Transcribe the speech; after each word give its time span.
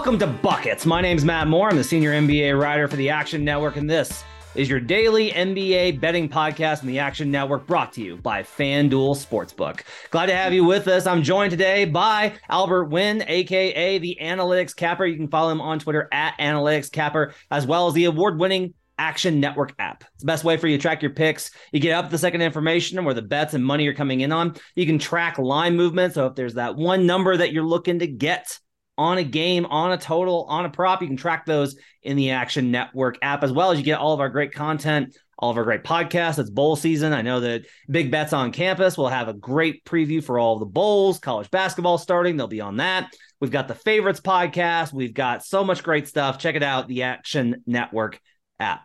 Welcome 0.00 0.18
to 0.20 0.26
Buckets. 0.28 0.86
My 0.86 1.02
name's 1.02 1.26
Matt 1.26 1.46
Moore. 1.46 1.68
I'm 1.68 1.76
the 1.76 1.84
senior 1.84 2.12
NBA 2.12 2.58
writer 2.58 2.88
for 2.88 2.96
the 2.96 3.10
Action 3.10 3.44
Network, 3.44 3.76
and 3.76 3.88
this 3.88 4.24
is 4.54 4.66
your 4.66 4.80
daily 4.80 5.30
NBA 5.30 6.00
betting 6.00 6.26
podcast 6.26 6.80
on 6.80 6.86
the 6.86 6.98
Action 6.98 7.30
Network 7.30 7.66
brought 7.66 7.92
to 7.92 8.02
you 8.02 8.16
by 8.16 8.42
FanDuel 8.42 9.14
Sportsbook. 9.14 9.82
Glad 10.08 10.26
to 10.26 10.34
have 10.34 10.54
you 10.54 10.64
with 10.64 10.88
us. 10.88 11.06
I'm 11.06 11.22
joined 11.22 11.50
today 11.50 11.84
by 11.84 12.32
Albert 12.48 12.86
Nguyen, 12.86 13.28
aka 13.28 13.98
the 13.98 14.16
Analytics 14.22 14.74
Capper. 14.74 15.04
You 15.04 15.18
can 15.18 15.28
follow 15.28 15.52
him 15.52 15.60
on 15.60 15.78
Twitter 15.78 16.08
at 16.10 16.34
Analytics 16.38 16.90
Capper, 16.90 17.34
as 17.50 17.66
well 17.66 17.86
as 17.86 17.92
the 17.92 18.06
award 18.06 18.40
winning 18.40 18.72
Action 18.96 19.38
Network 19.38 19.74
app. 19.78 20.04
It's 20.14 20.22
the 20.22 20.26
best 20.26 20.44
way 20.44 20.56
for 20.56 20.66
you 20.66 20.78
to 20.78 20.82
track 20.82 21.02
your 21.02 21.12
picks. 21.12 21.50
You 21.72 21.80
get 21.80 21.92
up 21.92 22.08
the 22.08 22.16
second 22.16 22.40
information 22.40 22.96
and 22.96 23.04
where 23.04 23.14
the 23.14 23.20
bets 23.20 23.52
and 23.52 23.62
money 23.62 23.86
are 23.86 23.94
coming 23.94 24.22
in 24.22 24.32
on. 24.32 24.56
You 24.76 24.86
can 24.86 24.98
track 24.98 25.38
line 25.38 25.76
movement. 25.76 26.14
So 26.14 26.24
if 26.24 26.36
there's 26.36 26.54
that 26.54 26.76
one 26.76 27.04
number 27.04 27.36
that 27.36 27.52
you're 27.52 27.64
looking 27.64 27.98
to 27.98 28.06
get, 28.06 28.58
on 29.00 29.16
a 29.16 29.24
game, 29.24 29.64
on 29.64 29.92
a 29.92 29.96
total, 29.96 30.44
on 30.50 30.66
a 30.66 30.68
prop. 30.68 31.00
You 31.00 31.08
can 31.08 31.16
track 31.16 31.46
those 31.46 31.74
in 32.02 32.18
the 32.18 32.32
Action 32.32 32.70
Network 32.70 33.16
app, 33.22 33.42
as 33.42 33.50
well 33.50 33.70
as 33.70 33.78
you 33.78 33.84
get 33.84 33.98
all 33.98 34.12
of 34.12 34.20
our 34.20 34.28
great 34.28 34.52
content, 34.52 35.16
all 35.38 35.50
of 35.50 35.56
our 35.56 35.64
great 35.64 35.84
podcasts. 35.84 36.38
It's 36.38 36.50
bowl 36.50 36.76
season. 36.76 37.14
I 37.14 37.22
know 37.22 37.40
that 37.40 37.64
Big 37.90 38.10
Bets 38.10 38.34
on 38.34 38.52
Campus 38.52 38.98
will 38.98 39.08
have 39.08 39.28
a 39.28 39.32
great 39.32 39.86
preview 39.86 40.22
for 40.22 40.38
all 40.38 40.58
the 40.58 40.66
bowls, 40.66 41.18
college 41.18 41.50
basketball 41.50 41.96
starting. 41.96 42.36
They'll 42.36 42.46
be 42.46 42.60
on 42.60 42.76
that. 42.76 43.10
We've 43.40 43.50
got 43.50 43.68
the 43.68 43.74
favorites 43.74 44.20
podcast. 44.20 44.92
We've 44.92 45.14
got 45.14 45.46
so 45.46 45.64
much 45.64 45.82
great 45.82 46.06
stuff. 46.06 46.38
Check 46.38 46.56
it 46.56 46.62
out, 46.62 46.86
the 46.86 47.04
Action 47.04 47.62
Network 47.66 48.20
app. 48.58 48.82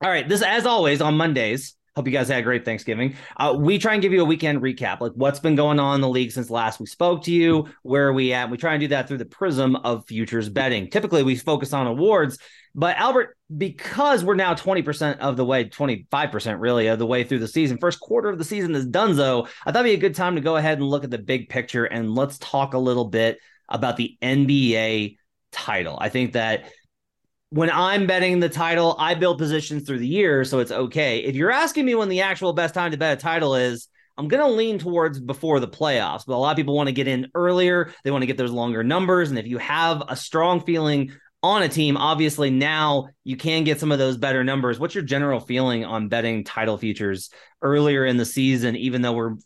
All 0.00 0.10
right. 0.10 0.28
This, 0.28 0.42
as 0.42 0.64
always, 0.64 1.00
on 1.00 1.16
Mondays, 1.16 1.74
Hope 1.96 2.06
you 2.08 2.12
guys 2.12 2.28
had 2.28 2.40
a 2.40 2.42
great 2.42 2.64
Thanksgiving. 2.64 3.14
Uh, 3.36 3.54
we 3.56 3.78
try 3.78 3.92
and 3.92 4.02
give 4.02 4.12
you 4.12 4.20
a 4.20 4.24
weekend 4.24 4.60
recap, 4.60 5.00
like 5.00 5.12
what's 5.12 5.38
been 5.38 5.54
going 5.54 5.78
on 5.78 5.94
in 5.94 6.00
the 6.00 6.08
league 6.08 6.32
since 6.32 6.50
last 6.50 6.80
we 6.80 6.86
spoke 6.86 7.22
to 7.24 7.32
you. 7.32 7.68
Where 7.82 8.08
are 8.08 8.12
we 8.12 8.32
at? 8.32 8.50
We 8.50 8.56
try 8.56 8.72
and 8.74 8.80
do 8.80 8.88
that 8.88 9.06
through 9.06 9.18
the 9.18 9.24
prism 9.24 9.76
of 9.76 10.04
futures 10.06 10.48
betting. 10.48 10.90
Typically, 10.90 11.22
we 11.22 11.36
focus 11.36 11.72
on 11.72 11.86
awards, 11.86 12.38
but 12.74 12.96
Albert, 12.96 13.36
because 13.56 14.24
we're 14.24 14.34
now 14.34 14.54
20% 14.54 15.18
of 15.18 15.36
the 15.36 15.44
way, 15.44 15.66
25% 15.66 16.60
really 16.60 16.88
of 16.88 16.98
the 16.98 17.06
way 17.06 17.22
through 17.22 17.38
the 17.38 17.46
season, 17.46 17.78
first 17.78 18.00
quarter 18.00 18.28
of 18.28 18.38
the 18.38 18.44
season 18.44 18.74
is 18.74 18.86
done. 18.86 19.14
So 19.14 19.46
I 19.64 19.70
thought 19.70 19.86
it'd 19.86 20.00
be 20.00 20.06
a 20.06 20.08
good 20.08 20.16
time 20.16 20.34
to 20.34 20.40
go 20.40 20.56
ahead 20.56 20.78
and 20.78 20.88
look 20.88 21.04
at 21.04 21.10
the 21.10 21.18
big 21.18 21.48
picture 21.48 21.84
and 21.84 22.12
let's 22.12 22.38
talk 22.38 22.74
a 22.74 22.78
little 22.78 23.04
bit 23.04 23.38
about 23.68 23.96
the 23.96 24.18
NBA 24.20 25.18
title. 25.52 25.96
I 26.00 26.08
think 26.08 26.32
that 26.32 26.64
when 27.54 27.70
I'm 27.70 28.08
betting 28.08 28.40
the 28.40 28.48
title, 28.48 28.96
I 28.98 29.14
build 29.14 29.38
positions 29.38 29.84
through 29.84 30.00
the 30.00 30.08
year, 30.08 30.44
so 30.44 30.58
it's 30.58 30.72
okay. 30.72 31.20
If 31.20 31.36
you're 31.36 31.52
asking 31.52 31.84
me 31.84 31.94
when 31.94 32.08
the 32.08 32.22
actual 32.22 32.52
best 32.52 32.74
time 32.74 32.90
to 32.90 32.96
bet 32.96 33.16
a 33.16 33.20
title 33.20 33.54
is, 33.54 33.86
I'm 34.18 34.26
going 34.26 34.42
to 34.42 34.56
lean 34.56 34.80
towards 34.80 35.20
before 35.20 35.60
the 35.60 35.68
playoffs, 35.68 36.26
but 36.26 36.34
a 36.34 36.36
lot 36.36 36.50
of 36.50 36.56
people 36.56 36.74
want 36.74 36.88
to 36.88 36.92
get 36.92 37.06
in 37.06 37.30
earlier. 37.32 37.92
They 38.02 38.10
want 38.10 38.22
to 38.22 38.26
get 38.26 38.36
those 38.36 38.50
longer 38.50 38.82
numbers. 38.82 39.30
And 39.30 39.38
if 39.38 39.46
you 39.46 39.58
have 39.58 40.02
a 40.08 40.16
strong 40.16 40.62
feeling 40.62 41.12
on 41.44 41.62
a 41.62 41.68
team, 41.68 41.96
obviously 41.96 42.50
now 42.50 43.10
you 43.22 43.36
can 43.36 43.62
get 43.62 43.78
some 43.78 43.92
of 43.92 44.00
those 44.00 44.16
better 44.16 44.42
numbers. 44.42 44.80
What's 44.80 44.96
your 44.96 45.04
general 45.04 45.38
feeling 45.38 45.84
on 45.84 46.08
betting 46.08 46.42
title 46.42 46.76
futures 46.76 47.30
earlier 47.62 48.04
in 48.04 48.16
the 48.16 48.26
season, 48.26 48.74
even 48.74 49.00
though 49.00 49.12
we're 49.12 49.36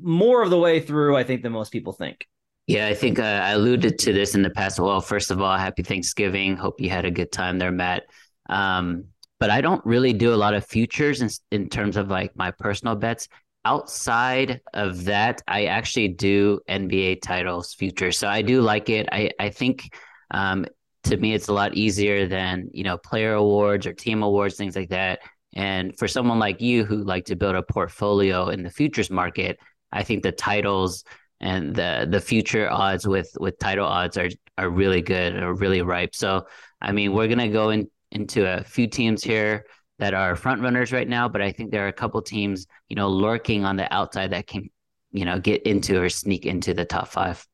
more 0.00 0.42
of 0.42 0.48
the 0.48 0.58
way 0.58 0.80
through, 0.80 1.18
I 1.18 1.24
think, 1.24 1.42
than 1.42 1.52
most 1.52 1.70
people 1.70 1.92
think? 1.92 2.26
Yeah, 2.66 2.86
I 2.86 2.94
think 2.94 3.18
uh, 3.18 3.22
I 3.22 3.50
alluded 3.52 3.98
to 4.00 4.12
this 4.12 4.34
in 4.34 4.42
the 4.42 4.50
past. 4.50 4.78
Well, 4.78 5.00
first 5.00 5.30
of 5.30 5.40
all, 5.40 5.56
happy 5.56 5.82
Thanksgiving. 5.82 6.56
Hope 6.56 6.80
you 6.80 6.90
had 6.90 7.04
a 7.04 7.10
good 7.10 7.32
time 7.32 7.58
there, 7.58 7.72
Matt. 7.72 8.04
Um, 8.48 9.06
but 9.40 9.50
I 9.50 9.60
don't 9.60 9.84
really 9.84 10.12
do 10.12 10.32
a 10.32 10.36
lot 10.36 10.54
of 10.54 10.64
futures 10.64 11.20
in, 11.20 11.30
in 11.50 11.68
terms 11.68 11.96
of 11.96 12.08
like 12.08 12.36
my 12.36 12.52
personal 12.52 12.94
bets. 12.94 13.28
Outside 13.64 14.60
of 14.74 15.04
that, 15.04 15.42
I 15.48 15.66
actually 15.66 16.08
do 16.08 16.60
NBA 16.68 17.22
titles 17.22 17.74
futures. 17.74 18.18
So 18.18 18.28
I 18.28 18.42
do 18.42 18.60
like 18.60 18.88
it. 18.88 19.08
I, 19.10 19.30
I 19.40 19.50
think 19.50 19.96
um, 20.30 20.64
to 21.04 21.16
me, 21.16 21.34
it's 21.34 21.48
a 21.48 21.52
lot 21.52 21.74
easier 21.74 22.28
than, 22.28 22.70
you 22.72 22.84
know, 22.84 22.96
player 22.96 23.34
awards 23.34 23.86
or 23.86 23.92
team 23.92 24.22
awards, 24.22 24.56
things 24.56 24.76
like 24.76 24.90
that. 24.90 25.20
And 25.54 25.96
for 25.98 26.06
someone 26.06 26.38
like 26.38 26.60
you 26.60 26.84
who 26.84 26.98
like 26.98 27.24
to 27.26 27.36
build 27.36 27.56
a 27.56 27.62
portfolio 27.62 28.48
in 28.48 28.62
the 28.62 28.70
futures 28.70 29.10
market, 29.10 29.58
I 29.90 30.04
think 30.04 30.22
the 30.22 30.30
titles– 30.30 31.02
and 31.42 31.74
the 31.74 32.06
the 32.08 32.20
future 32.20 32.70
odds 32.70 33.06
with 33.06 33.30
with 33.38 33.58
title 33.58 33.86
odds 33.86 34.16
are 34.16 34.30
are 34.56 34.70
really 34.70 35.02
good 35.02 35.34
or 35.34 35.54
really 35.54 35.82
ripe. 35.82 36.14
So 36.14 36.46
I 36.80 36.92
mean, 36.92 37.12
we're 37.12 37.28
gonna 37.28 37.48
go 37.48 37.70
in, 37.70 37.90
into 38.10 38.46
a 38.46 38.64
few 38.64 38.86
teams 38.86 39.22
here 39.22 39.66
that 39.98 40.14
are 40.14 40.36
front 40.36 40.62
runners 40.62 40.92
right 40.92 41.08
now, 41.08 41.28
but 41.28 41.42
I 41.42 41.52
think 41.52 41.70
there 41.70 41.84
are 41.84 41.88
a 41.88 41.92
couple 41.92 42.22
teams, 42.22 42.66
you 42.88 42.96
know, 42.96 43.08
lurking 43.08 43.64
on 43.64 43.76
the 43.76 43.92
outside 43.92 44.30
that 44.30 44.46
can, 44.46 44.68
you 45.12 45.24
know, 45.24 45.38
get 45.38 45.62
into 45.62 46.00
or 46.00 46.08
sneak 46.08 46.46
into 46.46 46.74
the 46.74 46.84
top 46.84 47.08
five. 47.08 47.46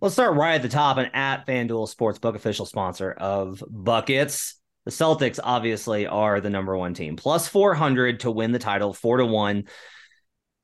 Let's 0.00 0.14
start 0.14 0.36
right 0.36 0.54
at 0.54 0.62
the 0.62 0.68
top 0.68 0.96
and 0.96 1.10
at 1.14 1.46
FanDuel 1.46 1.94
Sportsbook, 1.94 2.34
official 2.34 2.66
sponsor 2.66 3.12
of 3.12 3.62
Buckets. 3.68 4.56
The 4.84 4.90
Celtics 4.90 5.38
obviously 5.42 6.06
are 6.06 6.40
the 6.40 6.50
number 6.50 6.76
one 6.76 6.94
team, 6.94 7.16
plus 7.16 7.48
400 7.48 8.20
to 8.20 8.30
win 8.30 8.52
the 8.52 8.58
title, 8.58 8.92
four 8.92 9.18
to 9.18 9.26
one. 9.26 9.64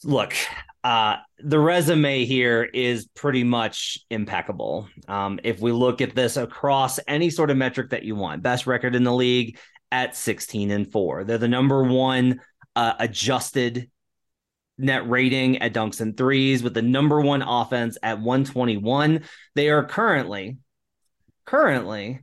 Look, 0.05 0.35
uh, 0.83 1.17
the 1.39 1.59
resume 1.59 2.25
here 2.25 2.63
is 2.63 3.07
pretty 3.15 3.45
much 3.45 3.99
impeccable. 4.11 4.89
Um, 5.09 5.41
if 5.45 5.61
we 5.61 5.73
look 5.73 6.01
at 6.01 6.15
this 6.15 6.37
across 6.37 6.99
any 7.07 7.29
sort 7.29 7.51
of 7.51 7.57
metric 7.57 7.91
that 7.91 8.05
you 8.05 8.17
want, 8.17 8.43
best 8.43 8.67
record 8.67 8.95
in 8.95 9.05
the 9.05 9.13
league 9.13 9.59
at 9.93 10.17
16 10.17 10.71
and 10.71 10.91
four. 10.91 11.25
They're 11.25 11.39
the 11.39 11.49
number 11.49 11.83
one 11.83 12.41
uh, 12.77 12.95
adjusted 12.99 13.91
net 14.79 15.09
rating 15.09 15.59
at 15.59 15.75
dunks 15.75 16.01
and 16.01 16.17
threes 16.17 16.63
with 16.63 16.73
the 16.73 16.83
number 16.83 17.21
one 17.21 17.43
offense 17.43 17.99
at 18.03 18.21
121. 18.21 19.23
They 19.55 19.69
are 19.69 19.85
currently, 19.85 20.57
currently 21.45 22.21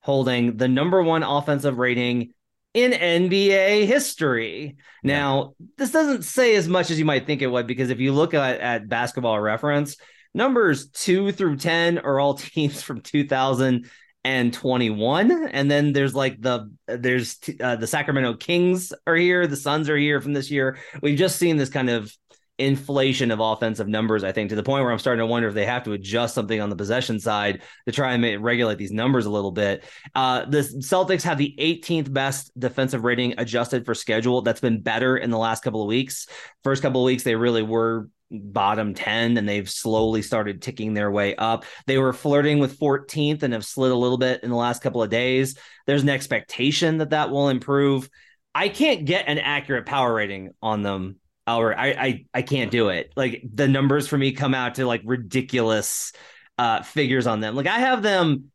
holding 0.00 0.56
the 0.56 0.68
number 0.68 1.02
one 1.02 1.22
offensive 1.22 1.78
rating 1.78 2.32
in 2.76 2.92
NBA 2.92 3.86
history. 3.86 4.76
Now, 5.02 5.54
this 5.78 5.90
doesn't 5.92 6.24
say 6.24 6.56
as 6.56 6.68
much 6.68 6.90
as 6.90 6.98
you 6.98 7.06
might 7.06 7.24
think 7.26 7.40
it 7.40 7.46
would, 7.46 7.66
because 7.66 7.88
if 7.88 8.00
you 8.00 8.12
look 8.12 8.34
at, 8.34 8.60
at 8.60 8.86
basketball 8.86 9.40
reference, 9.40 9.96
numbers 10.34 10.90
two 10.90 11.32
through 11.32 11.56
10 11.56 12.00
are 12.00 12.20
all 12.20 12.34
teams 12.34 12.82
from 12.82 13.00
2021. 13.00 15.48
And 15.48 15.70
then 15.70 15.94
there's 15.94 16.14
like 16.14 16.38
the, 16.38 16.70
there's 16.86 17.38
uh, 17.58 17.76
the 17.76 17.86
Sacramento 17.86 18.34
Kings 18.34 18.92
are 19.06 19.16
here, 19.16 19.46
the 19.46 19.56
Suns 19.56 19.88
are 19.88 19.96
here 19.96 20.20
from 20.20 20.34
this 20.34 20.50
year. 20.50 20.76
We've 21.00 21.18
just 21.18 21.38
seen 21.38 21.56
this 21.56 21.70
kind 21.70 21.88
of 21.88 22.12
inflation 22.58 23.30
of 23.30 23.40
offensive 23.40 23.86
numbers, 23.86 24.24
I 24.24 24.32
think, 24.32 24.50
to 24.50 24.56
the 24.56 24.62
point 24.62 24.82
where 24.82 24.92
I'm 24.92 24.98
starting 24.98 25.20
to 25.20 25.26
wonder 25.26 25.48
if 25.48 25.54
they 25.54 25.66
have 25.66 25.84
to 25.84 25.92
adjust 25.92 26.34
something 26.34 26.60
on 26.60 26.70
the 26.70 26.76
possession 26.76 27.20
side 27.20 27.62
to 27.86 27.92
try 27.92 28.12
and 28.12 28.22
make, 28.22 28.40
regulate 28.40 28.78
these 28.78 28.92
numbers 28.92 29.26
a 29.26 29.30
little 29.30 29.52
bit. 29.52 29.84
Uh, 30.14 30.44
the 30.46 30.60
Celtics 30.60 31.22
have 31.22 31.38
the 31.38 31.54
18th 31.58 32.12
best 32.12 32.50
defensive 32.58 33.04
rating 33.04 33.34
adjusted 33.38 33.84
for 33.84 33.94
schedule. 33.94 34.42
That's 34.42 34.60
been 34.60 34.80
better 34.80 35.16
in 35.16 35.30
the 35.30 35.38
last 35.38 35.62
couple 35.62 35.82
of 35.82 35.88
weeks. 35.88 36.26
First 36.64 36.82
couple 36.82 37.02
of 37.02 37.06
weeks, 37.06 37.24
they 37.24 37.34
really 37.34 37.62
were 37.62 38.08
bottom 38.30 38.94
10 38.94 39.36
and 39.36 39.48
they've 39.48 39.70
slowly 39.70 40.22
started 40.22 40.62
ticking 40.62 40.94
their 40.94 41.10
way 41.10 41.36
up. 41.36 41.64
They 41.86 41.98
were 41.98 42.12
flirting 42.12 42.58
with 42.58 42.78
14th 42.78 43.42
and 43.42 43.52
have 43.52 43.64
slid 43.64 43.92
a 43.92 43.96
little 43.96 44.18
bit 44.18 44.42
in 44.42 44.50
the 44.50 44.56
last 44.56 44.82
couple 44.82 45.02
of 45.02 45.10
days. 45.10 45.56
There's 45.86 46.02
an 46.02 46.08
expectation 46.08 46.98
that 46.98 47.10
that 47.10 47.30
will 47.30 47.48
improve. 47.48 48.08
I 48.54 48.68
can't 48.68 49.04
get 49.04 49.28
an 49.28 49.38
accurate 49.38 49.86
power 49.86 50.12
rating 50.12 50.52
on 50.62 50.82
them 50.82 51.16
Albert, 51.46 51.76
I, 51.78 51.88
I 51.88 52.24
I 52.34 52.42
can't 52.42 52.70
do 52.70 52.88
it. 52.88 53.12
Like 53.16 53.42
the 53.52 53.68
numbers 53.68 54.08
for 54.08 54.18
me 54.18 54.32
come 54.32 54.54
out 54.54 54.76
to 54.76 54.86
like 54.86 55.02
ridiculous 55.04 56.12
uh 56.58 56.82
figures 56.82 57.26
on 57.26 57.40
them. 57.40 57.54
Like 57.54 57.66
I 57.66 57.78
have 57.78 58.02
them 58.02 58.50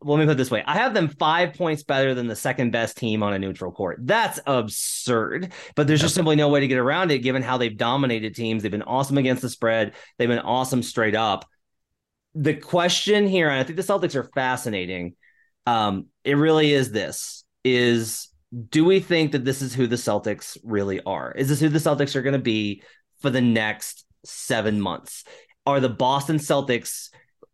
let 0.00 0.18
me 0.18 0.24
put 0.24 0.32
it 0.32 0.36
this 0.36 0.50
way. 0.50 0.62
I 0.64 0.74
have 0.74 0.94
them 0.94 1.08
five 1.08 1.54
points 1.54 1.82
better 1.82 2.14
than 2.14 2.28
the 2.28 2.36
second 2.36 2.70
best 2.70 2.96
team 2.96 3.24
on 3.24 3.32
a 3.32 3.38
neutral 3.38 3.72
court. 3.72 3.98
That's 4.02 4.38
absurd. 4.46 5.52
But 5.74 5.86
there's 5.86 6.00
just 6.00 6.14
simply 6.14 6.36
no 6.36 6.48
way 6.48 6.60
to 6.60 6.68
get 6.68 6.78
around 6.78 7.10
it 7.10 7.18
given 7.18 7.42
how 7.42 7.58
they've 7.58 7.76
dominated 7.76 8.36
teams. 8.36 8.62
They've 8.62 8.70
been 8.70 8.82
awesome 8.82 9.18
against 9.18 9.42
the 9.42 9.48
spread. 9.48 9.94
They've 10.16 10.28
been 10.28 10.38
awesome 10.38 10.82
straight 10.82 11.16
up. 11.16 11.44
The 12.34 12.54
question 12.54 13.26
here, 13.26 13.48
and 13.48 13.58
I 13.58 13.64
think 13.64 13.76
the 13.76 13.82
Celtics 13.82 14.14
are 14.14 14.30
fascinating. 14.32 15.16
Um, 15.66 16.06
it 16.24 16.34
really 16.34 16.72
is 16.72 16.92
this 16.92 17.44
is 17.64 18.28
do 18.68 18.84
we 18.84 19.00
think 19.00 19.32
that 19.32 19.44
this 19.44 19.62
is 19.62 19.74
who 19.74 19.86
the 19.86 19.96
Celtics 19.96 20.58
really 20.62 21.00
are? 21.04 21.32
Is 21.32 21.48
this 21.48 21.60
who 21.60 21.68
the 21.68 21.78
Celtics 21.78 22.14
are 22.14 22.22
going 22.22 22.34
to 22.34 22.38
be 22.38 22.82
for 23.20 23.30
the 23.30 23.40
next 23.40 24.04
seven 24.24 24.80
months? 24.80 25.24
Are 25.64 25.80
the 25.80 25.88
Boston 25.88 26.36
Celtics, 26.36 27.08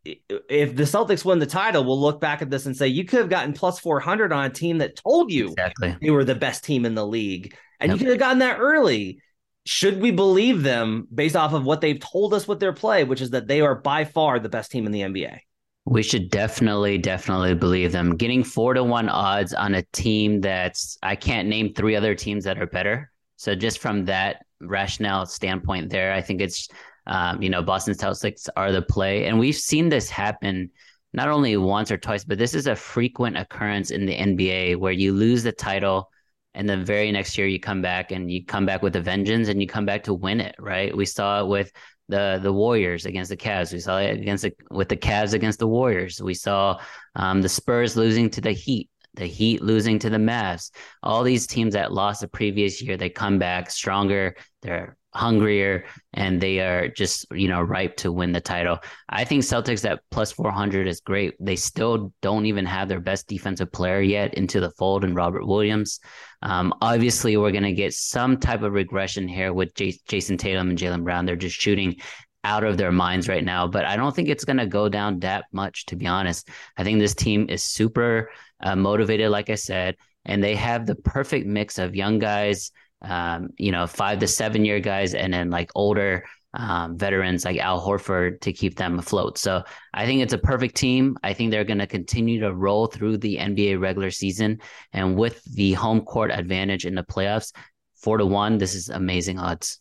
if 0.05 0.75
the 0.75 0.85
Celtics 0.85 1.25
win 1.25 1.39
the 1.39 1.47
title, 1.47 1.85
we'll 1.85 2.01
look 2.01 2.21
back 2.21 2.43
at 2.43 2.51
this 2.51 2.67
and 2.67 2.77
say, 2.77 2.89
you 2.89 3.05
could 3.05 3.21
have 3.21 3.29
gotten 3.29 3.53
plus 3.53 3.79
400 3.79 4.33
on 4.33 4.47
a 4.47 4.51
team 4.51 4.79
that 4.79 4.97
told 4.97 5.31
you 5.31 5.49
exactly. 5.49 5.97
they 6.01 6.11
were 6.11 6.25
the 6.25 6.35
best 6.35 6.65
team 6.65 6.85
in 6.85 6.95
the 6.95 7.07
league. 7.07 7.55
And 7.79 7.91
yep. 7.91 7.99
you 7.99 8.05
could 8.05 8.13
have 8.13 8.21
gotten 8.21 8.41
that 8.41 8.59
early. 8.59 9.21
Should 9.67 10.01
we 10.01 10.11
believe 10.11 10.63
them 10.63 11.07
based 11.15 11.37
off 11.37 11.53
of 11.53 11.65
what 11.65 11.81
they've 11.81 12.01
told 12.01 12.35
us 12.35 12.49
with 12.49 12.59
their 12.59 12.73
play, 12.73 13.05
which 13.05 13.21
is 13.21 13.31
that 13.31 13.47
they 13.47 13.61
are 13.61 13.77
by 13.77 14.05
far 14.05 14.41
the 14.41 14.49
best 14.49 14.73
team 14.73 14.87
in 14.87 14.93
the 14.93 15.03
NBA? 15.03 15.41
We 15.91 16.03
should 16.03 16.29
definitely, 16.29 16.99
definitely 16.99 17.55
believe 17.55 17.93
them. 17.93 18.17
Getting 18.17 18.45
four 18.45 18.75
to 18.75 18.85
one 18.85 19.09
odds 19.09 19.55
on 19.55 19.75
a 19.75 19.83
team 19.93 20.43
that's, 20.43 20.99
I 21.03 21.17
can't 21.17 21.49
name 21.49 21.73
three 21.73 21.97
other 21.97 22.15
teams 22.15 22.45
that 22.45 22.61
are 22.61 22.67
better. 22.67 23.11
So 23.37 23.55
just 23.55 23.79
from 23.79 24.05
that 24.05 24.45
rationale 24.61 25.25
standpoint 25.25 25.89
there, 25.89 26.13
I 26.13 26.21
think 26.21 26.43
it's, 26.43 26.69
um, 27.07 27.41
you 27.41 27.49
know, 27.49 27.63
Boston 27.63 27.95
Celtics 27.95 28.49
are 28.55 28.71
the 28.71 28.83
play. 28.83 29.25
And 29.25 29.39
we've 29.39 29.57
seen 29.57 29.89
this 29.89 30.11
happen 30.11 30.71
not 31.15 31.29
only 31.29 31.57
once 31.57 31.91
or 31.91 31.97
twice, 31.97 32.23
but 32.23 32.37
this 32.37 32.55
is 32.55 32.67
a 32.67 32.77
frequent 32.77 33.39
occurrence 33.39 33.91
in 33.91 34.05
the 34.05 34.15
NBA 34.15 34.77
where 34.77 34.93
you 34.93 35.15
lose 35.15 35.43
the 35.43 35.53
title 35.53 36.11
and 36.53 36.69
the 36.69 36.77
very 36.77 37.11
next 37.13 37.39
year 37.39 37.47
you 37.47 37.59
come 37.59 37.81
back 37.81 38.13
and 38.13 38.31
you 38.31 38.45
come 38.45 38.67
back 38.67 38.83
with 38.83 38.97
a 38.97 39.01
vengeance 39.01 39.49
and 39.49 39.59
you 39.63 39.67
come 39.67 39.87
back 39.87 40.03
to 40.05 40.13
win 40.13 40.41
it, 40.41 40.55
right? 40.59 40.95
We 40.95 41.07
saw 41.07 41.41
it 41.41 41.47
with 41.47 41.73
the 42.09 42.41
the 42.43 42.53
Warriors 42.53 43.07
against 43.07 43.31
the 43.31 43.37
Cavs. 43.37 43.73
We 43.73 43.81
saw 43.81 43.99
it 43.99 44.19
against 44.19 44.43
the, 44.43 44.53
with 44.71 44.89
the 44.89 44.97
Cavs 44.97 45.33
against 45.33 45.59
the 45.59 45.69
Warriors. 45.69 46.21
We 46.21 46.35
saw 46.35 46.81
um, 47.15 47.43
the 47.43 47.49
Spurs 47.49 47.97
losing 47.97 48.29
to 48.31 48.41
the 48.41 48.53
Heat, 48.53 48.91
the 49.15 49.27
Heat 49.27 49.63
losing 49.63 49.99
to 50.01 50.11
the 50.11 50.19
Mavs. 50.19 50.71
All 51.03 51.23
these 51.23 51.47
teams 51.47 51.75
that 51.75 51.93
lost 51.93 52.21
the 52.21 52.29
previous 52.29 52.83
year, 52.83 52.97
they 52.97 53.11
come 53.11 53.39
back 53.39 53.71
stronger. 53.71 54.37
They're 54.63 54.98
hungrier 55.15 55.85
and 56.13 56.41
they 56.41 56.61
are 56.61 56.89
just 56.89 57.27
you 57.33 57.49
know 57.49 57.63
ripe 57.63 57.97
to 57.97 58.13
win 58.13 58.33
the 58.33 58.41
title. 58.41 58.79
I 59.09 59.25
think 59.25 59.43
Celtics 59.43 59.89
at 59.89 60.01
plus 60.11 60.33
400 60.33 60.87
is 60.87 61.01
great. 61.01 61.35
They 61.41 61.57
still 61.57 62.13
don't 62.21 62.47
even 62.47 62.67
have 62.67 62.89
their 62.89 63.01
best 63.01 63.27
defensive 63.27 63.73
player 63.73 64.01
yet 64.01 64.35
into 64.35 64.61
the 64.61 64.71
fold 64.73 65.05
and 65.05 65.17
Robert 65.17 65.47
Williams. 65.47 66.01
Um, 66.43 66.73
obviously, 66.81 67.37
we're 67.37 67.53
going 67.53 67.65
to 67.65 67.73
get 67.73 67.95
some 67.95 68.39
type 68.39 68.63
of 68.63 68.73
regression 68.73 69.27
here 69.27 69.53
with 69.53 69.75
J- 69.75 69.99
Jayson 70.09 70.39
Tatum 70.39 70.71
and 70.71 70.79
Jaylen 70.79 71.05
Brown. 71.05 71.27
They're 71.27 71.37
just 71.37 71.61
shooting 71.61 71.97
out 72.45 72.65
of 72.65 72.77
their 72.77 72.93
minds 72.93 73.29
right 73.29 73.45
now, 73.45 73.67
but 73.67 73.85
I 73.85 73.97
don't 73.97 74.15
think 74.15 74.29
it's 74.29 74.45
going 74.45 74.59
to 74.59 74.67
go 74.67 74.89
down 74.89 75.19
that 75.21 75.47
much, 75.53 75.87
to 75.87 75.97
be 75.97 76.07
honest. 76.07 76.49
I 76.77 76.85
think 76.85 76.99
this 76.99 77.15
team 77.15 77.47
is 77.49 77.63
super 77.63 78.31
uh, 78.63 78.77
motivated, 78.77 79.31
like 79.31 79.51
I 79.51 79.57
said, 79.57 79.97
and 80.25 80.43
they 80.43 80.55
have 80.55 80.87
the 80.87 80.95
perfect 80.95 81.47
mix 81.47 81.79
of 81.79 81.97
young 81.97 82.19
guys, 82.19 82.71
um, 83.03 83.51
you 83.59 83.73
know, 83.73 83.87
five 83.87 84.19
to 84.21 84.27
seven 84.27 84.65
year 84.65 84.81
guys, 84.81 85.15
and 85.15 85.33
then 85.33 85.51
like 85.51 85.71
older 85.75 86.25
um, 86.55 86.97
veterans 86.97 87.45
like 87.45 87.59
Al 87.59 87.85
Horford 87.85 88.41
to 88.41 88.53
keep 88.53 88.77
them 88.77 88.99
afloat. 88.99 89.39
So 89.39 89.63
I 89.93 90.07
think 90.07 90.23
it's 90.23 90.33
a 90.33 90.39
perfect 90.39 90.77
team. 90.77 91.17
I 91.23 91.35
think 91.35 91.51
they're 91.51 91.65
going 91.65 91.79
to 91.79 91.87
continue 91.87 92.41
to 92.41 92.55
roll 92.55 92.87
through 92.87 93.19
the 93.19 93.37
NBA 93.37 93.81
regular 93.81 94.11
season. 94.11 94.61
And 94.93 95.17
with 95.17 95.43
the 95.45 95.75
home 95.75 96.01
court 96.01 96.31
advantage 96.33 96.87
in 96.87 96.95
the 96.95 97.03
playoffs, 97.03 97.53
four 97.97 98.19
to 98.19 98.27
one, 98.27 98.59
this 98.59 98.75
is 98.75 98.89
amazing 98.89 99.39
odds. 99.39 99.81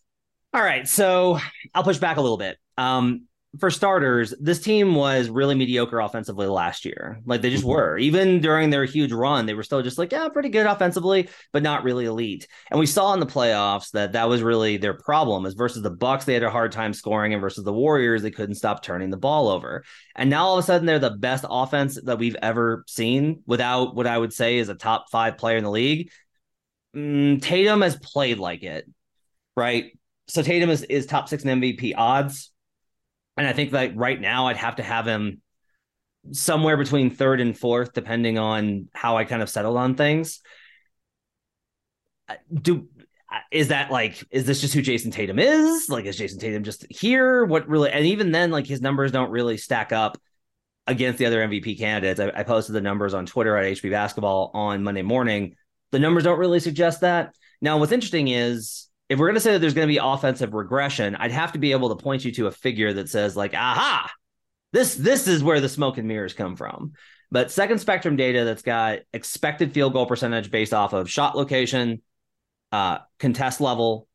All 0.53 0.61
right. 0.61 0.87
So 0.87 1.39
I'll 1.73 1.83
push 1.83 1.97
back 1.97 2.17
a 2.17 2.21
little 2.21 2.37
bit. 2.37 2.57
Um, 2.77 3.23
for 3.59 3.71
starters, 3.71 4.33
this 4.39 4.59
team 4.59 4.95
was 4.95 5.29
really 5.29 5.55
mediocre 5.55 5.99
offensively 5.99 6.47
last 6.47 6.85
year. 6.85 7.21
Like 7.25 7.41
they 7.41 7.49
just 7.49 7.63
mm-hmm. 7.63 7.71
were. 7.71 7.97
Even 7.97 8.39
during 8.41 8.69
their 8.69 8.85
huge 8.85 9.11
run, 9.11 9.45
they 9.45 9.53
were 9.53 9.63
still 9.63 9.81
just 9.81 9.97
like, 9.97 10.11
yeah, 10.11 10.27
pretty 10.29 10.49
good 10.49 10.65
offensively, 10.65 11.29
but 11.53 11.63
not 11.63 11.83
really 11.83 12.05
elite. 12.05 12.47
And 12.69 12.79
we 12.79 12.85
saw 12.85 13.13
in 13.13 13.19
the 13.19 13.25
playoffs 13.25 13.91
that 13.91 14.13
that 14.13 14.29
was 14.29 14.41
really 14.41 14.77
their 14.77 14.93
problem. 14.93 15.45
Is 15.45 15.53
versus 15.53 15.81
the 15.81 15.89
Bucks, 15.89 16.25
they 16.25 16.33
had 16.33 16.43
a 16.43 16.49
hard 16.49 16.71
time 16.71 16.93
scoring, 16.93 17.33
and 17.33 17.41
versus 17.41 17.63
the 17.63 17.73
Warriors, 17.73 18.21
they 18.21 18.31
couldn't 18.31 18.55
stop 18.55 18.83
turning 18.83 19.09
the 19.09 19.17
ball 19.17 19.49
over. 19.49 19.83
And 20.15 20.29
now 20.29 20.45
all 20.45 20.57
of 20.57 20.63
a 20.63 20.65
sudden, 20.65 20.85
they're 20.85 20.99
the 20.99 21.11
best 21.11 21.45
offense 21.49 21.99
that 22.03 22.19
we've 22.19 22.37
ever 22.41 22.83
seen, 22.87 23.43
without 23.45 23.95
what 23.95 24.07
I 24.07 24.17
would 24.17 24.33
say 24.33 24.57
is 24.57 24.69
a 24.69 24.75
top 24.75 25.09
five 25.09 25.37
player 25.37 25.57
in 25.57 25.63
the 25.63 25.71
league. 25.71 26.11
Mm, 26.95 27.41
Tatum 27.41 27.81
has 27.81 27.95
played 27.97 28.39
like 28.39 28.63
it, 28.63 28.89
right? 29.55 29.97
So 30.27 30.41
Tatum 30.41 30.69
is 30.69 30.83
is 30.83 31.05
top 31.05 31.29
six 31.29 31.43
in 31.43 31.61
MVP 31.61 31.93
odds 31.95 32.51
and 33.37 33.47
I 33.47 33.53
think 33.53 33.71
like 33.71 33.93
right 33.95 34.19
now 34.19 34.47
I'd 34.47 34.57
have 34.57 34.77
to 34.77 34.83
have 34.83 35.07
him 35.07 35.41
somewhere 36.31 36.77
between 36.77 37.11
third 37.11 37.39
and 37.39 37.57
fourth, 37.57 37.93
depending 37.93 38.37
on 38.37 38.89
how 38.93 39.17
I 39.17 39.23
kind 39.23 39.41
of 39.41 39.49
settled 39.49 39.77
on 39.77 39.95
things. 39.95 40.41
Uh, 42.27 42.35
do 42.53 42.87
is 43.51 43.69
that 43.69 43.91
like 43.91 44.23
is 44.31 44.45
this 44.45 44.61
just 44.61 44.73
who 44.73 44.81
Jayson 44.81 45.11
Tatum 45.11 45.39
is? 45.39 45.87
Like 45.89 46.05
is 46.05 46.17
Jayson 46.17 46.39
Tatum 46.39 46.63
just 46.63 46.85
here? 46.89 47.45
What 47.45 47.67
really 47.69 47.91
and 47.91 48.05
even 48.05 48.31
then, 48.31 48.51
like 48.51 48.65
his 48.65 48.81
numbers 48.81 49.11
don't 49.11 49.31
really 49.31 49.57
stack 49.57 49.91
up 49.91 50.17
against 50.87 51.19
the 51.19 51.25
other 51.25 51.45
MVP 51.45 51.77
candidates. 51.77 52.19
I, 52.19 52.31
I 52.39 52.43
posted 52.43 52.73
the 52.73 52.81
numbers 52.81 53.13
on 53.13 53.25
Twitter 53.25 53.55
at 53.57 53.65
HP 53.65 53.91
Basketball 53.91 54.51
on 54.53 54.83
Monday 54.83 55.01
morning. 55.01 55.55
The 55.91 55.99
numbers 55.99 56.23
don't 56.23 56.39
really 56.39 56.59
suggest 56.59 57.01
that. 57.01 57.35
Now, 57.61 57.77
what's 57.77 57.91
interesting 57.91 58.29
is 58.29 58.86
if 59.09 59.19
we're 59.19 59.27
going 59.27 59.35
to 59.35 59.41
say 59.41 59.53
that 59.53 59.59
there's 59.59 59.73
going 59.73 59.87
to 59.87 59.93
be 59.93 59.99
offensive 60.01 60.53
regression, 60.53 61.15
I'd 61.15 61.31
have 61.31 61.53
to 61.53 61.59
be 61.59 61.71
able 61.71 61.89
to 61.89 62.03
point 62.03 62.25
you 62.25 62.31
to 62.33 62.47
a 62.47 62.51
figure 62.51 62.91
that 62.93 63.09
says 63.09 63.35
like, 63.35 63.53
aha, 63.53 64.11
this 64.73 64.95
this 64.95 65.27
is 65.27 65.43
where 65.43 65.61
the 65.61 65.69
smoke 65.69 65.97
and 65.97 66.07
mirrors 66.07 66.33
come 66.33 66.55
from. 66.55 66.93
But 67.31 67.51
second 67.51 67.79
spectrum 67.79 68.15
data 68.15 68.45
that's 68.45 68.61
got 68.61 68.99
expected 69.13 69.73
field 69.73 69.93
goal 69.93 70.05
percentage 70.05 70.51
based 70.51 70.73
off 70.73 70.93
of 70.93 71.09
shot 71.09 71.35
location, 71.35 72.01
uh, 72.71 72.99
contest 73.19 73.61
level, 73.61 74.07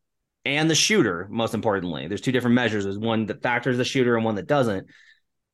and 0.45 0.69
the 0.69 0.75
shooter. 0.75 1.27
Most 1.31 1.55
importantly, 1.55 2.09
there's 2.09 2.21
two 2.21 2.33
different 2.33 2.55
measures. 2.55 2.85
There's 2.85 2.99
one 2.99 3.27
that 3.27 3.43
factors 3.43 3.79
the 3.79 3.85
shooter 3.85 4.17
and 4.17 4.25
one 4.25 4.37
that 4.37 4.47
doesn't 4.47 4.89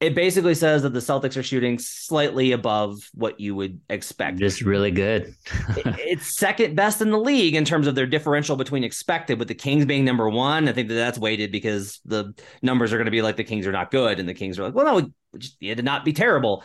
it 0.00 0.14
basically 0.14 0.54
says 0.54 0.82
that 0.82 0.92
the 0.92 1.00
Celtics 1.00 1.36
are 1.36 1.42
shooting 1.42 1.76
slightly 1.78 2.52
above 2.52 3.10
what 3.14 3.40
you 3.40 3.56
would 3.56 3.80
expect. 3.90 4.38
Just 4.38 4.62
really 4.62 4.92
good. 4.92 5.34
it's 5.76 6.38
second 6.38 6.76
best 6.76 7.00
in 7.00 7.10
the 7.10 7.18
league 7.18 7.56
in 7.56 7.64
terms 7.64 7.88
of 7.88 7.96
their 7.96 8.06
differential 8.06 8.54
between 8.54 8.84
expected, 8.84 9.40
with 9.40 9.48
the 9.48 9.56
Kings 9.56 9.86
being 9.86 10.04
number 10.04 10.28
one. 10.28 10.68
I 10.68 10.72
think 10.72 10.88
that 10.88 10.94
that's 10.94 11.18
weighted 11.18 11.50
because 11.50 12.00
the 12.04 12.32
numbers 12.62 12.92
are 12.92 12.96
going 12.96 13.06
to 13.06 13.10
be 13.10 13.22
like 13.22 13.36
the 13.36 13.44
Kings 13.44 13.66
are 13.66 13.72
not 13.72 13.90
good, 13.90 14.20
and 14.20 14.28
the 14.28 14.34
Kings 14.34 14.58
are 14.58 14.64
like, 14.64 14.74
well, 14.74 14.84
no, 14.84 14.94
we 14.94 15.38
just 15.38 15.56
you 15.58 15.70
had 15.70 15.78
to 15.78 15.84
not 15.84 16.04
be 16.04 16.12
terrible. 16.12 16.62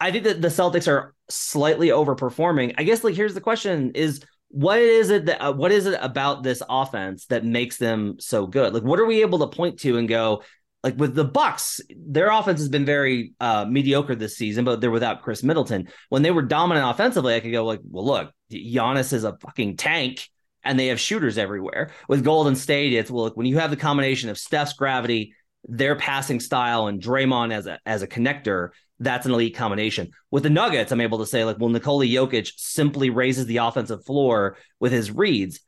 I 0.00 0.10
think 0.10 0.24
that 0.24 0.40
the 0.40 0.48
Celtics 0.48 0.88
are 0.88 1.14
slightly 1.28 1.88
overperforming. 1.88 2.74
I 2.78 2.84
guess 2.84 3.04
like 3.04 3.14
here's 3.14 3.34
the 3.34 3.42
question: 3.42 3.90
is 3.94 4.24
what 4.48 4.78
is 4.78 5.10
it 5.10 5.26
that 5.26 5.42
uh, 5.42 5.52
what 5.52 5.72
is 5.72 5.84
it 5.84 5.98
about 6.00 6.42
this 6.42 6.62
offense 6.70 7.26
that 7.26 7.44
makes 7.44 7.76
them 7.76 8.16
so 8.18 8.46
good? 8.46 8.72
Like, 8.72 8.82
what 8.82 8.98
are 8.98 9.04
we 9.04 9.20
able 9.20 9.40
to 9.40 9.54
point 9.54 9.78
to 9.80 9.98
and 9.98 10.08
go? 10.08 10.42
Like 10.82 10.96
with 10.96 11.14
the 11.14 11.24
Bucks, 11.24 11.80
their 11.94 12.30
offense 12.30 12.60
has 12.60 12.70
been 12.70 12.86
very 12.86 13.34
uh, 13.38 13.66
mediocre 13.66 14.14
this 14.14 14.36
season, 14.36 14.64
but 14.64 14.80
they're 14.80 14.90
without 14.90 15.22
Khris 15.22 15.42
Middleton. 15.42 15.88
When 16.08 16.22
they 16.22 16.30
were 16.30 16.42
dominant 16.42 16.88
offensively, 16.88 17.34
I 17.34 17.40
could 17.40 17.52
go 17.52 17.64
like, 17.64 17.80
well, 17.84 18.06
look, 18.06 18.32
Giannis 18.50 19.12
is 19.12 19.24
a 19.24 19.36
fucking 19.36 19.76
tank, 19.76 20.26
and 20.64 20.78
they 20.78 20.86
have 20.86 20.98
shooters 20.98 21.36
everywhere. 21.36 21.90
With 22.08 22.24
Golden 22.24 22.56
State, 22.56 22.94
it's 22.94 23.10
well, 23.10 23.24
look, 23.24 23.36
when 23.36 23.46
you 23.46 23.58
have 23.58 23.70
the 23.70 23.76
combination 23.76 24.30
of 24.30 24.38
Steph's 24.38 24.72
gravity, 24.72 25.34
their 25.64 25.96
passing 25.96 26.40
style, 26.40 26.86
and 26.86 27.00
Draymond 27.00 27.52
as 27.52 27.66
a 27.66 27.78
as 27.84 28.00
a 28.00 28.08
connector, 28.08 28.70
that's 29.00 29.26
an 29.26 29.32
elite 29.32 29.56
combination. 29.56 30.10
With 30.30 30.44
the 30.44 30.50
Nuggets, 30.50 30.92
I'm 30.92 31.00
able 31.02 31.18
to 31.18 31.26
say 31.26 31.44
like, 31.44 31.58
well, 31.58 31.68
Nikola 31.68 32.06
Jokic 32.06 32.52
simply 32.56 33.10
raises 33.10 33.46
the 33.46 33.58
offensive 33.58 34.04
floor 34.06 34.56
with 34.78 34.92
his 34.92 35.10
reads 35.10 35.60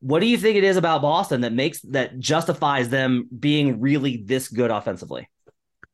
what 0.00 0.20
do 0.20 0.26
you 0.26 0.36
think 0.36 0.56
it 0.56 0.64
is 0.64 0.76
about 0.76 1.02
Boston 1.02 1.40
that 1.42 1.52
makes 1.52 1.80
that 1.82 2.18
justifies 2.18 2.88
them 2.88 3.28
being 3.38 3.80
really 3.80 4.18
this 4.18 4.48
good 4.48 4.70
offensively? 4.70 5.28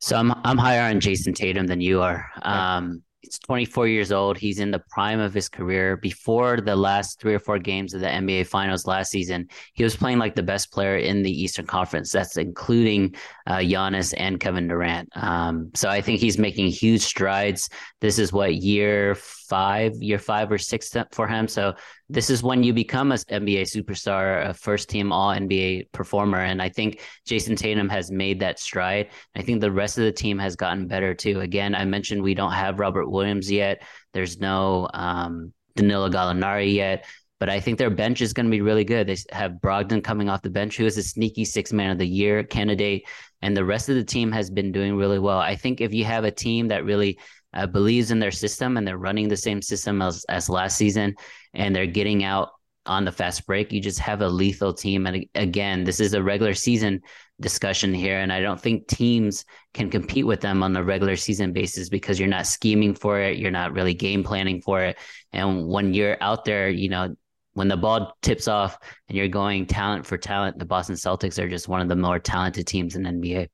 So 0.01 0.17
I'm 0.17 0.33
I'm 0.45 0.59
higher 0.59 0.83
on 0.91 1.01
Jayson 1.01 1.35
Tatum 1.35 1.67
than 1.67 1.81
you 1.81 2.03
are. 2.03 2.29
Um, 2.43 3.03
he's 3.21 3.39
24 3.39 3.87
years 3.87 4.13
old. 4.13 4.37
He's 4.37 4.59
in 4.59 4.71
the 4.71 4.83
prime 4.91 5.21
of 5.21 5.33
his 5.33 5.49
career. 5.49 5.97
Before 5.97 6.61
the 6.61 6.77
last 6.77 7.21
three 7.21 7.35
or 7.35 7.39
four 7.39 7.59
games 7.59 7.95
of 7.95 8.01
the 8.01 8.09
NBA 8.09 8.47
Finals 8.49 8.87
last 8.87 9.11
season, 9.11 9.49
he 9.75 9.85
was 9.85 9.97
playing 9.97 10.19
like 10.19 10.35
the 10.35 10.43
best 10.43 10.73
player 10.73 10.97
in 10.97 11.23
the 11.23 11.31
Eastern 11.31 11.67
Conference. 11.67 12.11
That's 12.11 12.37
including 12.37 13.15
uh, 13.47 13.59
Giannis 13.59 14.13
and 14.17 14.41
Kevin 14.41 14.69
Durant. 14.69 15.09
Um, 15.17 15.71
so 15.75 15.89
I 15.89 16.01
think 16.01 16.21
he's 16.21 16.39
making 16.39 16.67
huge 16.69 17.03
strides. 17.03 17.71
This 18.01 18.19
is 18.19 18.33
what 18.33 18.57
year 18.57 19.15
five, 19.53 19.93
year 19.97 20.19
five 20.19 20.51
or 20.51 20.57
six 20.57 20.97
for 21.11 21.29
him. 21.29 21.47
So 21.47 21.75
this 22.09 22.31
is 22.31 22.43
when 22.43 22.63
you 22.63 22.73
become 22.73 23.13
a 23.13 23.17
NBA 23.17 23.65
superstar, 23.65 24.49
a 24.49 24.55
first 24.55 24.89
team 24.89 25.13
All 25.13 25.31
NBA 25.35 25.93
performer, 25.93 26.39
and 26.39 26.63
I 26.63 26.71
think 26.71 27.03
Jayson 27.29 27.55
Tatum 27.55 27.91
has 27.91 28.11
made 28.11 28.41
that 28.41 28.59
stride. 28.59 29.11
I 29.37 29.43
think 29.43 29.61
the 29.61 29.71
rest 29.71 29.99
of 29.99 30.05
the 30.05 30.13
team 30.13 30.39
has 30.39 30.57
gotten 30.57 30.89
better 30.89 31.13
too. 31.13 31.41
Again, 31.41 31.75
I 31.75 31.85
mentioned 31.85 32.23
we 32.23 32.33
don't 32.33 32.53
have 32.53 32.81
Robert 32.81 33.11
Williams 33.11 33.51
yet. 33.51 33.83
There's 34.15 34.39
no 34.39 34.89
um, 34.95 35.53
Danilo 35.77 36.09
Gallinari 36.09 36.73
yet 36.75 37.05
but 37.43 37.51
I 37.51 37.59
think 37.59 37.77
their 37.77 37.91
bench 37.91 38.21
is 38.21 38.33
going 38.33 38.47
to 38.47 38.53
be 38.53 38.61
really 38.61 38.85
good. 38.85 39.09
They 39.09 39.17
have 39.33 39.55
Brogdon 39.55 40.05
coming 40.05 40.29
off 40.29 40.43
the 40.43 40.49
bench, 40.49 40.77
who 40.77 40.87
is 40.87 40.97
a 40.97 41.03
sneaky 41.03 41.45
six 41.45 41.73
man 41.73 41.91
of 41.91 41.99
the 41.99 42.07
year 42.07 42.45
candidate, 42.45 43.05
and 43.41 43.57
the 43.57 43.65
rest 43.65 43.89
of 43.89 43.97
the 43.97 44.05
team 44.05 44.31
has 44.31 44.49
been 44.49 44.71
doing 44.71 44.95
really 44.95 45.19
well. 45.19 45.41
I 45.41 45.57
think 45.57 45.81
if 45.81 45.93
you 45.93 46.05
have 46.05 46.23
a 46.23 46.31
team 46.31 46.69
that 46.69 46.85
really 46.85 47.19
uh, 47.55 47.67
believes 47.67 48.11
in 48.11 48.19
their 48.19 48.31
system 48.31 48.77
and 48.77 48.87
they're 48.87 48.99
running 48.99 49.29
the 49.29 49.37
same 49.37 49.63
system 49.63 50.03
as, 50.03 50.25
as 50.29 50.49
last 50.49 50.77
season 50.77 51.15
and 51.55 51.75
they're 51.75 51.87
getting 51.87 52.25
out 52.25 52.51
on 52.87 53.05
the 53.05 53.13
fast 53.13 53.47
break, 53.47 53.73
you 53.73 53.81
just 53.81 54.01
have 54.01 54.23
a 54.23 54.29
lethal 54.29 54.73
team. 54.73 55.07
And 55.07 55.25
again, 55.35 55.85
this 55.85 56.01
is 56.01 56.15
a 56.15 56.23
regular 56.23 56.55
season 56.55 57.01
discussion 57.41 57.95
here. 57.95 58.19
And 58.19 58.33
I 58.33 58.41
don't 58.41 58.61
think 58.61 58.89
teams 58.89 59.45
can 59.73 59.91
compete 59.91 60.27
with 60.27 60.41
them 60.41 60.63
on 60.63 60.73
the 60.73 60.83
regular 60.83 61.17
season 61.17 61.53
basis 61.53 61.89
because 61.89 62.19
you're 62.19 62.29
not 62.29 62.47
scheming 62.47 62.95
for 62.95 63.21
it. 63.21 63.39
You're 63.39 63.51
not 63.51 63.73
really 63.73 63.95
game 63.95 64.25
planning 64.25 64.61
for 64.61 64.83
it. 64.83 64.99
And 65.33 65.69
when 65.69 65.95
you're 65.95 66.17
out 66.21 66.45
there, 66.45 66.69
you 66.71 66.89
know, 66.89 67.15
when 67.55 67.69
the 67.69 67.77
ball 67.77 68.17
tips 68.23 68.49
off 68.49 68.79
and 69.09 69.17
you're 69.17 69.29
going 69.29 69.67
talent 69.67 70.07
for 70.07 70.17
talent, 70.17 70.59
the 70.59 70.65
Boston 70.65 70.97
Celtics 70.97 71.39
are 71.39 71.49
just 71.49 71.69
one 71.69 71.81
of 71.81 71.89
the 71.89 71.97
more 71.97 72.19
talented 72.19 72.67
teams 72.67 72.97
in 72.97 73.03
NBA. 73.03 73.49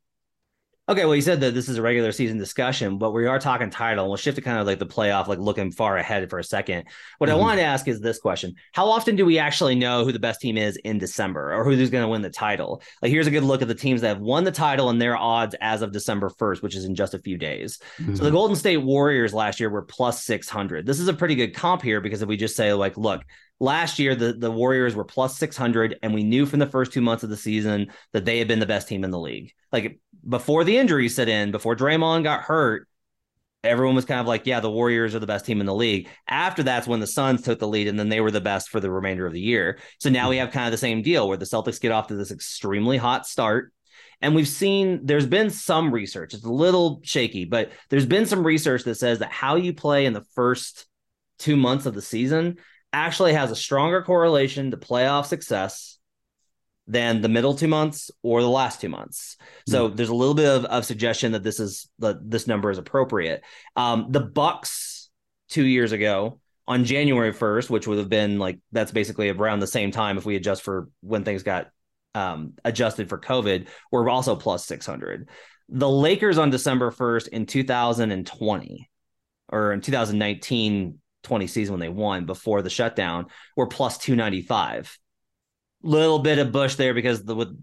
Okay, 0.89 1.05
well, 1.05 1.15
you 1.15 1.21
said 1.21 1.41
that 1.43 1.53
this 1.53 1.69
is 1.69 1.77
a 1.77 1.83
regular 1.83 2.13
season 2.13 2.39
discussion, 2.39 2.97
but 2.97 3.13
we 3.13 3.27
are 3.27 3.39
talking 3.39 3.69
title. 3.69 4.05
And 4.05 4.11
We'll 4.11 4.17
shift 4.17 4.37
to 4.37 4.43
kind 4.43 4.59
of 4.59 4.67
like 4.67 4.79
the 4.79 4.87
playoff, 4.87 5.27
like 5.27 5.39
looking 5.39 5.71
far 5.71 5.99
ahead 5.99 6.31
for 6.31 6.39
a 6.39 6.45
second. 6.45 6.85
What 7.19 7.29
mm-hmm. 7.29 7.39
I 7.39 7.41
wanted 7.41 7.61
to 7.61 7.67
ask 7.67 7.87
is 7.89 8.01
this 8.01 8.19
question: 8.19 8.55
How 8.73 8.89
often 8.89 9.15
do 9.15 9.27
we 9.27 9.39
actually 9.39 9.75
know 9.75 10.07
who 10.07 10.13
the 10.13 10.19
best 10.19 10.41
team 10.41 10.57
is 10.57 10.77
in 10.77 10.97
December, 10.97 11.53
or 11.53 11.63
who's 11.63 11.91
going 11.91 12.05
to 12.05 12.09
win 12.09 12.23
the 12.23 12.31
title? 12.31 12.83
Like, 13.03 13.11
here's 13.11 13.27
a 13.27 13.31
good 13.31 13.43
look 13.43 13.61
at 13.61 13.69
the 13.69 13.75
teams 13.75 14.01
that 14.01 14.09
have 14.09 14.21
won 14.21 14.45
the 14.45 14.51
title 14.51 14.89
and 14.89 15.01
their 15.01 15.17
odds 15.17 15.55
as 15.61 15.83
of 15.83 15.93
December 15.93 16.31
1st, 16.31 16.63
which 16.63 16.75
is 16.75 16.87
in 16.87 16.95
just 16.95 17.13
a 17.13 17.19
few 17.19 17.37
days. 17.37 17.79
Mm-hmm. 17.99 18.15
So 18.15 18.25
the 18.25 18.31
Golden 18.31 18.57
State 18.57 18.79
Warriors 18.79 19.35
last 19.35 19.61
year 19.61 19.69
were 19.69 19.83
plus 19.83 20.25
600. 20.25 20.87
This 20.87 21.01
is 21.01 21.09
a 21.09 21.15
pretty 21.15 21.35
good 21.35 21.55
comp 21.55 21.83
here 21.83 22.01
because 22.01 22.23
if 22.23 22.29
we 22.29 22.39
just 22.39 22.57
say 22.57 22.73
like, 22.73 22.97
look, 22.97 23.23
last 23.61 23.99
year 23.99 24.15
the, 24.15 24.33
the 24.33 24.51
Warriors 24.51 24.95
were 24.95 25.05
plus 25.05 25.37
600 25.39 25.99
and 26.03 26.15
we 26.15 26.23
knew 26.23 26.47
from 26.47 26.59
the 26.59 26.67
first 26.67 26.93
two 26.93 27.01
months 27.01 27.25
of 27.25 27.31
the 27.31 27.37
season 27.37 27.89
that 28.13 28.25
they 28.25 28.39
had 28.39 28.49
been 28.49 28.61
the 28.61 28.67
best 28.67 28.89
team 28.89 29.05
in 29.05 29.11
the 29.11 29.19
league. 29.19 29.53
Like 29.73 30.01
before 30.27 30.65
the 30.65 30.79
injuries 30.79 31.15
set 31.15 31.29
in, 31.29 31.51
before 31.51 31.77
Draymond 31.77 32.25
got 32.25 32.43
hurt, 32.43 32.89
everyone 33.65 33.97
was 33.97 34.05
kind 34.05 34.21
of 34.21 34.27
like, 34.27 34.47
yeah, 34.47 34.61
the 34.61 34.71
Warriors 34.71 35.15
are 35.15 35.19
the 35.19 35.27
best 35.27 35.45
team 35.45 35.61
in 35.61 35.67
the 35.67 35.75
league. 35.75 36.09
After 36.29 36.63
that's 36.63 36.87
when 36.87 37.01
the 37.01 37.07
Suns 37.07 37.43
took 37.43 37.59
the 37.59 37.69
lead 37.69 37.89
and 37.89 37.99
then 37.99 38.09
they 38.09 38.21
were 38.21 38.31
the 38.31 38.41
best 38.41 38.69
for 38.69 38.81
the 38.81 38.91
remainder 38.91 39.27
of 39.27 39.33
the 39.33 39.41
year. 39.41 39.79
So 39.99 40.11
now 40.11 40.31
we 40.31 40.37
have 40.37 40.53
kind 40.53 40.67
of 40.67 40.73
the 40.73 40.79
same 40.79 41.03
deal 41.03 41.29
where 41.29 41.37
the 41.37 41.45
Celtics 41.45 41.81
get 41.81 41.93
off 41.93 42.09
to 42.09 42.15
this 42.15 42.31
extremely 42.31 42.97
hot 42.97 43.27
start. 43.27 43.73
And 44.21 44.35
we've 44.35 44.49
seen 44.49 45.07
there's 45.07 45.27
been 45.27 45.51
some 45.51 45.93
research, 45.93 46.35
it's 46.35 46.45
a 46.45 46.53
little 46.53 47.01
shaky, 47.05 47.45
but 47.45 47.71
there's 47.89 48.07
been 48.07 48.27
some 48.27 48.45
research 48.45 48.85
that 48.85 48.97
says 48.97 49.21
that 49.21 49.31
how 49.31 49.57
you 49.57 49.73
play 49.73 50.07
in 50.07 50.13
the 50.13 50.25
first 50.35 50.87
two 51.39 51.57
months 51.57 51.87
of 51.87 51.95
the 51.95 52.03
season 52.03 52.57
actually 52.93 53.33
has 53.33 53.51
a 53.51 53.57
stronger 53.57 54.03
correlation 54.03 54.71
to 54.71 54.77
playoff 54.77 55.27
success 55.27 55.98
than 56.89 57.21
the 57.21 57.29
middle 57.29 57.55
two 57.55 57.69
months 57.69 58.11
or 58.23 58.41
the 58.41 58.49
last 58.49 58.81
two 58.81 58.89
months. 58.89 59.37
So 59.69 59.89
mm. 59.89 59.97
there's 59.97 60.09
a 60.09 60.15
little 60.15 60.35
bit 60.35 60.49
of, 60.49 60.65
of 60.65 60.87
suggestion 60.87 61.33
that 61.33 61.45
this 61.45 61.61
is 61.61 61.89
that 61.99 62.29
this 62.29 62.47
number 62.47 62.71
is 62.71 62.79
appropriate. 62.79 63.43
Um, 63.77 64.07
the 64.09 64.21
Bucks 64.21 65.11
two 65.51 65.67
years 65.67 65.93
ago 65.93 66.41
on 66.67 66.85
January 66.85 67.33
1st, 67.33 67.71
which 67.71 67.87
would 67.87 67.99
have 67.99 68.09
been 68.09 68.39
like 68.39 68.59
that's 68.73 68.91
basically 68.91 69.29
around 69.29 69.61
the 69.61 69.67
same 69.67 69.91
time 69.91 70.17
if 70.17 70.25
we 70.25 70.37
adjust 70.37 70.63
for 70.63 70.89
when 71.01 71.25
things 71.25 71.43
got 71.43 71.69
um, 72.15 72.55
adjusted 72.65 73.11
for 73.11 73.19
COVID, 73.19 73.69
were 73.93 74.09
also 74.09 74.35
plus 74.35 74.67
600. 74.67 75.29
The 75.69 75.89
Lakers 75.89 76.39
on 76.39 76.49
December 76.49 76.91
1st 76.91 77.29
in 77.29 77.45
2020 77.45 78.91
or 79.51 79.73
in 79.73 79.83
2019 79.83 80.99
20 81.25 81.47
season 81.47 81.75
when 81.75 81.81
they 81.81 81.89
won 81.89 82.25
before 82.25 82.63
the 82.63 82.71
shutdown 82.71 83.27
were 83.57 83.67
plus 83.67 83.99
295. 83.99 84.99
Little 85.83 86.19
bit 86.19 86.39
of 86.39 86.53
Bush 86.53 86.75
there 86.75 86.95
because 86.95 87.25
the 87.25 87.35
with 87.35 87.63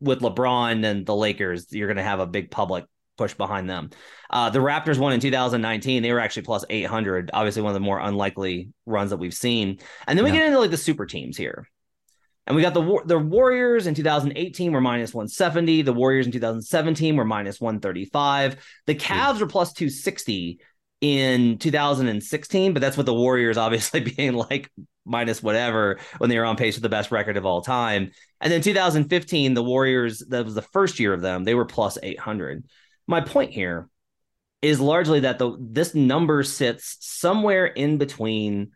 with 0.00 0.20
LeBron 0.20 0.84
and 0.84 1.04
the 1.04 1.14
Lakers, 1.14 1.72
you're 1.72 1.88
going 1.88 1.96
to 1.96 2.02
have 2.02 2.20
a 2.20 2.26
big 2.26 2.50
public 2.50 2.84
push 3.16 3.34
behind 3.34 3.68
them. 3.68 3.90
Uh, 4.30 4.48
the 4.48 4.60
Raptors 4.60 4.98
won 4.98 5.12
in 5.12 5.20
2019. 5.20 6.02
They 6.02 6.12
were 6.12 6.20
actually 6.20 6.42
plus 6.42 6.64
800. 6.70 7.30
Obviously, 7.34 7.62
one 7.62 7.70
of 7.70 7.74
the 7.74 7.80
more 7.80 7.98
unlikely 7.98 8.70
runs 8.86 9.10
that 9.10 9.16
we've 9.16 9.34
seen. 9.34 9.78
And 10.06 10.16
then 10.16 10.24
we 10.24 10.30
yeah. 10.30 10.36
get 10.36 10.46
into 10.46 10.60
like 10.60 10.70
the 10.70 10.76
super 10.76 11.04
teams 11.04 11.36
here. 11.36 11.68
And 12.46 12.56
we 12.56 12.62
got 12.62 12.72
the 12.72 13.02
the 13.04 13.18
Warriors 13.18 13.86
in 13.86 13.94
2018 13.94 14.72
were 14.72 14.80
minus 14.80 15.12
170. 15.12 15.82
The 15.82 15.92
Warriors 15.92 16.24
in 16.24 16.32
2017 16.32 17.16
were 17.16 17.26
minus 17.26 17.60
135. 17.60 18.56
The 18.86 18.94
Cavs 18.94 19.40
were 19.40 19.46
plus 19.46 19.74
260 19.74 20.58
in 21.02 21.58
2016, 21.58 22.72
but 22.72 22.80
that's 22.80 22.96
with 22.96 23.04
the 23.04 23.12
Warriors 23.12 23.58
obviously 23.58 24.00
being 24.16 24.32
like 24.32 24.70
minus 25.08 25.42
whatever 25.42 25.98
when 26.18 26.30
they 26.30 26.38
were 26.38 26.44
on 26.44 26.56
pace 26.56 26.76
for 26.76 26.80
the 26.80 26.88
best 26.88 27.10
record 27.10 27.36
of 27.36 27.46
all 27.46 27.60
time. 27.60 28.10
And 28.40 28.52
then 28.52 28.60
2015, 28.60 29.54
the 29.54 29.62
Warriors, 29.62 30.20
that 30.28 30.44
was 30.44 30.54
the 30.54 30.62
first 30.62 31.00
year 31.00 31.12
of 31.12 31.20
them, 31.20 31.44
they 31.44 31.54
were 31.54 31.64
plus 31.64 31.98
800. 32.02 32.64
My 33.06 33.20
point 33.20 33.52
here 33.52 33.88
is 34.62 34.80
largely 34.80 35.20
that 35.20 35.38
the 35.38 35.56
this 35.58 35.94
number 35.94 36.42
sits 36.42 36.96
somewhere 37.00 37.66
in 37.66 37.98
between 37.98 38.72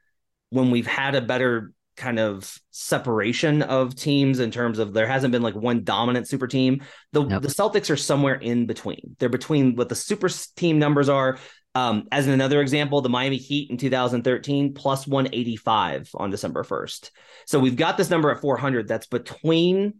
when 0.50 0.70
we've 0.70 0.86
had 0.86 1.14
a 1.14 1.20
better 1.20 1.72
kind 1.96 2.18
of 2.18 2.58
separation 2.70 3.62
of 3.62 3.94
teams 3.94 4.40
in 4.40 4.50
terms 4.50 4.78
of 4.78 4.94
there 4.94 5.06
hasn't 5.06 5.32
been 5.32 5.42
like 5.42 5.54
one 5.54 5.84
dominant 5.84 6.28
super 6.28 6.46
team. 6.46 6.82
The 7.12 7.24
yep. 7.24 7.42
the 7.42 7.48
Celtics 7.48 7.90
are 7.90 7.96
somewhere 7.96 8.34
in 8.34 8.66
between. 8.66 9.16
They're 9.18 9.28
between 9.28 9.76
what 9.76 9.88
the 9.88 9.94
super 9.94 10.28
team 10.56 10.78
numbers 10.78 11.08
are 11.08 11.38
um, 11.74 12.06
as 12.12 12.26
another 12.26 12.60
example, 12.60 13.00
the 13.00 13.08
Miami 13.08 13.38
Heat 13.38 13.70
in 13.70 13.78
2013 13.78 14.74
plus 14.74 15.06
185 15.06 16.10
on 16.14 16.30
December 16.30 16.64
1st. 16.64 17.10
So 17.46 17.58
we've 17.58 17.76
got 17.76 17.96
this 17.96 18.10
number 18.10 18.30
at 18.30 18.40
400 18.40 18.86
that's 18.86 19.06
between 19.06 19.94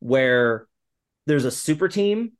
where 0.00 0.66
there's 1.26 1.46
a 1.46 1.50
super 1.50 1.88
team 1.88 2.32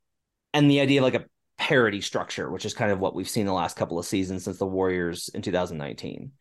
and 0.53 0.71
the 0.71 0.81
idea 0.81 1.01
of 1.01 1.05
like 1.05 1.15
a 1.15 1.25
parity 1.59 2.03
structure, 2.03 2.51
which 2.51 2.67
is 2.67 2.75
kind 2.75 2.93
of 2.93 3.01
what 3.01 3.15
we've 3.15 3.29
seen 3.29 3.47
the 3.47 3.53
last 3.53 3.77
couple 3.77 3.99
of 3.99 4.05
seasons 4.05 4.45
since 4.45 4.59
the 4.59 4.67
Warriors 4.67 5.31
in 5.33 5.41
2019. 5.41 6.33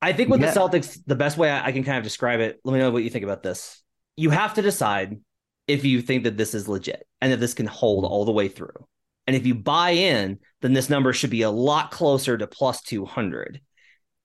I 0.00 0.12
think 0.12 0.28
with 0.28 0.40
yeah. 0.40 0.52
the 0.52 0.60
Celtics, 0.60 1.00
the 1.06 1.16
best 1.16 1.36
way 1.36 1.50
I 1.50 1.72
can 1.72 1.82
kind 1.82 1.98
of 1.98 2.04
describe 2.04 2.40
it, 2.40 2.60
let 2.64 2.72
me 2.72 2.78
know 2.78 2.90
what 2.90 3.02
you 3.02 3.10
think 3.10 3.24
about 3.24 3.42
this. 3.42 3.82
You 4.16 4.30
have 4.30 4.54
to 4.54 4.62
decide 4.62 5.18
if 5.66 5.84
you 5.84 6.02
think 6.02 6.24
that 6.24 6.36
this 6.36 6.54
is 6.54 6.68
legit 6.68 7.06
and 7.20 7.32
that 7.32 7.40
this 7.40 7.54
can 7.54 7.66
hold 7.66 8.04
all 8.04 8.24
the 8.24 8.32
way 8.32 8.48
through. 8.48 8.86
And 9.26 9.34
if 9.34 9.46
you 9.46 9.54
buy 9.54 9.90
in, 9.90 10.38
then 10.60 10.72
this 10.72 10.90
number 10.90 11.12
should 11.12 11.30
be 11.30 11.42
a 11.42 11.50
lot 11.50 11.90
closer 11.90 12.36
to 12.36 12.46
plus 12.46 12.82
200. 12.82 13.60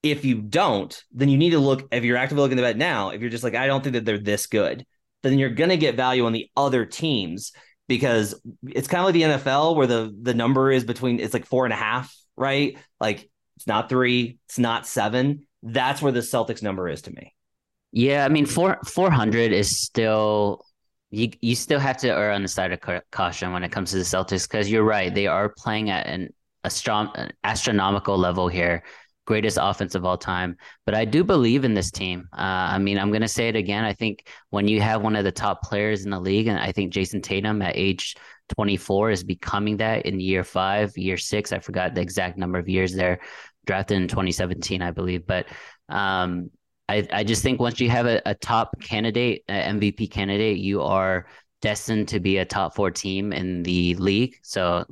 If 0.03 0.23
you 0.23 0.41
don't, 0.41 1.03
then 1.11 1.29
you 1.29 1.37
need 1.37 1.51
to 1.51 1.59
look, 1.59 1.87
if 1.91 2.03
you're 2.03 2.17
actively 2.17 2.41
looking 2.41 2.59
at 2.59 2.63
bet 2.63 2.77
now, 2.77 3.09
if 3.09 3.21
you're 3.21 3.29
just 3.29 3.43
like, 3.43 3.55
I 3.55 3.67
don't 3.67 3.83
think 3.83 3.93
that 3.93 4.05
they're 4.05 4.17
this 4.17 4.47
good, 4.47 4.85
then 5.23 5.37
you're 5.37 5.49
going 5.49 5.69
to 5.69 5.77
get 5.77 5.95
value 5.95 6.25
on 6.25 6.31
the 6.31 6.49
other 6.55 6.85
teams 6.85 7.51
because 7.87 8.39
it's 8.67 8.87
kind 8.87 9.01
of 9.01 9.05
like 9.05 9.13
the 9.13 9.21
NFL 9.39 9.75
where 9.75 9.87
the, 9.87 10.15
the 10.21 10.33
number 10.33 10.71
is 10.71 10.85
between, 10.85 11.19
it's 11.19 11.33
like 11.33 11.45
four 11.45 11.65
and 11.65 11.73
a 11.73 11.77
half, 11.77 12.15
right? 12.37 12.77
Like 12.99 13.29
it's 13.57 13.67
not 13.67 13.89
three, 13.89 14.37
it's 14.47 14.59
not 14.59 14.85
seven. 14.85 15.47
That's 15.63 16.01
where 16.01 16.11
the 16.11 16.21
Celtics 16.21 16.63
number 16.63 16.87
is 16.87 17.01
to 17.03 17.11
me. 17.11 17.33
Yeah. 17.91 18.23
I 18.23 18.29
mean, 18.29 18.45
four, 18.45 18.79
400 18.85 19.51
is 19.51 19.77
still 19.77 20.63
you 21.11 21.31
you 21.41 21.55
still 21.55 21.79
have 21.79 21.97
to 21.97 22.07
err 22.07 22.31
on 22.31 22.41
the 22.41 22.47
side 22.47 22.71
of 22.71 23.01
caution 23.11 23.51
when 23.51 23.63
it 23.63 23.71
comes 23.71 23.91
to 23.91 23.97
the 23.97 24.03
Celtics 24.03 24.47
because 24.47 24.69
you're 24.69 24.83
right 24.83 25.13
they 25.13 25.27
are 25.27 25.49
playing 25.49 25.89
at 25.89 26.07
an, 26.07 26.33
astro- 26.63 27.11
an 27.15 27.31
astronomical 27.43 28.17
level 28.17 28.47
here 28.47 28.83
greatest 29.25 29.59
offense 29.61 29.93
of 29.93 30.05
all 30.05 30.17
time. 30.17 30.57
But 30.87 30.95
I 30.95 31.05
do 31.05 31.23
believe 31.23 31.63
in 31.63 31.75
this 31.75 31.91
team. 31.91 32.27
Uh, 32.33 32.73
I 32.73 32.79
mean 32.79 32.97
I'm 32.97 33.11
gonna 33.11 33.27
say 33.27 33.47
it 33.47 33.55
again 33.55 33.83
I 33.83 33.93
think 33.93 34.27
when 34.49 34.67
you 34.67 34.81
have 34.81 35.01
one 35.01 35.15
of 35.15 35.23
the 35.23 35.31
top 35.31 35.63
players 35.63 36.03
in 36.03 36.11
the 36.11 36.19
league 36.19 36.47
and 36.47 36.59
I 36.59 36.71
think 36.71 36.93
Jayson 36.93 37.21
Tatum 37.21 37.61
at 37.61 37.75
age 37.75 38.15
24 38.49 39.11
is 39.11 39.23
becoming 39.23 39.77
that 39.77 40.05
in 40.05 40.19
year 40.19 40.43
five 40.43 40.97
year 40.97 41.17
six 41.17 41.51
I 41.51 41.59
forgot 41.59 41.93
the 41.93 42.01
exact 42.01 42.37
number 42.37 42.57
of 42.57 42.67
years 42.67 42.93
there 42.93 43.19
drafted 43.65 43.97
in 43.97 44.07
2017 44.07 44.81
I 44.81 44.91
believe 44.91 45.27
but 45.27 45.45
um, 45.89 46.49
I, 46.89 47.07
I 47.13 47.23
just 47.23 47.43
think 47.43 47.59
once 47.59 47.79
you 47.79 47.89
have 47.89 48.07
a, 48.07 48.21
a 48.25 48.33
top 48.33 48.79
candidate, 48.81 49.43
an 49.47 49.79
MVP 49.79 50.09
candidate, 50.09 50.57
you 50.57 50.81
are 50.81 51.27
destined 51.61 52.07
to 52.09 52.19
be 52.19 52.37
a 52.37 52.45
top 52.45 52.75
four 52.75 52.89
team 52.89 53.31
in 53.31 53.63
the 53.63 53.95
league. 53.95 54.37
So 54.41 54.85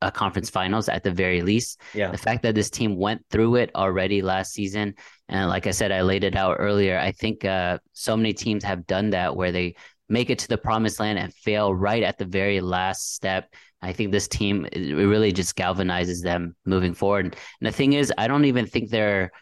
a 0.00 0.10
conference 0.10 0.50
finals 0.50 0.88
at 0.88 1.04
the 1.04 1.10
very 1.10 1.42
least. 1.42 1.80
Yeah. 1.94 2.10
The 2.10 2.18
fact 2.18 2.42
that 2.42 2.54
this 2.54 2.70
team 2.70 2.96
went 2.96 3.24
through 3.30 3.56
it 3.56 3.70
already 3.74 4.22
last 4.22 4.52
season, 4.52 4.94
and 5.28 5.48
like 5.48 5.66
I 5.66 5.70
said, 5.70 5.92
I 5.92 6.02
laid 6.02 6.24
it 6.24 6.36
out 6.36 6.56
earlier. 6.58 6.98
I 6.98 7.12
think 7.12 7.44
uh, 7.44 7.78
so 7.92 8.16
many 8.16 8.32
teams 8.32 8.64
have 8.64 8.86
done 8.86 9.10
that 9.10 9.36
where 9.36 9.52
they 9.52 9.76
make 10.08 10.30
it 10.30 10.40
to 10.40 10.48
the 10.48 10.58
promised 10.58 11.00
land 11.00 11.18
and 11.18 11.32
fail 11.32 11.74
right 11.74 12.02
at 12.02 12.18
the 12.18 12.24
very 12.24 12.60
last 12.60 13.14
step. 13.14 13.52
I 13.80 13.92
think 13.92 14.12
this 14.12 14.28
team 14.28 14.66
it 14.72 14.94
really 14.94 15.32
just 15.32 15.56
galvanizes 15.56 16.22
them 16.22 16.54
moving 16.64 16.94
forward. 16.94 17.24
And 17.26 17.66
the 17.66 17.72
thing 17.72 17.92
is, 17.94 18.12
I 18.18 18.28
don't 18.28 18.44
even 18.44 18.66
think 18.66 18.90
they're 18.90 19.32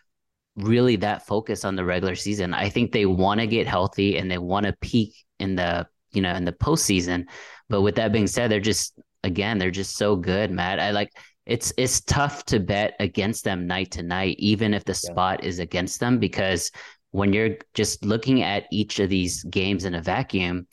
really 0.63 0.97
that 0.97 1.27
focused 1.27 1.65
on 1.65 1.77
the 1.77 1.85
regular 1.85 2.15
season. 2.15 2.55
I 2.55 2.69
think 2.69 2.93
they 2.93 3.07
want 3.07 3.41
to 3.41 3.47
get 3.47 3.67
healthy 3.67 4.19
and 4.19 4.31
they 4.31 4.39
want 4.39 4.67
to 4.67 4.77
peak 4.81 5.15
in 5.39 5.57
the 5.57 5.87
you 6.13 6.23
know 6.23 6.35
in 6.35 6.45
the 6.45 6.53
postseason. 6.53 7.27
But 7.69 7.83
with 7.83 7.97
that 7.97 8.13
being 8.13 8.27
said, 8.27 8.51
they're 8.51 8.61
just 8.61 8.99
again 9.25 9.59
they're 9.59 9.71
just 9.71 9.97
so 9.97 10.17
good, 10.17 10.51
Matt. 10.51 10.81
I 10.81 10.91
like 10.91 11.13
it's 11.47 11.73
it's 11.77 12.01
tough 12.03 12.45
to 12.47 12.61
bet 12.61 12.95
against 13.01 13.45
them 13.45 13.67
night 13.67 13.91
to 13.93 14.03
night, 14.03 14.37
even 14.39 14.75
if 14.75 14.85
the 14.85 14.93
yeah. 14.93 15.11
spot 15.11 15.45
is 15.45 15.59
against 15.59 16.01
them, 16.01 16.19
because 16.19 16.71
when 17.13 17.33
you're 17.33 17.57
just 17.75 18.05
looking 18.05 18.43
at 18.43 18.67
each 18.71 19.01
of 19.01 19.09
these 19.09 19.43
games 19.45 19.85
in 19.85 19.95
a 19.95 20.03
vacuum, 20.03 20.67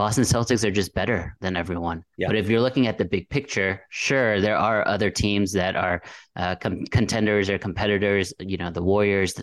Boston 0.00 0.24
Celtics 0.24 0.66
are 0.66 0.70
just 0.70 0.94
better 0.94 1.36
than 1.42 1.56
everyone. 1.56 2.02
Yeah. 2.16 2.28
But 2.28 2.36
if 2.36 2.48
you're 2.48 2.62
looking 2.62 2.86
at 2.86 2.96
the 2.96 3.04
big 3.04 3.28
picture, 3.28 3.82
sure, 3.90 4.40
there 4.40 4.56
are 4.56 4.88
other 4.88 5.10
teams 5.10 5.52
that 5.52 5.76
are 5.76 6.00
uh, 6.36 6.54
com- 6.54 6.86
contenders 6.86 7.50
or 7.50 7.58
competitors. 7.58 8.32
You 8.38 8.56
know, 8.56 8.70
the 8.70 8.82
Warriors, 8.82 9.34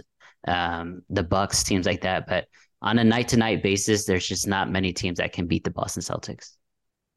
um, 0.47 1.03
the 1.11 1.21
Bucks, 1.21 1.63
teams 1.63 1.85
like 1.85 2.01
that. 2.01 2.25
But 2.25 2.47
on 2.81 2.97
a 2.97 3.03
night 3.03 3.27
to 3.27 3.37
night 3.37 3.61
basis, 3.61 4.05
there's 4.05 4.27
just 4.27 4.47
not 4.47 4.71
many 4.71 4.93
teams 4.93 5.19
that 5.19 5.31
can 5.31 5.45
beat 5.45 5.63
the 5.63 5.69
Boston 5.69 6.01
Celtics. 6.01 6.53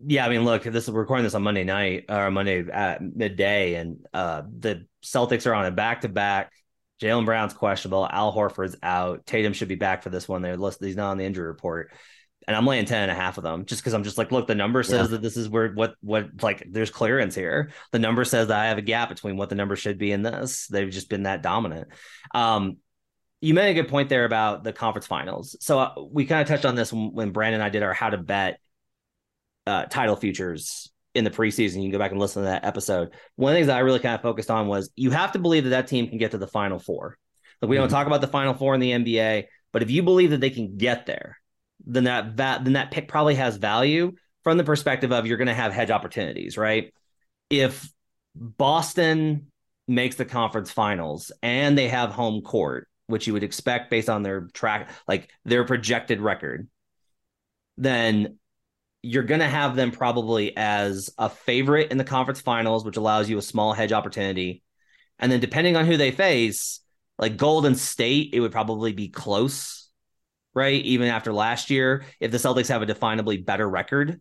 Yeah, 0.07 0.27
I 0.27 0.29
mean, 0.29 0.45
look, 0.45 0.65
this 0.65 0.87
we're 0.87 1.01
recording 1.01 1.25
this 1.25 1.33
on 1.33 1.43
Monday 1.43 1.65
night 1.65 2.05
or 2.11 2.31
Monday 2.31 2.71
at 2.71 3.01
midday, 3.01 3.77
and 3.77 4.05
uh, 4.13 4.43
the 4.59 4.85
Celtics 5.03 5.47
are 5.47 5.55
on 5.55 5.65
a 5.65 5.71
back 5.71 6.03
to 6.03 6.11
back. 6.11 6.53
Jaylen 7.01 7.25
Brown's 7.25 7.55
questionable. 7.55 8.07
Al 8.13 8.35
Horford's 8.35 8.77
out. 8.83 9.25
Tatum 9.25 9.55
should 9.55 9.69
be 9.69 9.77
back 9.77 10.03
for 10.03 10.11
this 10.11 10.29
one. 10.29 10.43
They're 10.43 10.59
listed. 10.59 10.89
He's 10.89 10.97
not 10.97 11.13
on 11.13 11.17
the 11.17 11.25
injury 11.25 11.47
report 11.47 11.91
and 12.47 12.57
I'm 12.57 12.67
laying 12.67 12.85
10 12.85 13.03
and 13.03 13.11
a 13.11 13.15
half 13.15 13.39
of 13.39 13.45
them 13.45 13.65
just 13.65 13.83
because 13.83 13.93
I'm 13.93 14.05
just 14.05 14.19
like, 14.19 14.33
look, 14.33 14.47
the 14.47 14.55
number 14.55 14.83
says 14.83 15.03
yeah. 15.03 15.07
that 15.13 15.23
this 15.23 15.37
is 15.37 15.49
where 15.49 15.73
what 15.73 15.95
what 16.01 16.43
like 16.43 16.65
there's 16.69 16.91
clearance 16.91 17.35
here. 17.35 17.71
The 17.93 17.99
number 17.99 18.25
says 18.25 18.49
that 18.49 18.59
I 18.59 18.69
have 18.69 18.79
a 18.79 18.83
gap 18.83 19.09
between 19.09 19.37
what 19.37 19.51
the 19.51 19.55
number 19.55 19.77
should 19.77 19.99
be 19.99 20.13
in 20.13 20.23
this. 20.23 20.67
They've 20.67 20.91
just 20.91 21.11
been 21.11 21.25
that 21.25 21.43
dominant. 21.43 21.89
Um, 22.35 22.79
you 23.41 23.55
made 23.55 23.71
a 23.71 23.75
good 23.75 23.89
point 23.89 24.09
there 24.09 24.25
about 24.25 24.65
the 24.65 24.73
conference 24.73 25.07
finals. 25.07 25.57
So 25.61 25.79
uh, 25.79 25.95
we 26.11 26.27
kind 26.27 26.43
of 26.43 26.49
touched 26.49 26.67
on 26.67 26.75
this 26.75 26.93
when, 26.93 27.13
when 27.13 27.31
Brandon 27.31 27.61
and 27.61 27.65
I 27.65 27.71
did 27.71 27.83
our 27.83 27.95
how 27.95 28.11
to 28.11 28.19
bet 28.19 28.61
uh, 29.67 29.85
title 29.85 30.17
futures 30.17 30.91
in 31.15 31.25
the 31.25 31.31
preseason. 31.31 31.77
You 31.77 31.83
can 31.83 31.91
go 31.93 31.99
back 31.99 32.11
and 32.11 32.21
listen 32.21 32.43
to 32.43 32.49
that 32.49 32.65
episode. 32.65 33.11
One 33.37 33.51
of 33.51 33.55
the 33.55 33.59
things 33.59 33.67
that 33.69 33.77
I 33.77 33.81
really 33.81 33.99
kind 33.99 34.15
of 34.15 34.23
focused 34.23 34.51
on 34.51 34.69
was 34.69 34.91
you 34.95 35.11
have 35.11 35.33
to 35.33 35.39
believe 35.39 35.65
that 35.65 35.71
that 35.71 35.87
team 35.87 36.09
can 36.09 36.19
get 36.19 36.33
to 36.33 36.39
the 36.39 36.47
final 36.47 36.79
four. 36.79 37.17
Like 37.61 37.69
we 37.69 37.77
mm-hmm. 37.77 37.83
don't 37.83 37.91
talk 37.91 38.07
about 38.07 38.21
the 38.21 38.29
final 38.29 38.55
four 38.55 38.75
in 38.75 38.81
the 38.81 38.93
NBA, 38.93 39.45
but 39.73 39.83
if 39.83 39.91
you 39.91 40.03
believe 40.03 40.31
that 40.31 40.41
they 40.41 40.51
can 40.51 40.77
get 40.77 41.07
there, 41.07 41.40
then 41.91 42.05
that 42.05 42.37
that 42.37 42.65
then 42.65 42.75
that 42.75 42.91
pick 42.91 43.09
probably 43.09 43.35
has 43.35 43.57
value 43.57 44.13
from 44.45 44.57
the 44.57 44.65
perspective 44.65 45.13
of 45.13 45.27
you're 45.27 45.37
going 45.37 45.49
to 45.49 45.55
have 45.55 45.73
hedge 45.73 45.91
opportunities, 45.91 46.57
right? 46.57 46.93
If 47.51 47.91
Boston 48.35 49.51
makes 49.89 50.17
the 50.17 50.25
conference 50.25 50.71
finals 50.71 51.33
and 51.43 51.77
they 51.77 51.89
have 51.89 52.11
home 52.11 52.43
court, 52.43 52.89
which 53.09 53.27
you 53.27 53.33
would 53.33 53.43
expect 53.43 53.91
based 53.91 54.09
on 54.09 54.23
their 54.23 54.43
track, 54.55 54.91
like 55.09 55.29
their 55.45 55.65
projected 55.65 56.21
record, 56.21 56.69
then 57.77 58.39
you're 59.03 59.25
going 59.25 59.41
to 59.41 59.49
have 59.49 59.77
them 59.77 59.91
probably 59.91 60.57
as 60.57 61.11
a 61.19 61.29
favorite 61.29 61.91
in 61.91 61.99
the 61.99 62.05
conference 62.05 62.41
finals, 62.41 62.85
which 62.85 62.97
allows 62.97 63.29
you 63.29 63.37
a 63.37 63.43
small 63.43 63.73
hedge 63.73 63.93
opportunity. 63.93 64.63
And 65.19 65.31
then 65.31 65.41
depending 65.41 65.77
on 65.77 65.87
who 65.87 65.97
they 65.97 66.13
face, 66.13 66.81
like 67.19 67.37
Golden 67.37 67.75
State, 67.75 68.31
it 68.33 68.41
would 68.41 68.53
probably 68.53 68.93
be 68.93 69.09
close 69.09 69.80
right? 70.55 70.83
Even 70.85 71.09
after 71.09 71.33
last 71.33 71.71
year, 71.71 72.05
if 72.19 72.31
the 72.31 72.39
Celtics 72.39 72.69
have 72.69 72.83
a 72.83 72.87
definably 72.87 73.45
better 73.45 73.69
record. 73.69 74.21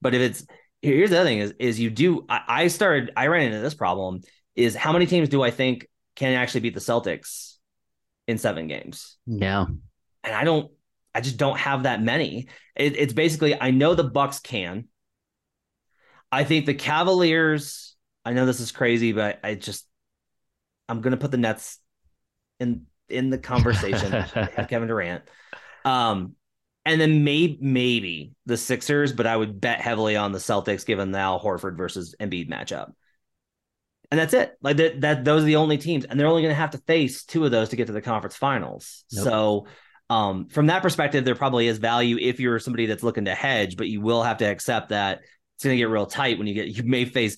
But 0.00 0.14
if 0.14 0.20
it's 0.20 0.46
here's 0.82 1.10
the 1.10 1.20
other 1.20 1.28
thing 1.28 1.38
is 1.38 1.54
is 1.58 1.80
you 1.80 1.90
do 1.90 2.24
I, 2.28 2.42
I 2.46 2.68
started 2.68 3.10
I 3.16 3.26
ran 3.28 3.46
into 3.46 3.60
this 3.60 3.74
problem 3.74 4.20
is 4.54 4.74
how 4.74 4.92
many 4.92 5.06
teams 5.06 5.28
do 5.28 5.42
I 5.42 5.50
think 5.50 5.86
can 6.14 6.34
actually 6.34 6.60
beat 6.60 6.74
the 6.74 6.80
Celtics 6.80 7.54
in 8.26 8.38
seven 8.38 8.68
games? 8.68 9.16
Hmm. 9.26 9.42
Yeah. 9.42 9.66
And 10.24 10.34
I 10.34 10.44
don't 10.44 10.70
I 11.14 11.20
just 11.20 11.38
don't 11.38 11.58
have 11.58 11.84
that 11.84 12.02
many. 12.02 12.48
It, 12.74 12.96
it's 12.96 13.12
basically 13.12 13.60
I 13.60 13.70
know 13.70 13.94
the 13.94 14.04
Bucks 14.04 14.38
can. 14.38 14.88
I 16.30 16.44
think 16.44 16.66
the 16.66 16.74
Cavaliers, 16.74 17.96
I 18.24 18.32
know 18.32 18.44
this 18.44 18.60
is 18.60 18.72
crazy, 18.72 19.12
but 19.12 19.38
I 19.42 19.54
just 19.54 19.86
I'm 20.88 21.00
gonna 21.00 21.16
put 21.16 21.30
the 21.30 21.38
Nets 21.38 21.78
in 22.60 22.86
in 23.08 23.30
the 23.30 23.38
conversation. 23.38 24.12
With 24.56 24.68
Kevin 24.68 24.88
Durant. 24.88 25.22
Um, 25.86 26.34
and 26.84 27.00
then 27.00 27.24
maybe 27.24 27.58
maybe 27.60 28.32
the 28.44 28.56
Sixers, 28.56 29.12
but 29.12 29.26
I 29.26 29.36
would 29.36 29.60
bet 29.60 29.80
heavily 29.80 30.16
on 30.16 30.32
the 30.32 30.38
Celtics 30.38 30.84
given 30.84 31.10
the 31.10 31.18
Al 31.18 31.40
Horford 31.40 31.76
versus 31.76 32.14
Embiid 32.20 32.50
matchup. 32.50 32.92
And 34.10 34.20
that's 34.20 34.34
it. 34.34 34.56
Like 34.60 34.76
that, 34.76 35.00
that 35.00 35.24
those 35.24 35.42
are 35.42 35.46
the 35.46 35.56
only 35.56 35.78
teams, 35.78 36.04
and 36.04 36.18
they're 36.18 36.28
only 36.28 36.42
going 36.42 36.52
to 36.52 36.60
have 36.60 36.70
to 36.70 36.78
face 36.78 37.24
two 37.24 37.44
of 37.44 37.50
those 37.50 37.70
to 37.70 37.76
get 37.76 37.86
to 37.86 37.92
the 37.92 38.02
conference 38.02 38.36
finals. 38.36 39.04
Nope. 39.12 39.24
So, 39.24 39.66
um, 40.08 40.48
from 40.48 40.66
that 40.66 40.82
perspective, 40.82 41.24
there 41.24 41.34
probably 41.34 41.66
is 41.66 41.78
value 41.78 42.18
if 42.20 42.38
you're 42.38 42.60
somebody 42.60 42.86
that's 42.86 43.02
looking 43.02 43.24
to 43.24 43.34
hedge, 43.34 43.76
but 43.76 43.88
you 43.88 44.00
will 44.00 44.22
have 44.22 44.38
to 44.38 44.44
accept 44.44 44.90
that 44.90 45.22
it's 45.56 45.64
going 45.64 45.74
to 45.74 45.78
get 45.78 45.88
real 45.88 46.06
tight 46.06 46.38
when 46.38 46.46
you 46.46 46.54
get. 46.54 46.68
You 46.68 46.84
may 46.84 47.04
face 47.04 47.36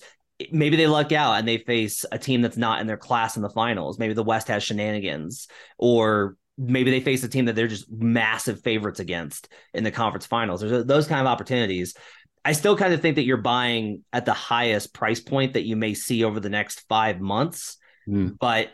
maybe 0.51 0.77
they 0.77 0.87
luck 0.87 1.11
out 1.11 1.33
and 1.33 1.47
they 1.47 1.57
face 1.57 2.05
a 2.11 2.17
team 2.17 2.41
that's 2.41 2.57
not 2.57 2.81
in 2.81 2.87
their 2.87 2.97
class 2.97 3.35
in 3.35 3.41
the 3.41 3.49
finals. 3.49 3.99
Maybe 3.99 4.13
the 4.13 4.23
West 4.23 4.47
has 4.47 4.63
shenanigans, 4.63 5.47
or 5.77 6.37
maybe 6.59 6.91
they 6.91 6.99
face 6.99 7.23
a 7.23 7.29
team 7.29 7.45
that 7.45 7.55
they're 7.55 7.67
just 7.67 7.89
massive 7.89 8.61
favorites 8.61 8.99
against 8.99 9.47
in 9.73 9.83
the 9.83 9.91
conference 9.91 10.25
finals. 10.25 10.61
There's 10.61 10.85
those 10.85 11.07
kind 11.07 11.21
of 11.21 11.27
opportunities. 11.27 11.95
I 12.43 12.51
still 12.51 12.75
kind 12.75 12.93
of 12.93 13.01
think 13.01 13.15
that 13.15 13.23
you're 13.23 13.37
buying 13.37 14.03
at 14.11 14.25
the 14.25 14.33
highest 14.33 14.93
price 14.93 15.19
point 15.19 15.53
that 15.53 15.65
you 15.65 15.75
may 15.75 15.93
see 15.93 16.23
over 16.23 16.39
the 16.39 16.49
next 16.49 16.81
five 16.89 17.21
months. 17.21 17.77
Mm. 18.07 18.37
But 18.37 18.69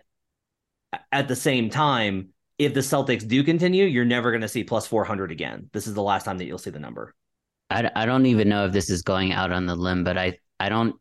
at 1.12 1.28
the 1.28 1.36
same 1.36 1.69
time, 1.69 2.30
if 2.58 2.74
the 2.74 2.80
Celtics 2.80 3.28
do 3.28 3.43
continue, 3.43 3.86
you're 3.86 4.06
never 4.06 4.32
going 4.32 4.41
to 4.41 4.48
see 4.48 4.63
plus 4.63 4.88
400 4.88 5.32
again. 5.32 5.69
This 5.74 5.88
is 5.88 5.93
the 5.93 6.02
last 6.02 6.24
time 6.24 6.38
that 6.39 6.45
you'll 6.45 6.58
see 6.58 6.71
the 6.71 6.80
number. 6.80 7.13
I, 7.69 7.89
I 7.95 8.06
don't 8.06 8.26
even 8.28 8.50
know 8.50 8.65
if 8.65 8.71
this 8.71 8.89
is 8.89 9.02
going 9.02 9.32
out 9.32 9.52
on 9.52 9.65
the 9.65 9.76
limb, 9.76 10.04
but 10.04 10.17
I, 10.17 10.39
I 10.60 10.69
don't, 10.69 10.95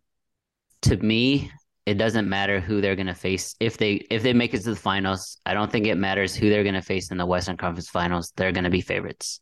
to 0.83 0.97
me, 0.97 1.51
it 1.87 1.95
doesn't 1.95 2.29
matter 2.29 2.61
who 2.61 2.81
they're 2.81 2.97
going 2.97 3.07
to 3.07 3.15
face. 3.15 3.55
If 3.61 3.77
they 3.77 3.95
if 4.11 4.23
they 4.23 4.33
make 4.33 4.55
it 4.55 4.63
to 4.63 4.71
the 4.71 4.77
finals 4.77 5.39
i 5.45 5.55
don't 5.55 5.71
think 5.71 5.87
it 5.87 5.97
matters 5.97 6.35
who 6.35 6.49
they're 6.49 6.63
going 6.63 6.75
to 6.75 6.83
face 6.83 7.11
in 7.11 7.19
the 7.19 7.27
western 7.27 7.57
conference 7.57 7.89
finals. 7.89 8.33
They're 8.37 8.53
going 8.53 8.65
to 8.65 8.71
be 8.71 8.81
favorites. 8.81 9.41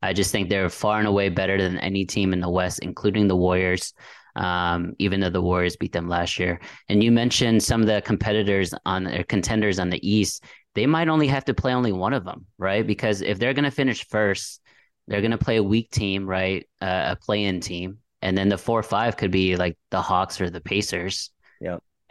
I 0.00 0.12
just 0.12 0.32
think 0.32 0.48
they're 0.48 0.68
far 0.68 0.98
and 0.98 1.06
away 1.06 1.28
better 1.28 1.58
than 1.58 1.78
any 1.78 2.04
team 2.04 2.32
in 2.32 2.40
the 2.40 2.50
west 2.50 2.80
including 2.80 3.28
the 3.28 3.36
warriors 3.36 3.92
um, 4.34 4.94
even 4.98 5.20
though 5.20 5.30
the 5.30 5.42
warriors 5.42 5.76
beat 5.76 5.92
them 5.92 6.08
last 6.08 6.38
year. 6.38 6.58
And 6.88 7.04
you 7.04 7.12
mentioned 7.12 7.62
some 7.62 7.82
of 7.82 7.86
the 7.86 8.00
competitors 8.00 8.72
on 8.86 9.04
their 9.04 9.24
contenders 9.24 9.78
on 9.78 9.90
the 9.90 10.08
east. 10.08 10.42
They 10.74 10.86
might 10.86 11.08
only 11.08 11.26
have 11.26 11.44
to 11.44 11.52
play 11.52 11.74
only 11.74 11.92
one 11.92 12.14
of 12.14 12.24
them 12.24 12.46
right? 12.56 12.86
Because 12.86 13.20
if 13.20 13.38
they're 13.38 13.54
going 13.54 13.64
to 13.64 13.70
finish 13.70 14.06
first 14.08 14.60
they're 15.08 15.20
going 15.20 15.32
to 15.32 15.38
play 15.38 15.56
a 15.56 15.62
weak 15.62 15.90
team 15.90 16.26
right? 16.26 16.66
Uh, 16.80 17.08
a 17.12 17.16
play-in 17.16 17.60
team. 17.60 17.98
And 18.22 18.38
then 18.38 18.48
the 18.48 18.56
four 18.56 18.78
or 18.78 18.84
five 18.84 19.16
could 19.16 19.32
be 19.32 19.56
like 19.56 19.76
the 19.90 20.00
hawks 20.00 20.40
or 20.40 20.48
the 20.48 20.60
pacers. 20.60 21.30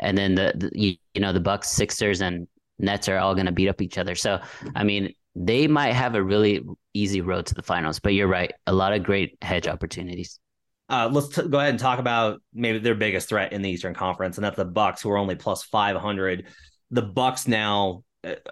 And 0.02 0.18
then 0.18 0.36
the, 0.36 0.54
the 0.56 0.72
you, 0.74 0.96
you 1.14 1.22
know 1.22 1.32
the 1.32 1.40
Bucks, 1.40 1.70
Sixers, 1.70 2.22
and 2.22 2.48
Nets 2.80 3.08
are 3.08 3.18
all 3.18 3.36
going 3.36 3.46
to 3.46 3.52
beat 3.52 3.70
up 3.70 3.82
each 3.82 3.98
other. 3.98 4.16
So 4.16 4.40
I 4.76 4.84
mean, 4.84 5.14
they 5.36 5.68
might 5.68 5.94
have 5.94 6.16
a 6.16 6.24
really 6.24 6.62
easy 6.94 7.22
road 7.22 7.46
to 7.48 7.54
the 7.54 7.62
finals. 7.62 8.00
But 8.00 8.14
you're 8.14 8.28
right, 8.28 8.52
a 8.68 8.74
lot 8.74 8.94
of 8.94 9.04
great 9.04 9.38
hedge 9.42 9.68
opportunities. 9.68 10.40
Uh, 10.90 11.10
let's 11.10 11.30
t- 11.30 11.48
go 11.48 11.58
ahead 11.60 11.70
and 11.70 11.80
talk 11.80 12.00
about 12.00 12.42
maybe 12.54 12.80
their 12.80 12.96
biggest 12.96 13.30
threat 13.30 13.54
in 13.54 13.62
the 13.62 13.70
Eastern 13.70 13.94
Conference, 13.94 14.38
and 14.38 14.44
that's 14.44 14.58
the 14.58 14.66
Bucks, 14.66 15.02
who 15.02 15.10
are 15.12 15.18
only 15.18 15.36
plus 15.36 15.64
five 15.64 15.96
hundred. 15.96 16.48
The 16.90 17.02
Bucks 17.02 17.48
now 17.48 18.04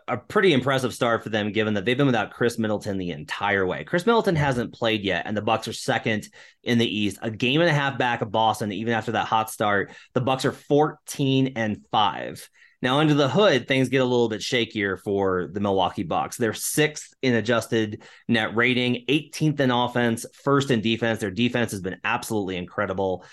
a 0.07 0.17
pretty 0.17 0.51
impressive 0.53 0.93
start 0.93 1.23
for 1.23 1.29
them, 1.29 1.51
given 1.51 1.75
that 1.75 1.85
they've 1.85 1.97
been 1.97 2.07
without 2.07 2.31
Khris 2.31 2.57
Middleton 2.57 2.97
the 2.97 3.11
entire 3.11 3.65
way. 3.65 3.83
Khris 3.83 4.05
Middleton 4.05 4.35
hasn't 4.35 4.73
played 4.73 5.03
yet, 5.03 5.27
and 5.27 5.37
the 5.37 5.43
Bucks 5.43 5.67
are 5.67 5.73
second 5.73 6.27
in 6.63 6.79
the 6.79 6.87
East, 6.87 7.19
a 7.21 7.29
game 7.29 7.61
and 7.61 7.69
a 7.69 7.73
half 7.73 7.97
back 7.97 8.21
of 8.21 8.31
Boston. 8.31 8.71
Even 8.71 8.93
after 8.93 9.11
that 9.11 9.27
hot 9.27 9.51
start, 9.51 9.91
the 10.13 10.21
Bucks 10.21 10.45
are 10.45 10.51
fourteen 10.51 11.53
and 11.55 11.85
five. 11.91 12.49
Now, 12.81 12.99
under 12.99 13.13
the 13.13 13.29
hood, 13.29 13.67
things 13.67 13.89
get 13.89 14.01
a 14.01 14.05
little 14.05 14.29
bit 14.29 14.41
shakier 14.41 14.97
for 14.97 15.49
the 15.51 15.59
Milwaukee 15.59 16.03
Bucks. 16.03 16.37
They're 16.37 16.53
sixth 16.53 17.13
in 17.21 17.35
adjusted 17.35 18.03
net 18.27 18.55
rating, 18.55 19.03
18th 19.09 19.59
in 19.59 19.69
offense, 19.69 20.25
first 20.43 20.71
in 20.71 20.79
defense. 20.79 21.19
Their 21.19 21.29
defense 21.29 21.71
has 21.71 21.81
been 21.81 21.97
absolutely 22.05 22.55
incredible. 22.55 23.25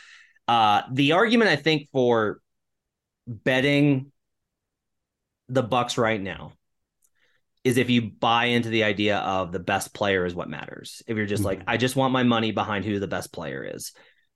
Uh, 0.49 0.83
the 0.93 1.13
argument 1.13 1.51
I 1.51 1.57
think 1.57 1.89
for 1.93 2.41
betting 3.29 4.11
the 5.49 5.63
Bucks 5.63 5.99
right 5.99 6.21
now 6.21 6.53
is 7.65 7.79
if 7.79 7.91
you 7.91 8.03
buy 8.03 8.47
into 8.47 8.69
the 8.69 8.85
idea 8.85 9.19
of 9.19 9.51
the 9.51 9.59
best 9.59 9.93
player 9.93 10.25
is 10.25 10.35
what 10.35 10.49
matters. 10.49 11.03
If 11.07 11.17
you're 11.17 11.27
just 11.27 11.41
mm-hmm. 11.41 11.59
like, 11.59 11.63
I 11.67 11.77
just 11.77 11.97
want 11.97 12.13
my 12.13 12.23
money 12.23 12.53
behind 12.53 12.85
who 12.85 13.01
the 13.01 13.09
best 13.09 13.33
player 13.33 13.65
is. 13.65 13.93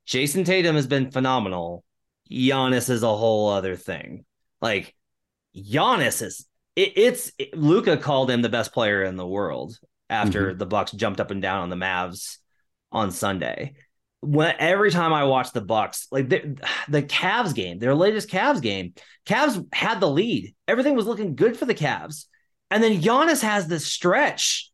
Jayson 0.07 0.45
Tatum 0.45 0.75
has 0.75 0.87
been 0.87 1.11
phenomenal. 1.11 1.85
Giannis 2.31 2.91
is 2.91 3.03
a 3.03 3.17
whole 3.17 3.49
other 3.51 3.77
thing. 3.77 4.25
Like 4.61 4.95
Giannis 5.57 6.23
is 6.23 6.47
it, 6.77 6.93
it's 6.97 7.33
it, 7.39 7.57
Luka 7.57 7.97
called 7.97 8.31
him 8.31 8.43
the 8.43 8.49
best 8.49 8.73
player 8.73 9.05
in 9.05 9.17
the 9.17 9.27
world 9.27 9.79
after 10.09 10.49
mm-hmm. 10.49 10.59
the 10.59 10.67
Bucks 10.67 10.93
jumped 10.93 11.21
up 11.21 11.31
and 11.31 11.43
down 11.43 11.63
on 11.63 11.71
the 11.71 11.77
Mavs 11.77 12.39
on 12.91 13.11
Sunday 13.11 13.75
when 14.23 14.55
every 14.59 14.91
time 14.91 15.13
I 15.13 15.25
watch 15.25 15.53
the 15.53 15.63
Bucks, 15.63 16.07
like 16.11 16.29
the, 16.29 16.59
the 16.89 17.03
Cavs 17.03 17.55
game, 17.55 17.79
their 17.79 17.95
latest 17.95 18.29
Cavs 18.29 18.61
game, 18.61 18.95
Cavs 19.27 19.67
had 19.73 20.01
the 20.01 20.11
lead. 20.11 20.55
Everything 20.69 20.95
was 20.95 21.07
looking 21.07 21.35
good 21.35 21.57
for 21.57 21.65
the 21.65 21.75
Cavs. 21.75 22.27
And 22.71 22.83
then 22.83 23.01
Giannis 23.01 23.43
has 23.43 23.67
this 23.67 23.87
stretch. 23.87 24.71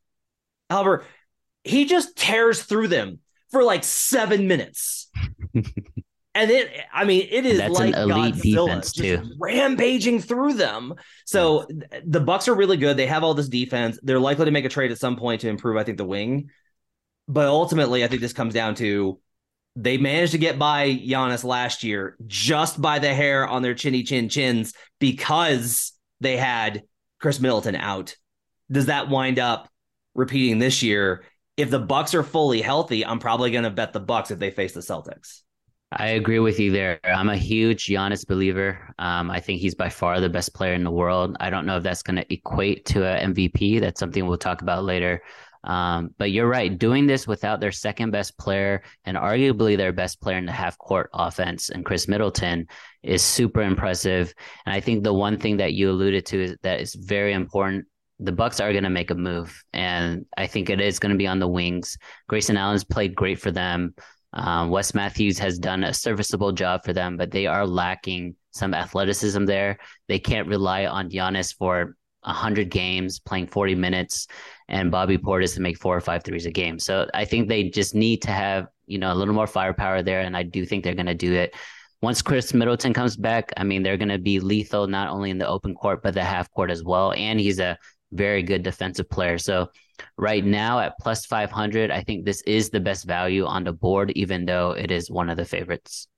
Albert, 0.68 1.04
he 1.62 1.84
just 1.84 2.16
tears 2.16 2.62
through 2.62 2.88
them 2.88 3.20
for 3.50 3.62
like 3.62 3.84
seven 3.84 4.48
minutes. 4.48 5.10
and 5.54 6.50
it, 6.50 6.70
I 6.92 7.04
mean, 7.04 7.28
it 7.30 7.46
is 7.46 7.58
That's 7.58 7.78
like 7.78 7.94
an 7.94 8.10
elite 8.10 8.34
Godzilla 8.34 8.66
defense 8.66 8.92
too, 8.92 9.22
rampaging 9.38 10.20
through 10.20 10.54
them. 10.54 10.94
So 11.24 11.66
the 12.04 12.20
Bucks 12.20 12.48
are 12.48 12.54
really 12.54 12.76
good. 12.76 12.96
They 12.96 13.06
have 13.06 13.22
all 13.22 13.34
this 13.34 13.48
defense. 13.48 13.98
They're 14.02 14.20
likely 14.20 14.46
to 14.46 14.50
make 14.50 14.64
a 14.64 14.68
trade 14.68 14.90
at 14.90 14.98
some 14.98 15.16
point 15.16 15.42
to 15.42 15.48
improve. 15.48 15.76
I 15.76 15.84
think 15.84 15.98
the 15.98 16.04
wing 16.04 16.50
But 17.28 17.46
ultimately, 17.46 18.04
I 18.04 18.08
think 18.08 18.20
this 18.20 18.32
comes 18.32 18.52
down 18.52 18.74
to 18.76 19.20
they 19.76 19.98
managed 19.98 20.32
to 20.32 20.38
get 20.38 20.58
by 20.58 20.88
Giannis 20.90 21.44
last 21.44 21.84
year 21.84 22.16
just 22.26 22.80
by 22.80 22.98
the 22.98 23.14
hair 23.14 23.46
on 23.46 23.60
their 23.60 23.74
chinny 23.74 24.02
chin 24.02 24.30
chins 24.30 24.72
because 24.98 25.92
they 26.20 26.38
had 26.38 26.82
Khris 27.20 27.40
Middleton 27.40 27.76
out. 27.76 28.16
Does 28.70 28.86
that 28.86 29.10
wind 29.10 29.38
up 29.38 29.68
repeating 30.14 30.58
this 30.58 30.82
year? 30.82 31.24
If 31.58 31.70
the 31.70 31.78
Bucks 31.78 32.14
are 32.14 32.22
fully 32.22 32.62
healthy, 32.62 33.04
I'm 33.04 33.18
probably 33.18 33.50
going 33.50 33.64
to 33.64 33.70
bet 33.70 33.92
the 33.92 34.00
Bucks 34.00 34.30
if 34.30 34.38
they 34.38 34.50
face 34.50 34.72
the 34.72 34.80
Celtics. 34.80 35.42
I 35.92 36.08
agree 36.08 36.40
with 36.40 36.58
you 36.58 36.72
there. 36.72 36.98
I'm 37.04 37.28
a 37.28 37.36
huge 37.36 37.86
Giannis 37.86 38.26
believer. 38.26 38.92
Um, 38.98 39.30
I 39.30 39.40
think 39.40 39.60
he's 39.60 39.74
by 39.74 39.88
far 39.88 40.20
the 40.20 40.28
best 40.28 40.52
player 40.52 40.74
in 40.74 40.84
the 40.84 40.90
world. 40.90 41.36
I 41.38 41.48
don't 41.48 41.64
know 41.64 41.76
if 41.76 41.84
that's 41.84 42.02
going 42.02 42.16
to 42.16 42.32
equate 42.32 42.86
to 42.86 43.06
an 43.06 43.34
MVP. 43.34 43.80
That's 43.80 44.00
something 44.00 44.26
we'll 44.26 44.36
talk 44.36 44.62
about 44.62 44.84
later. 44.84 45.22
Um, 45.66 46.14
but 46.16 46.30
you're 46.30 46.48
right. 46.48 46.78
Doing 46.78 47.06
this 47.06 47.26
without 47.26 47.60
their 47.60 47.72
second 47.72 48.12
best 48.12 48.38
player 48.38 48.82
and 49.04 49.16
arguably 49.16 49.76
their 49.76 49.92
best 49.92 50.20
player 50.20 50.38
in 50.38 50.46
the 50.46 50.52
half 50.52 50.78
court 50.78 51.10
offense 51.12 51.70
and 51.70 51.84
Khris 51.84 52.08
Middleton 52.08 52.68
is 53.02 53.22
super 53.22 53.62
impressive. 53.62 54.32
And 54.64 54.74
I 54.74 54.80
think 54.80 55.02
the 55.02 55.12
one 55.12 55.38
thing 55.38 55.56
that 55.58 55.74
you 55.74 55.90
alluded 55.90 56.24
to 56.26 56.42
is 56.42 56.56
that 56.62 56.80
is 56.80 56.94
very 56.94 57.32
important. 57.32 57.86
The 58.20 58.32
Bucks 58.32 58.60
are 58.60 58.72
going 58.72 58.84
to 58.84 58.90
make 58.90 59.10
a 59.10 59.14
move, 59.14 59.62
and 59.74 60.24
I 60.38 60.46
think 60.46 60.70
it 60.70 60.80
is 60.80 60.98
going 60.98 61.12
to 61.12 61.18
be 61.18 61.26
on 61.26 61.38
the 61.38 61.46
wings. 61.46 61.98
Grayson 62.28 62.56
Allen's 62.56 62.82
played 62.82 63.14
great 63.14 63.38
for 63.38 63.50
them. 63.50 63.94
Um, 64.32 64.70
Wes 64.70 64.94
Matthews 64.94 65.38
has 65.38 65.58
done 65.58 65.84
a 65.84 65.92
serviceable 65.92 66.52
job 66.52 66.82
for 66.82 66.94
them, 66.94 67.18
but 67.18 67.30
they 67.30 67.46
are 67.46 67.66
lacking 67.66 68.34
some 68.52 68.72
athleticism 68.72 69.44
there. 69.44 69.78
They 70.08 70.18
can't 70.18 70.48
rely 70.48 70.86
on 70.86 71.10
Giannis 71.10 71.54
for 71.54 71.94
100 72.22 72.70
games, 72.70 73.20
playing 73.20 73.46
40 73.46 73.74
minutes, 73.74 74.26
and 74.68 74.90
Bobby 74.90 75.18
Portis 75.18 75.54
to 75.54 75.60
make 75.60 75.78
four 75.78 75.96
or 75.96 76.00
five 76.00 76.24
threes 76.24 76.46
a 76.46 76.50
game. 76.50 76.78
So 76.78 77.08
I 77.14 77.24
think 77.24 77.48
they 77.48 77.64
just 77.64 77.94
need 77.94 78.22
to 78.22 78.30
have, 78.30 78.66
you 78.86 78.98
know, 78.98 79.12
a 79.12 79.14
little 79.14 79.34
more 79.34 79.46
firepower 79.46 80.02
there. 80.02 80.20
And 80.20 80.36
I 80.36 80.42
do 80.42 80.66
think 80.66 80.82
they're 80.82 80.94
going 80.94 81.06
to 81.06 81.14
do 81.14 81.34
it. 81.34 81.54
Once 82.02 82.20
Khris 82.20 82.52
Middleton 82.52 82.92
comes 82.92 83.16
back, 83.16 83.52
I 83.56 83.64
mean, 83.64 83.82
they're 83.82 83.96
going 83.96 84.10
to 84.10 84.18
be 84.18 84.40
lethal 84.40 84.86
not 84.86 85.08
only 85.08 85.30
in 85.30 85.38
the 85.38 85.48
open 85.48 85.74
court, 85.74 86.02
but 86.02 86.14
the 86.14 86.24
half 86.24 86.50
court 86.50 86.70
as 86.70 86.82
well. 86.82 87.12
And 87.12 87.40
he's 87.40 87.58
a 87.58 87.78
very 88.12 88.42
good 88.42 88.62
defensive 88.62 89.08
player. 89.08 89.38
So 89.38 89.70
right 90.18 90.44
now 90.44 90.80
at 90.80 90.98
plus 91.00 91.26
500, 91.26 91.90
I 91.90 92.02
think 92.02 92.24
this 92.24 92.42
is 92.42 92.70
the 92.70 92.80
best 92.80 93.06
value 93.06 93.46
on 93.46 93.64
the 93.64 93.72
board, 93.72 94.10
even 94.12 94.44
though 94.44 94.72
it 94.72 94.90
is 94.90 95.10
one 95.10 95.30
of 95.30 95.36
the 95.36 95.44
favorites. 95.44 96.08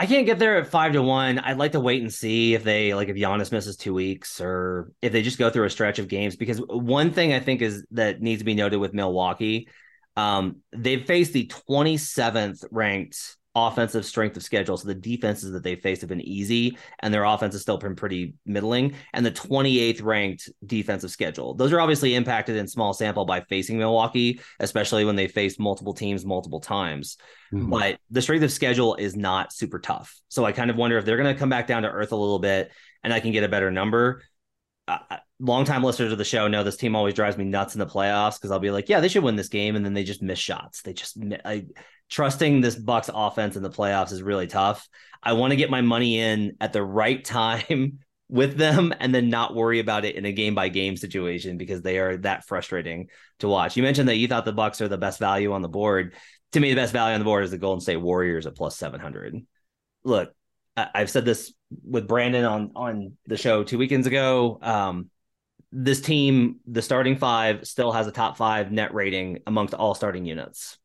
I 0.00 0.06
can't 0.06 0.24
get 0.24 0.38
there 0.38 0.56
at 0.56 0.66
five 0.66 0.94
to 0.94 1.02
one. 1.02 1.38
I'd 1.38 1.58
like 1.58 1.72
to 1.72 1.80
wait 1.80 2.00
and 2.00 2.10
see 2.10 2.54
if 2.54 2.64
they 2.64 2.94
like 2.94 3.08
if 3.08 3.16
Giannis 3.16 3.52
misses 3.52 3.76
two 3.76 3.92
weeks 3.92 4.40
or 4.40 4.92
if 5.02 5.12
they 5.12 5.20
just 5.20 5.36
go 5.36 5.50
through 5.50 5.66
a 5.66 5.70
stretch 5.70 5.98
of 5.98 6.08
games. 6.08 6.36
Because 6.36 6.56
one 6.56 7.10
thing 7.10 7.34
I 7.34 7.38
think 7.38 7.60
is 7.60 7.84
that 7.90 8.22
needs 8.22 8.40
to 8.40 8.46
be 8.46 8.54
noted 8.54 8.78
with 8.78 8.94
Milwaukee, 8.94 9.68
um, 10.16 10.62
they've 10.72 11.04
faced 11.04 11.34
the 11.34 11.52
27th 11.68 12.64
ranked 12.70 13.36
offensive 13.54 14.04
strength 14.04 14.36
of 14.36 14.42
schedule. 14.42 14.76
So 14.76 14.86
the 14.86 14.94
defenses 14.94 15.52
that 15.52 15.62
they 15.62 15.74
faced 15.74 16.02
have 16.02 16.08
been 16.08 16.20
easy, 16.20 16.78
and 17.00 17.12
their 17.12 17.24
offense 17.24 17.54
has 17.54 17.62
still 17.62 17.78
been 17.78 17.96
pretty 17.96 18.34
middling. 18.46 18.94
And 19.12 19.26
the 19.26 19.32
28th 19.32 20.02
ranked 20.02 20.48
defensive 20.64 21.10
schedule. 21.10 21.54
Those 21.54 21.72
are 21.72 21.80
obviously 21.80 22.14
impacted 22.14 22.56
in 22.56 22.68
small 22.68 22.92
sample 22.92 23.24
by 23.24 23.40
facing 23.40 23.78
Milwaukee, 23.78 24.40
especially 24.60 25.04
when 25.04 25.16
they 25.16 25.26
faced 25.26 25.58
multiple 25.58 25.94
teams 25.94 26.24
multiple 26.24 26.60
times. 26.60 27.16
Mm-hmm. 27.52 27.70
But 27.70 27.98
the 28.10 28.22
strength 28.22 28.44
of 28.44 28.52
schedule 28.52 28.94
is 28.94 29.16
not 29.16 29.52
super 29.52 29.80
tough. 29.80 30.20
So 30.28 30.44
I 30.44 30.52
kind 30.52 30.70
of 30.70 30.76
wonder 30.76 30.98
if 30.98 31.04
they're 31.04 31.16
going 31.16 31.32
to 31.34 31.38
come 31.38 31.50
back 31.50 31.66
down 31.66 31.82
to 31.82 31.90
earth 31.90 32.12
a 32.12 32.16
little 32.16 32.38
bit, 32.38 32.70
and 33.02 33.12
I 33.12 33.20
can 33.20 33.32
get 33.32 33.44
a 33.44 33.48
better 33.48 33.70
number. 33.70 34.22
Uh, 34.86 34.98
longtime 35.40 35.82
listeners 35.82 36.12
of 36.12 36.18
the 36.18 36.24
show 36.24 36.48
know 36.48 36.62
this 36.62 36.76
team 36.76 36.94
always 36.94 37.14
drives 37.14 37.36
me 37.36 37.44
nuts 37.44 37.74
in 37.74 37.78
the 37.78 37.86
playoffs 37.86 38.34
because 38.34 38.50
I'll 38.50 38.58
be 38.58 38.70
like, 38.70 38.88
yeah, 38.88 39.00
they 39.00 39.08
should 39.08 39.24
win 39.24 39.36
this 39.36 39.48
game, 39.48 39.74
and 39.74 39.84
then 39.84 39.94
they 39.94 40.04
just 40.04 40.22
miss 40.22 40.38
shots. 40.38 40.82
They 40.82 40.92
just 40.92 41.18
I, 41.44 41.66
trusting 42.10 42.60
this 42.60 42.74
Bucks 42.74 43.08
offense 43.12 43.56
in 43.56 43.62
the 43.62 43.70
playoffs 43.70 44.12
is 44.12 44.22
really 44.22 44.48
tough. 44.48 44.88
I 45.22 45.34
want 45.34 45.52
to 45.52 45.56
get 45.56 45.70
my 45.70 45.80
money 45.80 46.18
in 46.18 46.56
at 46.60 46.72
the 46.72 46.82
right 46.82 47.24
time 47.24 48.00
with 48.28 48.56
them 48.56 48.92
and 49.00 49.14
then 49.14 49.28
not 49.28 49.54
worry 49.54 49.80
about 49.80 50.04
it 50.04 50.16
in 50.16 50.24
a 50.24 50.32
game 50.32 50.54
by 50.54 50.68
game 50.68 50.96
situation 50.96 51.56
because 51.56 51.82
they 51.82 51.98
are 51.98 52.16
that 52.18 52.46
frustrating 52.46 53.08
to 53.38 53.48
watch. 53.48 53.76
You 53.76 53.82
mentioned 53.82 54.08
that 54.08 54.16
you 54.16 54.28
thought 54.28 54.44
the 54.44 54.52
Bucks 54.52 54.80
are 54.80 54.88
the 54.88 54.98
best 54.98 55.18
value 55.18 55.52
on 55.52 55.62
the 55.62 55.68
board. 55.68 56.14
To 56.52 56.60
me, 56.60 56.70
the 56.70 56.80
best 56.80 56.92
value 56.92 57.14
on 57.14 57.20
the 57.20 57.24
board 57.24 57.44
is 57.44 57.50
the 57.50 57.58
Golden 57.58 57.80
State 57.80 57.96
Warriors 57.96 58.46
at 58.46 58.56
plus 58.56 58.76
700. 58.76 59.36
Look, 60.04 60.32
I've 60.76 61.10
said 61.10 61.24
this 61.24 61.52
with 61.84 62.08
Brandon 62.08 62.44
on 62.44 62.72
on 62.74 63.16
the 63.26 63.36
show 63.36 63.62
two 63.62 63.78
weekends 63.78 64.06
ago. 64.06 64.58
Um, 64.62 65.10
this 65.72 66.00
team, 66.00 66.60
the 66.66 66.82
starting 66.82 67.16
five, 67.16 67.66
still 67.66 67.92
has 67.92 68.06
a 68.06 68.12
top 68.12 68.36
five 68.36 68.72
net 68.72 68.94
rating 68.94 69.40
amongst 69.46 69.74
all 69.74 69.94
starting 69.94 70.24
units 70.24 70.78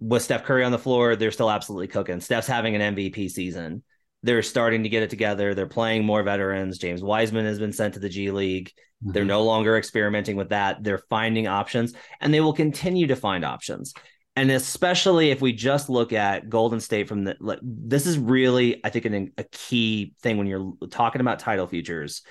with 0.00 0.22
Steph 0.22 0.44
Curry 0.44 0.64
on 0.64 0.72
the 0.72 0.78
floor, 0.78 1.16
they're 1.16 1.30
still 1.30 1.50
absolutely 1.50 1.88
cooking. 1.88 2.20
Steph's 2.20 2.46
having 2.46 2.76
an 2.76 2.94
MVP 2.94 3.30
season. 3.30 3.82
They're 4.22 4.42
starting 4.42 4.84
to 4.84 4.88
get 4.88 5.02
it 5.02 5.10
together. 5.10 5.54
They're 5.54 5.66
playing 5.66 6.04
more 6.04 6.22
veterans. 6.22 6.78
James 6.78 7.02
Wiseman 7.02 7.46
has 7.46 7.58
been 7.58 7.72
sent 7.72 7.94
to 7.94 8.00
the 8.00 8.08
G 8.08 8.30
League. 8.30 8.68
Mm-hmm. 9.02 9.12
They're 9.12 9.24
no 9.24 9.44
longer 9.44 9.76
experimenting 9.76 10.36
with 10.36 10.50
that. 10.50 10.82
They're 10.82 11.02
finding 11.10 11.46
options 11.46 11.94
and 12.20 12.32
they 12.32 12.40
will 12.40 12.52
continue 12.52 13.08
to 13.08 13.16
find 13.16 13.44
options. 13.44 13.92
And 14.36 14.52
especially 14.52 15.30
if 15.30 15.40
we 15.40 15.52
just 15.52 15.88
look 15.88 16.12
at 16.12 16.48
Golden 16.48 16.78
State 16.78 17.08
from 17.08 17.24
the, 17.24 17.36
like, 17.40 17.58
this 17.62 18.06
is 18.06 18.18
really, 18.18 18.80
I 18.84 18.90
think, 18.90 19.04
an, 19.04 19.32
a 19.36 19.44
key 19.44 20.14
thing 20.22 20.38
when 20.38 20.46
you're 20.46 20.74
talking 20.90 21.20
about 21.20 21.40
title 21.40 21.66
futures. 21.66 22.22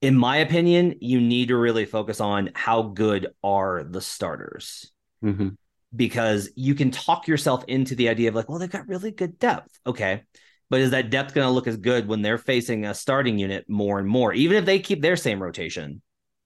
In 0.00 0.16
my 0.16 0.36
opinion, 0.36 0.94
you 1.00 1.20
need 1.20 1.48
to 1.48 1.56
really 1.56 1.84
focus 1.84 2.20
on 2.20 2.50
how 2.54 2.82
good 2.82 3.28
are 3.42 3.82
the 3.82 4.00
starters. 4.00 4.92
Mm-hmm 5.24 5.48
because 5.94 6.50
you 6.54 6.74
can 6.74 6.90
talk 6.90 7.26
yourself 7.26 7.64
into 7.66 7.94
the 7.94 8.08
idea 8.08 8.28
of 8.28 8.34
like, 8.34 8.48
well, 8.48 8.58
they've 8.58 8.70
got 8.70 8.88
really 8.88 9.10
good 9.10 9.38
depth. 9.38 9.78
Okay. 9.86 10.22
But 10.68 10.80
is 10.80 10.92
that 10.92 11.10
depth 11.10 11.34
going 11.34 11.46
to 11.46 11.52
look 11.52 11.66
as 11.66 11.76
good 11.76 12.06
when 12.06 12.22
they're 12.22 12.38
facing 12.38 12.86
a 12.86 12.94
starting 12.94 13.38
unit 13.38 13.64
more 13.68 13.98
and 13.98 14.06
more, 14.06 14.32
even 14.32 14.56
if 14.56 14.64
they 14.64 14.78
keep 14.78 15.02
their 15.02 15.16
same 15.16 15.42
rotation, 15.42 16.00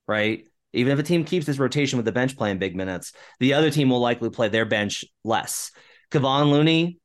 right? 0.09 0.45
Even 0.73 0.93
if 0.93 0.99
a 0.99 1.03
team 1.03 1.25
keeps 1.25 1.45
this 1.45 1.59
rotation 1.59 1.99
with 1.99 2.07
the 2.07 2.13
bench 2.13 2.37
playing 2.37 2.59
big 2.59 2.75
minutes, 2.75 3.13
the 3.39 3.53
other 3.53 3.71
team 3.71 3.91
will 3.91 4.01
likely 4.01 4.31
play 4.31 4.49
their 4.49 4.65
bench 4.65 5.05
less. 5.25 5.71
Kevon 6.11 6.51
Looney, 6.51 6.99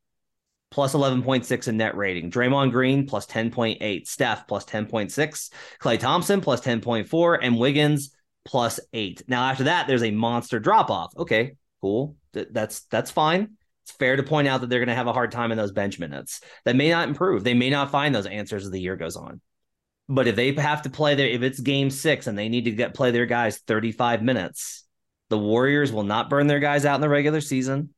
plus 0.71 0.93
11.6 0.93 1.67
in 1.67 1.78
net 1.78 1.97
rating. 1.97 2.32
Draymond 2.32 2.71
Green, 2.71 3.06
plus 3.06 3.25
10.8. 3.25 4.08
Steph, 4.08 4.47
plus 4.47 4.65
10.6. 4.65 5.52
Klay 5.82 5.99
Thompson, 5.99 6.41
plus 6.41 6.62
10.4. 6.62 7.39
And 7.41 7.58
Wiggins, 7.58 8.15
plus 8.45 8.80
8. 8.93 9.23
Now, 9.28 9.49
after 9.49 9.65
that, 9.65 9.88
there's 9.88 10.04
a 10.04 10.12
monster 10.12 10.60
drop 10.60 10.89
off. 10.89 11.12
Okay, 11.17 11.54
cool 11.82 12.15
that's 12.32 12.82
that's 12.82 13.12
fine. 13.12 13.56
It's 13.84 13.92
fair 13.92 14.15
to 14.15 14.24
point 14.24 14.48
out 14.48 14.62
that 14.62 14.70
they're 14.70 14.80
going 14.80 14.89
to 14.89 14.96
have 14.96 15.08
a 15.08 15.13
hard 15.13 15.32
time 15.32 15.52
in 15.52 15.58
those 15.58 15.72
bench 15.72 16.00
minutes. 16.00 16.42
That 16.65 16.76
may 16.76 16.89
not 16.89 17.08
improve. 17.08 17.44
They 17.44 17.54
may 17.54 17.70
not 17.70 17.92
find 17.92 18.13
those 18.13 18.28
answers 18.28 18.65
as 18.65 18.72
the 18.72 18.80
year 18.80 18.96
goes 18.96 19.15
on. 19.15 19.42
But 20.08 20.28
if 20.28 20.36
they 20.36 20.52
have 20.54 20.84
to 20.84 20.89
play 20.89 21.15
their, 21.15 21.28
if 21.28 21.42
it's 21.42 21.60
game 21.60 21.89
six 21.89 22.28
and 22.28 22.38
they 22.38 22.50
need 22.50 22.65
to 22.65 22.72
get 22.72 22.94
play 22.94 23.12
their 23.12 23.26
guys 23.26 23.60
35 23.60 24.24
minutes, 24.24 24.86
the 25.30 25.38
Warriors 25.38 25.92
will 25.92 26.04
not 26.04 26.30
burn 26.30 26.48
their 26.48 26.60
guys 26.60 26.86
out 26.86 26.96
in 26.96 27.02
the 27.02 27.10
regular 27.10 27.42
season. 27.42 27.94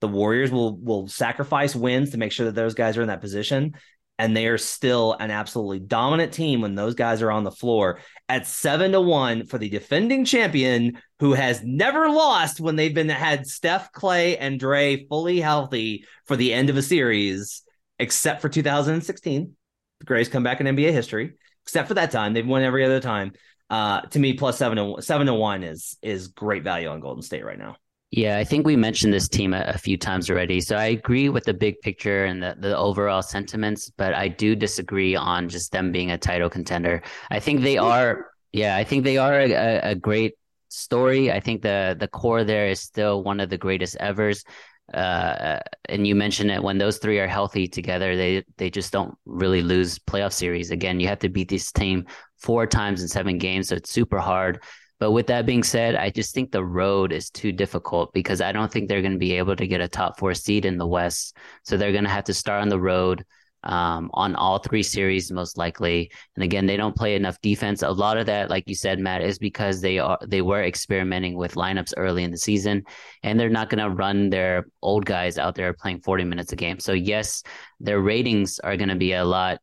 The 0.00 0.08
Warriors 0.08 0.50
will 0.50 0.76
will 0.76 1.06
sacrifice 1.06 1.76
wins 1.76 2.10
to 2.10 2.18
make 2.18 2.32
sure 2.32 2.46
that 2.46 2.54
those 2.54 2.74
guys 2.74 2.96
are 2.96 3.02
in 3.02 3.08
that 3.08 3.20
position 3.20 3.74
and 4.18 4.36
they 4.36 4.46
are 4.46 4.58
still 4.58 5.14
an 5.18 5.30
absolutely 5.30 5.80
dominant 5.80 6.32
team 6.32 6.60
when 6.60 6.74
those 6.74 6.94
guys 6.94 7.22
are 7.22 7.30
on 7.30 7.44
the 7.44 7.50
floor 7.50 7.98
at 8.28 8.46
seven 8.46 8.92
to 8.92 9.00
one 9.00 9.46
for 9.46 9.58
the 9.58 9.68
defending 9.68 10.24
champion 10.24 10.98
who 11.18 11.32
has 11.32 11.62
never 11.64 12.08
lost 12.08 12.60
when 12.60 12.76
they've 12.76 12.94
been 12.94 13.08
had 13.08 13.46
Steph, 13.46 13.92
Klay, 13.92 14.36
and 14.38 14.60
Dre 14.60 15.06
fully 15.06 15.40
healthy 15.40 16.04
for 16.26 16.36
the 16.36 16.52
end 16.52 16.70
of 16.70 16.76
a 16.76 16.82
series, 16.82 17.62
except 17.98 18.42
for 18.42 18.48
2016. 18.48 19.56
The 20.00 20.06
greatest 20.06 20.32
comeback 20.32 20.60
in 20.60 20.66
NBA 20.66 20.92
history. 20.92 21.34
Except 21.64 21.88
for 21.88 21.94
that 21.94 22.10
time, 22.10 22.32
they've 22.32 22.46
won 22.46 22.62
every 22.62 22.84
other 22.84 23.00
time. 23.00 23.32
Uh, 23.70 24.00
to 24.02 24.18
me, 24.18 24.34
plus 24.34 24.58
seven 24.58 24.76
to 24.78 25.00
seven 25.00 25.26
to 25.26 25.34
one 25.34 25.62
is 25.62 25.96
is 26.02 26.28
great 26.28 26.64
value 26.64 26.88
on 26.88 27.00
Golden 27.00 27.22
State 27.22 27.44
right 27.44 27.58
now. 27.58 27.76
Yeah, 28.12 28.36
I 28.36 28.44
think 28.44 28.66
we 28.66 28.76
mentioned 28.76 29.14
this 29.14 29.26
team 29.26 29.54
a, 29.54 29.62
a, 29.68 29.78
few 29.78 29.96
times 29.96 30.28
already. 30.28 30.60
So 30.60 30.76
I 30.76 30.84
agree 30.84 31.30
with 31.30 31.44
the 31.44 31.54
big 31.54 31.80
picture 31.80 32.26
and 32.26 32.42
the, 32.42 32.54
the 32.58 32.76
overall 32.76 33.22
sentiments, 33.22 33.90
but 33.96 34.12
I 34.12 34.28
do 34.28 34.54
disagree 34.54 35.16
on 35.16 35.48
just 35.48 35.72
them 35.72 35.92
being 35.92 36.10
a 36.10 36.18
title 36.18 36.50
contender. 36.50 37.02
I 37.30 37.40
think 37.40 37.62
they 37.62 37.78
are, 37.78 38.26
yeah, 38.52 38.76
I 38.76 38.84
think 38.84 39.04
they 39.04 39.16
are 39.16 39.40
a, 39.40 39.92
a 39.92 39.94
great 39.94 40.34
story. 40.68 41.32
I 41.32 41.40
think 41.40 41.62
the 41.62 41.96
the 41.98 42.08
core 42.08 42.44
there 42.44 42.66
is 42.66 42.80
still 42.80 43.22
one 43.22 43.40
of 43.40 43.48
the 43.48 43.58
greatest 43.58 43.96
evers. 43.96 44.44
Uh, 44.92 45.60
and 45.88 46.06
you 46.06 46.14
mentioned 46.14 46.50
it 46.50 46.62
when 46.62 46.76
those 46.76 46.98
three 46.98 47.18
are 47.18 47.28
healthy 47.28 47.66
together, 47.66 48.14
they 48.14 48.44
they 48.58 48.68
just 48.68 48.92
don't 48.92 49.14
really 49.24 49.62
lose 49.62 49.98
playoff 49.98 50.34
series. 50.34 50.70
Again, 50.70 51.00
you 51.00 51.08
have 51.08 51.20
to 51.20 51.30
beat 51.30 51.48
this 51.48 51.72
team 51.72 52.06
four 52.36 52.66
times 52.66 53.00
in 53.00 53.08
seven 53.08 53.38
games, 53.38 53.68
so 53.68 53.76
it's 53.76 53.90
super 53.90 54.18
hard. 54.18 54.62
But 55.02 55.10
with 55.10 55.26
that 55.26 55.46
being 55.46 55.64
said, 55.64 55.96
I 55.96 56.10
just 56.10 56.32
think 56.32 56.52
the 56.52 56.64
road 56.64 57.12
is 57.12 57.28
too 57.28 57.50
difficult 57.50 58.12
because 58.12 58.40
I 58.40 58.52
don't 58.52 58.70
think 58.70 58.88
they're 58.88 59.02
going 59.02 59.18
to 59.18 59.18
be 59.18 59.32
able 59.32 59.56
to 59.56 59.66
get 59.66 59.80
a 59.80 59.88
top 59.88 60.16
four 60.16 60.32
seed 60.32 60.64
in 60.64 60.78
the 60.78 60.86
West. 60.86 61.36
So 61.64 61.76
they're 61.76 61.90
going 61.90 62.04
to 62.04 62.10
have 62.10 62.24
to 62.24 62.34
start 62.34 62.62
on 62.62 62.68
the 62.68 62.80
road. 62.80 63.24
um, 63.64 64.10
on 64.14 64.34
all 64.36 64.58
three 64.58 64.82
series, 64.82 65.30
most 65.30 65.56
likely. 65.56 66.10
And 66.36 66.44
again, 66.44 66.66
they 66.66 66.76
don't 66.76 66.96
play 66.96 67.14
enough 67.14 67.40
defense. 67.40 67.82
A 67.82 67.90
lot 67.90 68.16
of 68.18 68.26
that, 68.26 68.50
like 68.50 68.68
you 68.68 68.74
said, 68.74 68.98
Matt, 68.98 69.22
is 69.22 69.38
because 69.38 69.80
they 69.80 69.98
are 69.98 70.18
they 70.26 70.42
were 70.42 70.62
experimenting 70.64 71.36
with 71.36 71.54
lineups 71.54 71.94
early 71.96 72.24
in 72.24 72.30
the 72.32 72.38
season, 72.38 72.82
and 73.22 73.38
they're 73.38 73.48
not 73.58 73.70
going 73.70 73.82
to 73.82 73.90
run 73.90 74.30
their 74.30 74.66
old 74.82 75.04
guys 75.04 75.38
out 75.38 75.54
there 75.54 75.72
playing 75.74 76.00
40 76.00 76.24
minutes 76.24 76.52
a 76.52 76.56
game. 76.56 76.80
So 76.80 76.92
yes, 76.92 77.42
their 77.80 78.00
ratings 78.00 78.58
are 78.60 78.76
going 78.76 78.88
to 78.90 78.96
be 78.96 79.12
a 79.12 79.24
lot. 79.24 79.60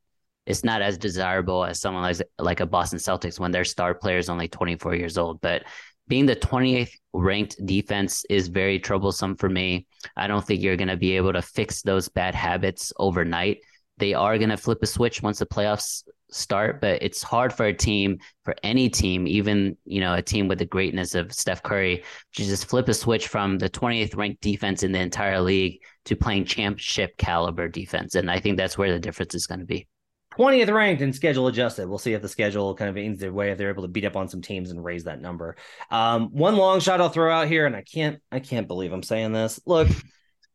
It's 0.50 0.66
not 0.66 0.82
as 0.82 0.98
desirable 0.98 1.64
as 1.64 1.80
someone 1.80 2.04
like 2.04 2.18
like 2.38 2.60
a 2.60 2.66
Boston 2.66 3.00
Celtics 3.00 3.40
when 3.40 3.52
their 3.52 3.64
star 3.64 3.94
player 3.94 4.18
is 4.18 4.30
only 4.30 4.50
24 4.50 4.96
years 4.96 5.18
old, 5.18 5.40
but 5.40 5.64
being 6.08 6.26
the 6.26 6.36
28th 6.36 6.92
ranked 7.14 7.66
defense 7.66 8.26
is 8.30 8.48
very 8.48 8.80
troublesome 8.80 9.36
for 9.38 9.48
me. 9.48 9.86
I 10.18 10.28
don't 10.28 10.46
think 10.46 10.62
you're 10.62 10.76
going 10.76 10.88
to 10.88 10.98
be 10.98 11.16
able 11.16 11.34
to 11.34 11.42
fix 11.42 11.84
those 11.84 12.10
bad 12.10 12.34
habits 12.36 12.92
overnight 12.98 13.60
they 14.00 14.14
are 14.14 14.38
going 14.38 14.50
to 14.50 14.58
flip 14.58 14.80
a 14.82 14.88
switch 14.88 15.22
once 15.22 15.40
the 15.40 15.46
playoffs 15.46 16.04
start, 16.32 16.80
but 16.82 17.04
it's 17.04 17.22
hard 17.22 17.52
for 17.54 17.66
a 17.66 17.74
team, 17.74 18.18
for 18.46 18.56
any 18.64 18.90
team, 18.90 19.28
even 19.28 19.78
you 19.86 20.00
know 20.00 20.16
a 20.16 20.22
team 20.22 20.48
with 20.48 20.58
the 20.58 20.66
greatness 20.66 21.16
of 21.16 21.34
Steph 21.34 21.62
Curry, 21.62 22.04
to 22.36 22.44
just 22.44 22.66
flip 22.66 22.88
a 22.88 22.94
switch 22.94 23.28
from 23.28 23.58
the 23.58 23.70
28th 23.70 24.16
ranked 24.16 24.42
defense 24.42 24.84
in 24.84 24.92
the 24.92 25.00
entire 25.00 25.42
league 25.42 25.82
to 26.06 26.16
playing 26.16 26.46
championship 26.46 27.18
caliber 27.18 27.68
defense, 27.68 28.16
and 28.16 28.32
I 28.32 28.40
think 28.40 28.58
that's 28.58 28.78
where 28.78 28.92
the 28.92 29.00
difference 29.00 29.36
is 29.36 29.48
going 29.48 29.60
to 29.60 29.66
be. 29.66 29.88
20th 30.38 30.72
ranked 30.72 31.02
and 31.02 31.16
schedule 31.16 31.48
adjusted. 31.48 31.88
We'll 31.88 31.98
see 31.98 32.14
if 32.14 32.22
the 32.22 32.30
schedule 32.30 32.76
kind 32.76 32.90
of 32.90 32.98
ends 32.98 33.20
their 33.20 33.34
way 33.34 33.52
if 33.52 33.58
they're 33.58 33.70
able 33.70 33.84
to 33.84 33.90
beat 33.90 34.06
up 34.06 34.16
on 34.16 34.30
some 34.30 34.42
teams 34.42 34.70
and 34.70 34.84
raise 34.84 35.06
that 35.06 35.22
number. 35.22 35.56
Um, 35.90 36.30
one 36.32 36.56
long 36.56 36.80
shot 36.80 37.02
I'll 37.02 37.10
throw 37.10 37.32
out 37.32 37.48
here, 37.48 37.66
and 37.66 37.76
I 37.76 37.82
can't 37.82 38.22
I 38.32 38.40
can't 38.40 38.68
believe 38.68 38.94
I'm 38.94 39.04
saying 39.04 39.34
this. 39.34 39.60
Look, 39.66 39.88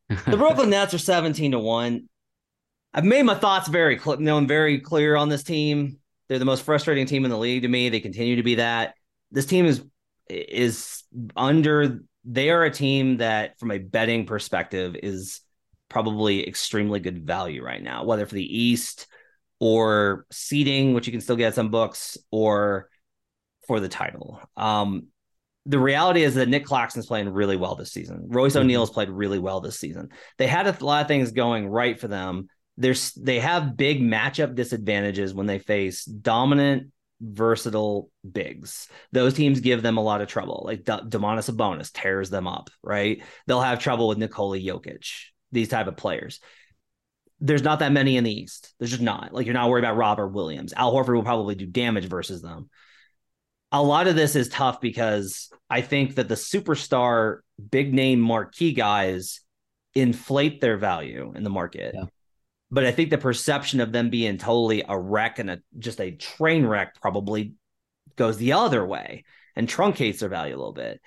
the 0.09 0.17
Brooklyn 0.37 0.71
Nets 0.71 0.95
are 0.95 0.99
17 0.99 1.53
to 1.53 1.59
1. 1.59 2.09
I've 2.95 3.05
made 3.05 3.23
my 3.25 3.35
thoughts 3.35 3.69
very 3.69 3.99
cl- 3.99 4.21
known 4.21 4.47
very 4.47 4.79
clear 4.79 5.17
on 5.17 5.29
this 5.29 5.43
team. 5.43 5.99
They're 6.29 6.39
the 6.39 6.45
most 6.45 6.63
frustrating 6.63 7.07
team 7.07 7.25
in 7.25 7.31
the 7.31 7.39
league 7.39 7.63
to 7.63 7.69
me. 7.69 7.89
They 7.89 8.01
continue 8.01 8.37
to 8.37 8.43
be 8.43 8.57
that. 8.57 8.95
This 9.33 9.47
team 9.47 9.67
is 9.67 9.85
is 10.29 11.03
under. 11.37 12.01
They 12.25 12.51
are 12.51 12.65
a 12.65 12.71
team 12.71 13.19
that, 13.19 13.59
from 13.59 13.73
a 13.73 13.79
betting 13.79 14.25
perspective, 14.25 14.97
is 15.03 15.41
probably 15.91 16.49
extremely 16.49 17.01
good 17.01 17.27
value 17.27 17.63
right 17.63 17.83
now, 17.83 18.05
whether 18.05 18.25
for 18.25 18.35
the 18.35 18.63
East 18.63 19.09
or 19.65 20.27
seeding, 20.31 20.95
which 20.95 21.07
you 21.07 21.13
can 21.13 21.21
still 21.21 21.37
get 21.37 21.55
some 21.55 21.71
books, 21.71 22.19
or 22.31 22.89
for 23.67 23.81
the 23.81 23.89
title. 23.89 24.41
Um, 24.57 25.07
the 25.67 25.79
reality 25.79 26.23
is 26.23 26.35
that 26.35 26.49
Nic 26.49 26.67
Claxton's 26.67 27.07
playing 27.07 27.31
really 27.31 27.57
well 27.57 27.75
this 27.75 27.93
season. 27.93 28.27
Royce 28.29 28.55
mm-hmm. 28.55 28.93
Played 28.93 29.09
really 29.09 29.39
well 29.39 29.61
this 29.61 29.79
season. 29.79 30.11
They 30.37 30.47
had 30.47 30.67
a 30.67 30.85
lot 30.85 31.03
of 31.03 31.09
things 31.09 31.33
going 31.33 31.67
right 31.67 31.99
for 31.99 32.09
them 32.09 32.49
there's 32.77 33.13
they 33.13 33.41
have 33.41 33.77
big 33.77 34.01
matchup 34.01 34.55
disadvantages 34.55 35.33
when 35.33 35.47
they 35.47 35.59
face 35.59 36.05
dominant 36.05 36.91
versatile 37.21 38.11
bigs. 38.31 38.89
Those 39.13 39.35
teams 39.35 39.61
give 39.61 39.83
them 39.83 39.97
a 39.97 40.03
lot 40.03 40.21
of 40.21 40.29
trouble. 40.29 40.63
Like 40.67 40.85
D- 40.85 40.93
Domantas 40.93 41.51
Sabonis 41.51 41.93
tears 41.93 42.31
them 42.31 42.49
up, 42.49 42.71
right? 42.83 43.23
They'll 43.47 43.61
have 43.61 43.79
trouble 43.79 44.09
with 44.09 44.19
Nikola 44.19 44.59
Jokic, 44.59 45.09
these 45.53 45.69
type 45.69 45.87
of 45.87 45.97
players. 45.97 46.41
There's 47.41 47.63
not 47.63 47.81
that 47.81 47.93
many 47.93 48.17
in 48.17 48.25
the 48.25 48.33
East. 48.33 48.75
There's 48.79 48.91
just 48.91 49.03
not. 49.03 49.33
Like 49.33 49.47
you're 49.47 49.55
not 49.55 49.69
worried 49.69 49.85
about 49.85 49.97
Robert 49.97 50.29
Williams. 50.29 50.73
Al 50.77 50.93
Horford 50.93 51.15
will 51.15 51.23
probably 51.23 51.55
do 51.55 51.67
damage 51.67 52.07
versus 52.07 52.43
them. 52.43 52.71
A 53.73 53.83
lot 53.83 54.07
of 54.07 54.15
this 54.15 54.37
is 54.37 54.49
tough 54.49 54.81
because 54.81 55.51
I 55.69 55.81
think 55.81 56.15
that 56.15 56.29
the 56.29 56.37
superstar, 56.37 57.39
big 57.71 57.93
name 57.93 58.21
marquee 58.21 58.73
guys 58.73 59.41
inflate 59.95 60.61
their 60.61 60.77
value 60.77 61.33
in 61.35 61.43
the 61.43 61.51
market. 61.51 61.95
Yeah 61.97 62.05
but 62.75 62.85
I 62.85 62.91
think 62.91 63.11
the 63.11 63.19
perception 63.19 63.81
of 63.81 63.93
them 63.93 64.11
being 64.11 64.37
totally 64.37 64.83
a 64.89 64.99
wreck 64.99 65.39
and 65.39 65.49
a 65.49 65.61
just 65.79 66.01
a 66.01 66.11
train 66.11 66.67
wreck 66.67 67.01
probably 67.01 67.55
goes 68.17 68.37
the 68.37 68.55
other 68.55 68.85
way 68.85 69.23
and 69.55 69.69
truncates 69.69 70.19
their 70.19 70.29
value 70.29 70.57
a 70.57 70.59
little 70.59 70.73
bit. 70.73 71.01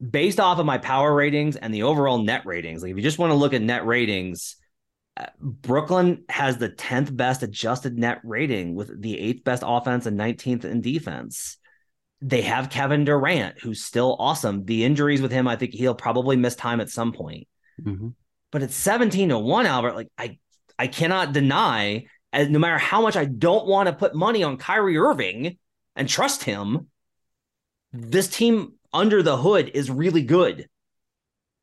Based 0.00 0.40
off 0.40 0.58
of 0.58 0.66
my 0.66 0.78
power 0.78 1.14
ratings 1.14 1.54
and 1.54 1.72
the 1.72 1.84
overall 1.84 2.18
net 2.18 2.44
ratings, 2.44 2.82
like 2.82 2.90
if 2.90 2.96
you 2.96 3.04
just 3.04 3.20
want 3.20 3.30
to 3.30 3.36
look 3.36 3.54
at 3.54 3.62
net 3.62 3.86
ratings, 3.86 4.56
Brooklyn 5.38 6.24
has 6.28 6.58
the 6.58 6.70
10th 6.70 7.14
best 7.14 7.42
adjusted 7.42 7.98
net 7.98 8.20
rating 8.24 8.74
with 8.74 9.00
the 9.00 9.18
eighth 9.18 9.44
best 9.44 9.62
offense 9.66 10.06
and 10.06 10.18
19th 10.18 10.64
in 10.64 10.80
defense. 10.80 11.58
They 12.22 12.42
have 12.42 12.70
Kevin 12.70 13.04
Durant, 13.04 13.60
who's 13.60 13.84
still 13.84 14.16
awesome. 14.18 14.64
The 14.64 14.84
injuries 14.84 15.22
with 15.22 15.32
him, 15.32 15.48
I 15.48 15.56
think 15.56 15.72
he'll 15.72 15.94
probably 15.94 16.36
miss 16.36 16.54
time 16.54 16.80
at 16.80 16.90
some 16.90 17.12
point. 17.12 17.48
Mm-hmm. 17.82 18.08
But 18.50 18.62
it's 18.62 18.74
17 18.76 19.30
to 19.30 19.38
1, 19.38 19.66
Albert. 19.66 19.94
Like, 19.94 20.08
I 20.18 20.38
I 20.80 20.86
cannot 20.86 21.34
deny, 21.34 22.06
as 22.32 22.48
no 22.48 22.58
matter 22.58 22.78
how 22.78 23.02
much 23.02 23.14
I 23.14 23.26
don't 23.26 23.66
want 23.66 23.88
to 23.88 23.94
put 23.94 24.14
money 24.14 24.42
on 24.42 24.56
Kyrie 24.56 24.96
Irving 24.96 25.58
and 25.94 26.08
trust 26.08 26.42
him, 26.42 26.88
this 27.92 28.28
team 28.28 28.74
under 28.90 29.22
the 29.22 29.36
hood 29.36 29.70
is 29.74 29.90
really 29.90 30.22
good. 30.22 30.68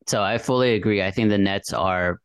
So 0.06 0.22
I 0.22 0.38
fully 0.38 0.76
agree. 0.76 1.02
I 1.02 1.10
think 1.10 1.30
the 1.30 1.38
Nets 1.40 1.74
are 1.74 2.22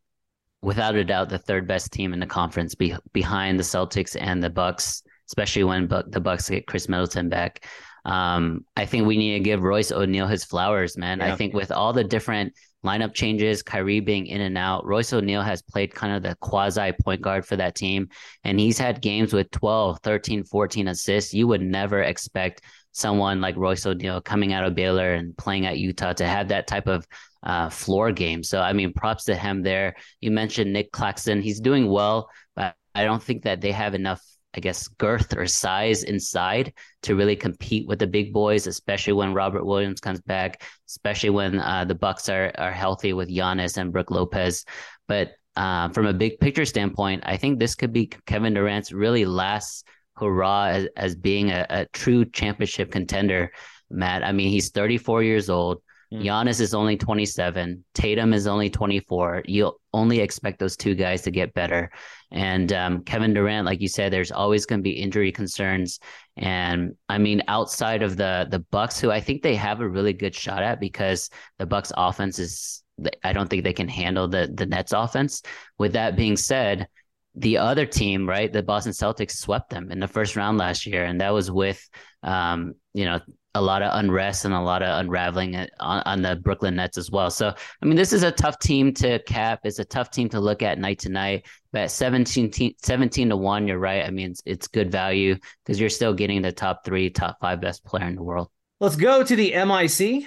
without 0.63 0.95
a 0.95 1.05
doubt 1.05 1.29
the 1.29 1.39
third 1.39 1.67
best 1.67 1.93
team 1.93 2.13
in 2.13 2.21
the 2.21 2.27
conference 2.27 2.75
be- 2.75 2.97
behind 3.13 3.59
the 3.59 3.65
Celtics 3.65 4.17
and 4.19 4.43
the 4.43 4.51
Bucks, 4.51 5.03
especially 5.29 5.65
when 5.65 5.87
Bu- 5.87 6.09
the 6.09 6.21
Bucks 6.21 6.49
get 6.49 6.67
Khris 6.67 6.89
Middleton 6.89 7.29
back. 7.29 7.67
Um, 8.05 8.65
I 8.77 8.87
think 8.87 9.07
we 9.07 9.17
need 9.17 9.35
to 9.35 9.41
give 9.41 9.63
Royce 9.63 9.93
O'Neale 9.93 10.27
his 10.27 10.45
flowers, 10.45 10.97
man. 10.97 11.19
Yeah. 11.19 11.33
I 11.33 11.37
think 11.37 11.55
with 11.55 11.71
all 11.71 11.93
the 11.93 12.05
different 12.05 12.53
lineup 12.85 13.15
changes, 13.15 13.63
Kyrie 13.63 14.01
being 14.01 14.27
in 14.27 14.41
and 14.41 14.59
out. 14.59 14.85
Royce 14.85 15.13
O'Neale 15.13 15.43
has 15.43 15.63
played 15.63 15.95
kind 15.95 16.15
of 16.15 16.23
the 16.23 16.37
quasi 16.41 16.93
point 17.05 17.23
guard 17.23 17.47
for 17.47 17.57
that 17.57 17.75
team, 17.75 18.09
and 18.45 18.59
he's 18.59 18.79
had 18.79 19.03
games 19.03 19.33
with 19.33 19.51
12, 19.51 20.01
13, 20.03 20.45
14 20.45 20.89
assists. 20.89 21.35
You 21.35 21.47
would 21.49 21.63
never 21.63 22.03
expect 22.03 22.63
someone 22.93 23.41
like 23.41 23.57
Royce 23.57 23.87
O'Neale 23.87 24.21
coming 24.21 24.53
out 24.53 24.65
of 24.65 24.75
Baylor 24.75 25.15
and 25.15 25.37
playing 25.37 25.67
at 25.67 25.79
Utah 25.79 26.13
to 26.15 26.27
have 26.27 26.49
that 26.49 26.67
type 26.67 26.89
of 26.89 27.07
uh, 27.43 27.69
floor 27.69 28.13
game. 28.13 28.43
So, 28.43 28.61
I 28.61 28.73
mean, 28.73 28.93
props 28.93 29.25
to 29.25 29.35
him 29.35 29.63
there. 29.63 29.95
You 30.21 30.31
mentioned 30.31 30.73
Nic 30.73 30.93
Claxton. 30.93 31.43
He's 31.43 31.61
doing 31.61 31.89
well, 31.89 32.31
but 32.55 32.75
I 32.95 33.05
don't 33.05 33.23
think 33.23 33.43
that 33.43 33.61
they 33.61 33.73
have 33.73 33.95
enough 33.95 34.23
I 34.55 34.61
guess, 34.61 34.89
girth 34.89 35.35
or 35.37 35.47
size 35.47 36.03
inside 36.03 36.75
to 37.03 37.17
really 37.17 37.37
compete 37.37 37.89
with 37.89 37.99
the 37.99 38.07
big 38.07 38.33
boys, 38.33 38.67
especially 38.67 39.15
when 39.15 39.33
Robert 39.33 39.65
Williams 39.65 40.01
comes 40.01 40.21
back, 40.21 40.63
especially 40.89 41.31
when 41.31 41.59
uh, 41.59 41.85
the 41.87 41.95
Bucks 41.95 42.29
are 42.29 42.53
are 42.59 42.73
healthy 42.73 43.13
with 43.15 43.31
Giannis 43.31 43.79
and 43.79 43.93
Brook 43.93 44.11
Lopez. 44.11 44.65
But 45.09 45.33
uh, 45.57 45.89
from 45.91 46.07
a 46.07 46.13
big 46.13 46.39
picture 46.39 46.67
standpoint, 46.67 47.23
I 47.25 47.37
think 47.37 47.59
this 47.59 47.75
could 47.75 47.93
be 47.93 48.11
Kevin 48.27 48.55
Durant's 48.55 48.93
really 48.93 49.25
last 49.25 49.87
hurrah 50.17 50.67
as, 50.67 50.89
as 50.97 51.15
being 51.15 51.51
a, 51.51 51.67
a 51.71 51.87
true 51.87 52.25
championship 52.27 52.93
contender. 52.93 53.53
Matt, 53.91 54.23
I 54.23 54.33
mean, 54.33 54.49
he's 54.51 54.71
34 54.71 55.23
years 55.23 55.51
old. 55.51 55.83
Mm. 56.13 56.23
Giannis 56.23 56.61
is 56.61 56.75
only 56.75 56.97
27. 56.97 57.85
Tatum 57.95 58.35
is 58.35 58.47
only 58.47 58.69
24. 58.69 59.45
You'll 59.47 59.81
only 59.95 60.21
expect 60.21 60.59
those 60.59 60.77
two 60.77 60.95
guys 60.95 61.23
to 61.23 61.31
get 61.31 61.55
better. 61.55 61.91
And 62.31 62.73
um, 62.73 63.03
Kevin 63.05 63.33
Durant, 63.33 63.67
like 63.67 63.81
you 63.81 63.89
said, 63.89 64.13
there's 64.13 64.33
always 64.33 64.67
going 64.67 64.81
to 64.81 64.83
be 64.83 64.91
injury 64.91 65.33
concerns. 65.33 66.01
And 66.37 66.97
I 67.09 67.19
mean, 67.19 67.43
outside 67.49 68.03
of 68.03 68.17
the 68.17 68.47
the 68.51 68.59
Bucks, 68.59 69.01
who 69.01 69.11
I 69.11 69.21
think 69.21 69.43
they 69.43 69.55
have 69.55 69.81
a 69.81 69.89
really 69.89 70.13
good 70.13 70.35
shot 70.35 70.63
at 70.63 70.81
because 70.81 71.31
the 71.59 71.67
Bucks 71.67 71.93
offense 71.97 72.39
is, 72.39 72.83
I 73.25 73.33
don't 73.33 73.49
think 73.49 73.65
they 73.65 73.73
can 73.73 73.89
handle 73.89 74.29
the 74.29 74.53
the 74.53 74.67
Nets 74.67 74.93
offense. 74.93 75.43
With 75.79 75.95
that 75.95 76.17
being 76.17 76.37
said, 76.37 76.89
the 77.35 77.59
other 77.59 77.87
team, 77.87 78.29
right, 78.29 78.53
the 78.53 78.63
Boston 78.63 78.93
Celtics 78.93 79.37
swept 79.37 79.71
them 79.71 79.91
in 79.91 79.99
the 79.99 80.09
first 80.09 80.37
round 80.37 80.59
last 80.59 80.85
year, 80.85 81.05
and 81.05 81.21
that 81.23 81.31
was 81.31 81.51
with, 81.51 81.89
um, 82.23 82.75
you 82.93 83.07
know, 83.07 83.21
a 83.55 83.61
lot 83.61 83.83
of 83.83 83.91
unrest 83.95 84.45
and 84.45 84.55
a 84.55 84.61
lot 84.61 84.83
of 84.83 84.99
unraveling 84.99 85.57
on, 85.79 86.03
on, 86.07 86.23
the 86.23 86.37
Brooklyn 86.37 86.77
Nets 86.77 86.97
as 86.97 87.11
well. 87.11 87.31
So, 87.31 87.55
I 87.83 87.87
mean, 87.87 87.97
this 87.97 88.13
is 88.13 88.23
a 88.23 88.33
tough 88.33 88.59
team 88.59 88.95
to 88.95 89.19
cap. 89.25 89.61
It's 89.65 89.79
a 89.79 89.85
tough 89.85 90.11
team 90.11 90.29
to 90.31 90.41
look 90.41 90.63
at 90.63 90.79
night 90.79 91.01
to 91.01 91.11
night. 91.11 91.47
But 91.73 91.91
17, 91.91 92.75
17 92.83 93.29
to 93.29 93.37
1, 93.37 93.69
you're 93.69 93.79
right. 93.79 94.05
I 94.05 94.11
mean, 94.11 94.31
it's, 94.31 94.43
it's 94.47 94.69
good 94.69 94.91
value 94.91 95.37
because 95.65 95.79
you're 95.79 95.91
still 95.91 96.15
getting 96.15 96.43
the 96.43 96.53
top 96.53 96.85
three, 96.85 97.11
top 97.11 97.39
five 97.41 97.61
best 97.61 97.85
player 97.85 98.07
in 98.07 98.15
the 98.15 98.23
world. 98.23 98.49
Let's 98.81 98.97
go 98.97 99.23
to 99.23 99.37
the 99.37 99.53
MIC. 99.53 100.27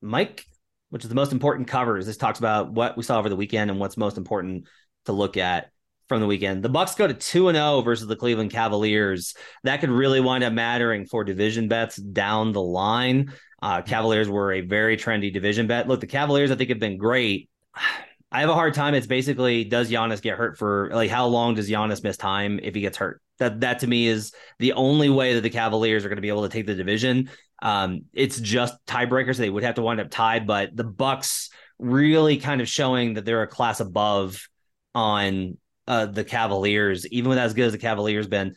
Mike, 0.00 0.44
which 0.90 1.04
is 1.04 1.08
the 1.08 1.14
most 1.14 1.32
important 1.32 1.68
covers. 1.68 2.06
This 2.06 2.16
talks 2.16 2.38
about 2.38 2.72
what 2.72 2.96
we 2.96 3.02
saw 3.02 3.18
over 3.18 3.28
the 3.28 3.36
weekend 3.36 3.70
and 3.70 3.78
what's 3.78 3.96
most 3.96 4.18
important 4.18 4.66
to 5.06 5.12
look 5.12 5.36
at 5.36 5.70
from 6.12 6.20
the 6.20 6.26
weekend. 6.26 6.62
The 6.62 6.68
Bucks 6.68 6.94
go 6.94 7.06
to 7.06 7.14
2 7.14 7.48
and 7.48 7.56
0 7.56 7.80
versus 7.80 8.06
the 8.06 8.16
Cleveland 8.16 8.50
Cavaliers. 8.50 9.34
That 9.64 9.80
could 9.80 9.88
really 9.88 10.20
wind 10.20 10.44
up 10.44 10.52
mattering 10.52 11.06
for 11.06 11.24
division 11.24 11.68
bets 11.68 11.96
down 11.96 12.52
the 12.52 12.60
line. 12.60 13.32
Uh, 13.62 13.80
Cavaliers 13.80 14.28
were 14.28 14.52
a 14.52 14.60
very 14.60 14.98
trendy 14.98 15.32
division 15.32 15.66
bet. 15.66 15.88
Look, 15.88 16.00
the 16.00 16.06
Cavaliers 16.06 16.50
I 16.50 16.56
think 16.56 16.68
have 16.68 16.78
been 16.78 16.98
great. 16.98 17.48
I 18.30 18.40
have 18.40 18.50
a 18.50 18.54
hard 18.54 18.74
time. 18.74 18.94
It's 18.94 19.06
basically 19.06 19.64
does 19.64 19.90
Giannis 19.90 20.20
get 20.20 20.36
hurt 20.36 20.58
for 20.58 20.90
like 20.92 21.10
how 21.10 21.26
long 21.26 21.54
does 21.54 21.68
Giannis 21.68 22.02
miss 22.02 22.18
time 22.18 22.60
if 22.62 22.74
he 22.74 22.82
gets 22.82 22.98
hurt? 22.98 23.22
That 23.38 23.60
that 23.60 23.78
to 23.78 23.86
me 23.86 24.06
is 24.06 24.32
the 24.58 24.74
only 24.74 25.08
way 25.08 25.34
that 25.34 25.42
the 25.42 25.50
Cavaliers 25.50 26.04
are 26.04 26.08
going 26.08 26.16
to 26.16 26.22
be 26.22 26.28
able 26.28 26.42
to 26.42 26.48
take 26.50 26.66
the 26.66 26.74
division. 26.74 27.30
Um, 27.62 28.02
it's 28.12 28.38
just 28.38 28.74
tiebreakers. 28.86 29.36
So 29.36 29.42
they 29.42 29.50
would 29.50 29.64
have 29.64 29.76
to 29.76 29.82
wind 29.82 30.00
up 30.00 30.10
tied, 30.10 30.46
but 30.46 30.76
the 30.76 30.84
Bucks 30.84 31.48
really 31.78 32.36
kind 32.36 32.60
of 32.60 32.68
showing 32.68 33.14
that 33.14 33.24
they're 33.24 33.42
a 33.42 33.46
class 33.46 33.80
above 33.80 34.46
on 34.94 35.56
uh, 35.86 36.06
the 36.06 36.24
Cavaliers, 36.24 37.06
even 37.08 37.28
with 37.28 37.38
as 37.38 37.54
good 37.54 37.66
as 37.66 37.72
the 37.72 37.78
Cavaliers 37.78 38.26
been, 38.26 38.54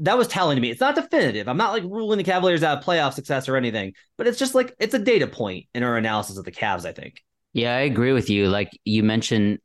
that 0.00 0.16
was 0.16 0.28
telling 0.28 0.56
to 0.56 0.60
me. 0.60 0.70
It's 0.70 0.80
not 0.80 0.94
definitive. 0.94 1.48
I'm 1.48 1.56
not 1.56 1.72
like 1.72 1.82
ruling 1.82 2.18
the 2.18 2.24
Cavaliers 2.24 2.62
out 2.62 2.78
of 2.78 2.84
playoff 2.84 3.12
success 3.12 3.48
or 3.48 3.56
anything, 3.56 3.92
but 4.16 4.26
it's 4.26 4.38
just 4.38 4.54
like 4.54 4.74
it's 4.78 4.94
a 4.94 4.98
data 4.98 5.26
point 5.26 5.66
in 5.74 5.82
our 5.82 5.96
analysis 5.96 6.38
of 6.38 6.44
the 6.44 6.52
Cavs. 6.52 6.86
I 6.86 6.92
think. 6.92 7.22
Yeah, 7.52 7.76
I 7.76 7.80
agree 7.80 8.12
with 8.12 8.30
you. 8.30 8.48
Like 8.48 8.70
you 8.84 9.02
mentioned, 9.02 9.58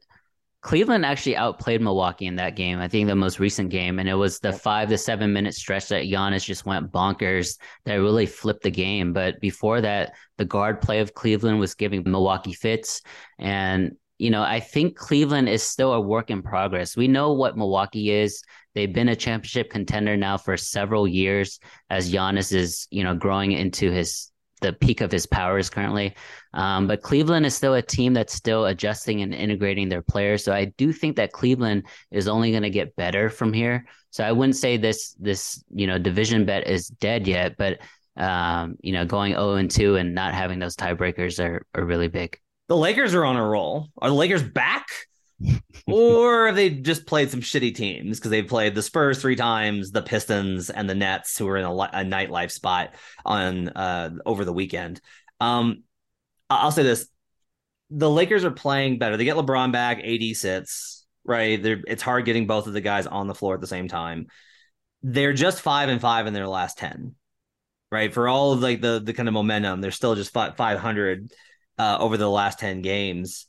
Cleveland 0.62 1.06
actually 1.06 1.38
outplayed 1.38 1.82
Milwaukee 1.82 2.26
in 2.26 2.36
that 2.36 2.58
game. 2.58 2.80
I 2.80 2.90
think 2.90 3.08
the 3.08 3.16
most 3.16 3.40
recent 3.40 3.70
game, 3.70 4.00
and 4.00 4.10
it 4.10 4.16
was 4.16 4.40
the 4.40 4.52
five 4.52 4.90
to 4.90 4.98
seven 4.98 5.32
minute 5.32 5.54
stretch 5.54 5.88
that 5.90 6.06
Giannis 6.06 6.44
just 6.44 6.66
went 6.66 6.92
bonkers 6.92 7.58
that 7.86 7.96
really 7.96 8.26
flipped 8.26 8.64
the 8.64 8.72
game. 8.72 9.14
But 9.14 9.40
before 9.40 9.80
that, 9.80 10.14
the 10.38 10.46
guard 10.46 10.82
play 10.82 11.00
of 11.00 11.14
Cleveland 11.14 11.60
was 11.60 11.74
giving 11.74 12.04
Milwaukee 12.06 12.54
fits, 12.54 13.02
and 13.40 13.96
you 14.18 14.30
know, 14.32 14.42
I 14.42 14.60
think 14.60 14.96
Cleveland 14.96 15.48
is 15.48 15.64
still 15.64 15.94
a 15.94 16.02
work 16.02 16.30
in 16.30 16.42
progress. 16.42 16.98
We 16.98 17.08
know 17.08 17.34
what 17.34 17.58
Milwaukee 17.58 18.12
is. 18.12 18.44
They've 18.74 18.92
been 18.92 19.10
a 19.10 19.16
championship 19.16 19.70
contender 19.70 20.18
now 20.18 20.38
for 20.38 20.58
several 20.58 21.08
years 21.08 21.60
as 21.90 22.12
Giannis 22.12 22.54
is, 22.54 22.88
you 22.90 23.04
know, 23.04 23.16
growing 23.16 23.52
into 23.52 23.92
his 23.92 24.32
the 24.62 24.74
peak 24.74 25.02
of 25.02 25.12
his 25.12 25.28
powers 25.28 25.70
currently. 25.70 26.16
Um, 26.54 26.88
but 26.88 27.04
Cleveland 27.04 27.46
is 27.46 27.54
still 27.54 27.76
a 27.76 27.82
team 27.82 28.14
that's 28.14 28.34
still 28.34 28.66
adjusting 28.66 29.22
and 29.22 29.32
integrating 29.32 29.88
their 29.88 30.02
players. 30.02 30.44
So 30.44 30.52
I 30.52 30.66
do 30.78 30.92
think 30.92 31.18
that 31.18 31.32
Cleveland 31.32 31.84
is 32.10 32.28
only 32.28 32.50
going 32.50 32.64
to 32.64 32.72
get 32.72 32.96
better 32.96 33.30
from 33.30 33.54
here. 33.54 33.86
So 34.10 34.24
I 34.24 34.32
wouldn't 34.32 34.56
say 34.56 34.78
this 34.78 35.16
this 35.20 35.64
you 35.72 35.86
know 35.86 36.00
division 36.00 36.46
bet 36.46 36.68
is 36.68 36.88
dead 36.88 37.28
yet, 37.28 37.56
but 37.56 37.80
um, 38.16 38.78
you 38.82 38.94
know 38.94 39.06
going 39.06 39.34
0 39.34 39.56
and 39.56 39.70
2 39.70 39.96
and 39.98 40.16
not 40.16 40.34
having 40.34 40.58
those 40.58 40.76
tiebreakers 40.76 41.44
are 41.44 41.64
are 41.76 41.86
really 41.86 42.08
big 42.08 42.40
the 42.68 42.78
Lakers 42.78 43.14
are 43.14 43.26
on 43.26 43.36
a 43.36 43.46
roll. 43.46 43.90
Are 43.98 44.10
the 44.10 44.16
Lakers 44.16 44.44
back? 44.44 44.88
or 45.88 46.48
have 46.48 46.56
they 46.56 46.70
just 46.72 47.06
played 47.06 47.30
some 47.30 47.42
shitty 47.42 47.76
teams 47.76 48.18
because 48.18 48.32
they've 48.32 48.48
played 48.48 48.74
the 48.74 48.82
Spurs 48.82 49.22
three 49.22 49.36
times, 49.36 49.92
the 49.92 50.02
Pistons, 50.02 50.70
and 50.70 50.90
the 50.90 50.96
Nets, 50.96 51.38
who 51.38 51.48
are 51.48 51.58
in 51.58 51.66
a, 51.66 51.72
a 51.72 52.04
nightlife 52.04 52.52
spot 52.52 52.96
on 53.24 53.70
uh, 53.70 54.10
over 54.26 54.46
the 54.46 54.54
weekend. 54.54 55.00
Um, 55.40 55.84
I'll 56.50 56.72
say 56.72 56.84
this: 56.84 57.08
the 57.92 58.10
Lakers 58.10 58.46
are 58.46 58.52
playing 58.52 58.98
better. 58.98 59.16
They 59.16 59.26
get 59.26 59.36
LeBron 59.36 59.72
back, 59.72 60.04
AD 60.04 60.36
sits 60.36 60.98
right. 61.28 61.62
They're, 61.62 61.82
it's 61.86 62.02
hard 62.02 62.26
getting 62.26 62.48
both 62.48 62.66
of 62.66 62.74
the 62.74 62.82
guys 62.82 63.06
on 63.06 63.28
the 63.28 63.36
floor 63.36 63.54
at 63.54 63.62
the 63.62 63.68
same 63.68 63.88
time. 63.88 64.28
They're 65.04 65.34
just 65.34 65.62
five 65.62 65.90
and 65.90 66.02
five 66.02 66.26
in 66.26 66.34
their 66.34 66.48
last 66.48 66.80
ten, 66.80 67.14
right? 67.92 68.12
For 68.12 68.28
all 68.28 68.54
of 68.54 68.62
like 68.62 68.82
the 68.82 69.00
the 69.04 69.14
kind 69.14 69.28
of 69.28 69.34
momentum, 69.34 69.82
they're 69.82 69.92
still 69.92 70.16
just 70.16 70.34
five 70.34 70.80
hundred 70.80 71.32
uh, 71.78 71.98
over 72.00 72.18
the 72.18 72.30
last 72.30 72.60
10 72.60 72.82
games. 72.82 73.48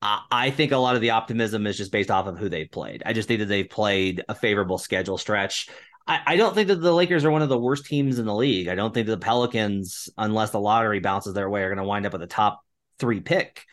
I, 0.00 0.22
I 0.30 0.50
think 0.50 0.72
a 0.72 0.76
lot 0.76 0.96
of 0.96 1.00
the 1.00 1.10
optimism 1.10 1.66
is 1.66 1.76
just 1.76 1.92
based 1.92 2.10
off 2.10 2.26
of 2.26 2.38
who 2.38 2.48
they've 2.48 2.70
played. 2.70 3.02
I 3.06 3.12
just 3.12 3.28
think 3.28 3.40
that 3.40 3.46
they've 3.46 3.68
played 3.68 4.22
a 4.28 4.34
favorable 4.34 4.78
schedule 4.78 5.18
stretch. 5.18 5.68
I, 6.06 6.20
I 6.26 6.36
don't 6.36 6.54
think 6.54 6.68
that 6.68 6.76
the 6.76 6.92
Lakers 6.92 7.24
are 7.24 7.30
one 7.30 7.42
of 7.42 7.48
the 7.48 7.58
worst 7.58 7.86
teams 7.86 8.18
in 8.18 8.26
the 8.26 8.34
league. 8.34 8.68
I 8.68 8.74
don't 8.74 8.92
think 8.92 9.06
that 9.06 9.20
the 9.20 9.24
Pelicans, 9.24 10.08
unless 10.18 10.50
the 10.50 10.60
lottery 10.60 11.00
bounces 11.00 11.34
their 11.34 11.48
way, 11.48 11.62
are 11.62 11.68
going 11.68 11.78
to 11.78 11.84
wind 11.84 12.06
up 12.06 12.12
with 12.12 12.22
a 12.22 12.26
top 12.26 12.60
three 12.98 13.20
pick. 13.20 13.64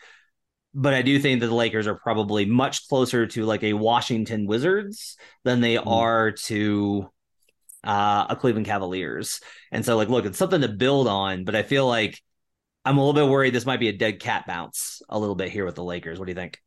But 0.72 0.94
I 0.94 1.02
do 1.02 1.18
think 1.18 1.40
that 1.40 1.48
the 1.48 1.54
Lakers 1.54 1.88
are 1.88 1.96
probably 1.96 2.44
much 2.44 2.88
closer 2.88 3.26
to 3.26 3.44
like 3.44 3.64
a 3.64 3.72
Washington 3.72 4.46
Wizards 4.46 5.16
than 5.42 5.60
they 5.60 5.74
mm. 5.74 5.86
are 5.86 6.30
to 6.30 7.10
uh, 7.82 8.26
a 8.28 8.36
Cleveland 8.36 8.66
Cavaliers. 8.66 9.40
And 9.72 9.84
so, 9.84 9.96
like, 9.96 10.08
look, 10.08 10.26
it's 10.26 10.38
something 10.38 10.60
to 10.60 10.68
build 10.68 11.08
on, 11.08 11.44
but 11.44 11.56
I 11.56 11.64
feel 11.64 11.88
like 11.88 12.22
I'm 12.84 12.96
a 12.96 13.04
little 13.04 13.26
bit 13.26 13.30
worried 13.30 13.54
this 13.54 13.66
might 13.66 13.80
be 13.80 13.88
a 13.88 13.92
dead 13.92 14.20
cat 14.20 14.46
bounce 14.46 15.02
a 15.08 15.18
little 15.18 15.34
bit 15.34 15.50
here 15.50 15.64
with 15.64 15.74
the 15.74 15.84
Lakers. 15.84 16.18
What 16.18 16.26
do 16.26 16.30
you 16.30 16.36
think? 16.36 16.58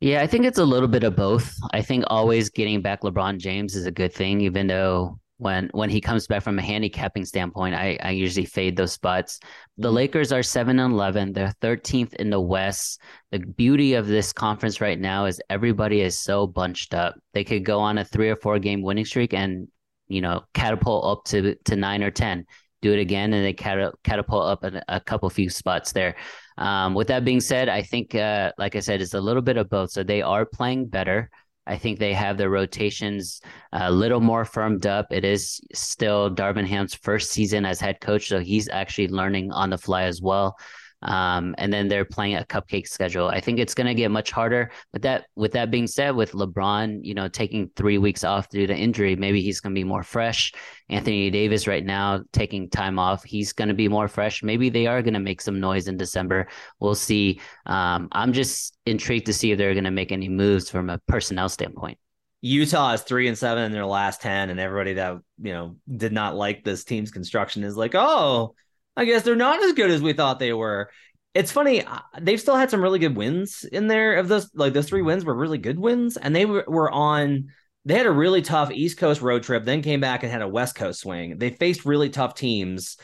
Yeah, 0.00 0.22
I 0.22 0.26
think 0.26 0.44
it's 0.44 0.58
a 0.58 0.64
little 0.64 0.88
bit 0.88 1.04
of 1.04 1.16
both. 1.16 1.56
I 1.72 1.80
think 1.80 2.04
always 2.08 2.50
getting 2.50 2.82
back 2.82 3.02
LeBron 3.02 3.38
James 3.38 3.74
is 3.74 3.86
a 3.86 3.90
good 3.90 4.12
thing, 4.12 4.40
even 4.42 4.66
though 4.66 5.18
when 5.38 5.70
when 5.72 5.88
he 5.88 6.00
comes 6.00 6.26
back 6.26 6.42
from 6.42 6.58
a 6.58 6.62
handicapping 6.62 7.24
standpoint, 7.24 7.74
I, 7.74 7.98
I 8.02 8.10
usually 8.10 8.46
fade 8.46 8.76
those 8.76 8.92
spots. 8.92 9.38
The. 9.78 9.90
Lakers 9.90 10.32
are 10.32 10.42
seven 10.42 10.78
and 10.78 10.92
eleven. 10.92 11.32
They're 11.32 11.54
thirteenth 11.60 12.14
in 12.14 12.28
the 12.30 12.40
West. 12.40 13.00
The 13.30 13.38
beauty 13.38 13.94
of 13.94 14.06
this 14.06 14.32
conference 14.32 14.80
right 14.80 14.98
now 14.98 15.26
is 15.26 15.40
everybody 15.48 16.00
is 16.00 16.18
so 16.18 16.46
bunched 16.46 16.92
up. 16.92 17.14
They 17.32 17.44
could 17.44 17.64
go 17.64 17.80
on 17.80 17.98
a 17.98 18.04
three 18.04 18.28
or 18.28 18.36
four 18.36 18.58
game 18.58 18.82
winning 18.82 19.04
streak 19.04 19.32
and 19.32 19.68
you 20.08 20.20
know 20.20 20.44
catapult 20.54 21.18
up 21.18 21.24
to 21.26 21.54
to 21.64 21.76
nine 21.76 22.02
or 22.02 22.10
ten 22.10 22.46
do 22.82 22.92
it 22.92 23.00
again, 23.00 23.32
and 23.32 23.44
they 23.44 23.52
catapult 23.52 24.46
up 24.46 24.64
a, 24.64 24.82
a 24.88 25.00
couple 25.00 25.28
few 25.30 25.48
spots 25.50 25.92
there. 25.92 26.16
Um, 26.58 26.94
with 26.94 27.08
that 27.08 27.24
being 27.24 27.40
said, 27.40 27.68
I 27.68 27.82
think, 27.82 28.14
uh, 28.14 28.52
like 28.58 28.76
I 28.76 28.80
said, 28.80 29.00
it's 29.00 29.14
a 29.14 29.20
little 29.20 29.42
bit 29.42 29.56
of 29.56 29.68
both. 29.68 29.90
So 29.90 30.02
they 30.02 30.22
are 30.22 30.46
playing 30.46 30.86
better. 30.86 31.30
I 31.66 31.76
think 31.76 31.98
they 31.98 32.12
have 32.12 32.38
their 32.38 32.50
rotations 32.50 33.40
a 33.72 33.90
little 33.90 34.20
more 34.20 34.44
firmed 34.44 34.86
up. 34.86 35.06
It 35.10 35.24
is 35.24 35.60
still 35.74 36.34
Darvin 36.34 36.66
Ham's 36.66 36.94
first 36.94 37.30
season 37.30 37.64
as 37.66 37.80
head 37.80 38.00
coach, 38.00 38.28
so 38.28 38.38
he's 38.38 38.68
actually 38.68 39.08
learning 39.08 39.52
on 39.52 39.70
the 39.70 39.78
fly 39.78 40.04
as 40.04 40.22
well. 40.22 40.56
Um, 41.02 41.54
and 41.58 41.72
then 41.72 41.88
they're 41.88 42.04
playing 42.04 42.36
a 42.36 42.44
cupcake 42.44 42.88
schedule. 42.88 43.28
I 43.28 43.40
think 43.40 43.58
it's 43.58 43.74
going 43.74 43.86
to 43.86 43.94
get 43.94 44.10
much 44.10 44.30
harder. 44.30 44.70
But 44.92 45.02
that, 45.02 45.26
with 45.36 45.52
that 45.52 45.70
being 45.70 45.86
said, 45.86 46.16
with 46.16 46.32
LeBron, 46.32 47.00
you 47.02 47.14
know, 47.14 47.28
taking 47.28 47.70
three 47.76 47.98
weeks 47.98 48.24
off 48.24 48.48
due 48.48 48.66
to 48.66 48.74
injury, 48.74 49.14
maybe 49.14 49.42
he's 49.42 49.60
going 49.60 49.74
to 49.74 49.78
be 49.78 49.84
more 49.84 50.02
fresh. 50.02 50.52
Anthony 50.88 51.30
Davis 51.30 51.66
right 51.66 51.84
now 51.84 52.22
taking 52.32 52.70
time 52.70 52.98
off, 52.98 53.24
he's 53.24 53.52
going 53.52 53.68
to 53.68 53.74
be 53.74 53.88
more 53.88 54.08
fresh. 54.08 54.42
Maybe 54.42 54.70
they 54.70 54.86
are 54.86 55.02
going 55.02 55.14
to 55.14 55.20
make 55.20 55.40
some 55.40 55.60
noise 55.60 55.88
in 55.88 55.96
December. 55.96 56.48
We'll 56.80 56.94
see. 56.94 57.40
Um, 57.66 58.08
I'm 58.12 58.32
just 58.32 58.76
intrigued 58.86 59.26
to 59.26 59.32
see 59.32 59.52
if 59.52 59.58
they're 59.58 59.74
going 59.74 59.84
to 59.84 59.90
make 59.90 60.12
any 60.12 60.28
moves 60.28 60.70
from 60.70 60.90
a 60.90 60.98
personnel 61.06 61.48
standpoint. 61.48 61.98
Utah 62.42 62.92
is 62.92 63.02
three 63.02 63.28
and 63.28 63.36
seven 63.36 63.64
in 63.64 63.72
their 63.72 63.86
last 63.86 64.20
ten, 64.20 64.50
and 64.50 64.60
everybody 64.60 64.94
that 64.94 65.16
you 65.42 65.52
know 65.52 65.76
did 65.94 66.12
not 66.12 66.36
like 66.36 66.62
this 66.62 66.84
team's 66.84 67.10
construction 67.10 67.64
is 67.64 67.76
like, 67.76 67.94
oh, 67.94 68.54
I 68.96 69.04
guess 69.04 69.22
they're 69.22 69.36
not 69.36 69.62
as 69.62 69.72
good 69.74 69.90
as 69.90 70.02
we 70.02 70.12
thought 70.12 70.38
they 70.38 70.52
were. 70.52 70.90
It's 71.34 71.52
funny, 71.52 71.84
uh, 71.84 71.98
they've 72.18 72.40
still 72.40 72.56
had 72.56 72.70
some 72.70 72.82
really 72.82 72.98
good 72.98 73.14
wins 73.14 73.64
in 73.70 73.88
there. 73.88 74.16
Of 74.16 74.28
those, 74.28 74.50
like 74.54 74.72
those 74.72 74.88
three 74.88 75.02
wins 75.02 75.24
were 75.24 75.34
really 75.34 75.58
good 75.58 75.78
wins, 75.78 76.16
and 76.16 76.34
they 76.34 76.46
were 76.46 76.90
on. 76.90 77.48
They 77.84 77.94
had 77.94 78.06
a 78.06 78.10
really 78.10 78.42
tough 78.42 78.72
East 78.72 78.98
Coast 78.98 79.20
road 79.20 79.42
trip, 79.44 79.64
then 79.64 79.82
came 79.82 80.00
back 80.00 80.22
and 80.22 80.32
had 80.32 80.42
a 80.42 80.48
West 80.48 80.74
Coast 80.74 81.00
swing. 81.00 81.38
They 81.38 81.50
faced 81.50 81.84
really 81.84 82.08
tough 82.08 82.34
teams. 82.34 82.96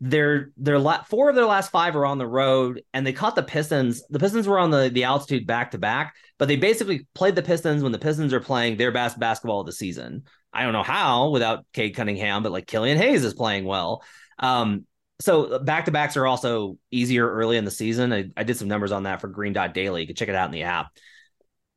Their 0.00 0.50
their 0.56 0.78
la- 0.78 1.04
four 1.04 1.30
of 1.30 1.36
their 1.36 1.46
last 1.46 1.70
five 1.70 1.94
are 1.94 2.06
on 2.06 2.18
the 2.18 2.26
road, 2.26 2.82
and 2.92 3.06
they 3.06 3.12
caught 3.12 3.36
the 3.36 3.42
Pistons. 3.42 4.02
The 4.10 4.18
Pistons 4.18 4.48
were 4.48 4.58
on 4.58 4.70
the 4.70 4.90
the 4.92 5.04
altitude 5.04 5.46
back 5.46 5.70
to 5.70 5.78
back, 5.78 6.16
but 6.38 6.48
they 6.48 6.56
basically 6.56 7.06
played 7.14 7.36
the 7.36 7.42
Pistons 7.42 7.82
when 7.82 7.92
the 7.92 7.98
Pistons 7.98 8.34
are 8.34 8.40
playing 8.40 8.76
their 8.76 8.92
best 8.92 9.18
basketball 9.18 9.60
of 9.60 9.66
the 9.66 9.72
season. 9.72 10.24
I 10.52 10.64
don't 10.64 10.72
know 10.72 10.82
how 10.82 11.30
without 11.30 11.64
Cade 11.72 11.94
Cunningham, 11.94 12.42
but 12.42 12.50
like 12.50 12.66
Killian 12.66 12.98
Hayes 12.98 13.24
is 13.24 13.34
playing 13.34 13.64
well. 13.64 14.02
Um, 14.38 14.86
so 15.20 15.58
back 15.58 15.84
to 15.84 15.90
backs 15.90 16.16
are 16.16 16.26
also 16.26 16.78
easier 16.90 17.30
early 17.30 17.56
in 17.56 17.64
the 17.64 17.70
season. 17.70 18.12
I, 18.12 18.30
I, 18.36 18.42
did 18.42 18.56
some 18.56 18.68
numbers 18.68 18.90
on 18.90 19.04
that 19.04 19.20
for 19.20 19.28
Green 19.28 19.52
Dot 19.52 19.74
Daily. 19.74 20.00
You 20.00 20.06
can 20.06 20.16
check 20.16 20.28
it 20.28 20.34
out 20.34 20.46
in 20.46 20.52
the 20.52 20.62
app. 20.62 20.88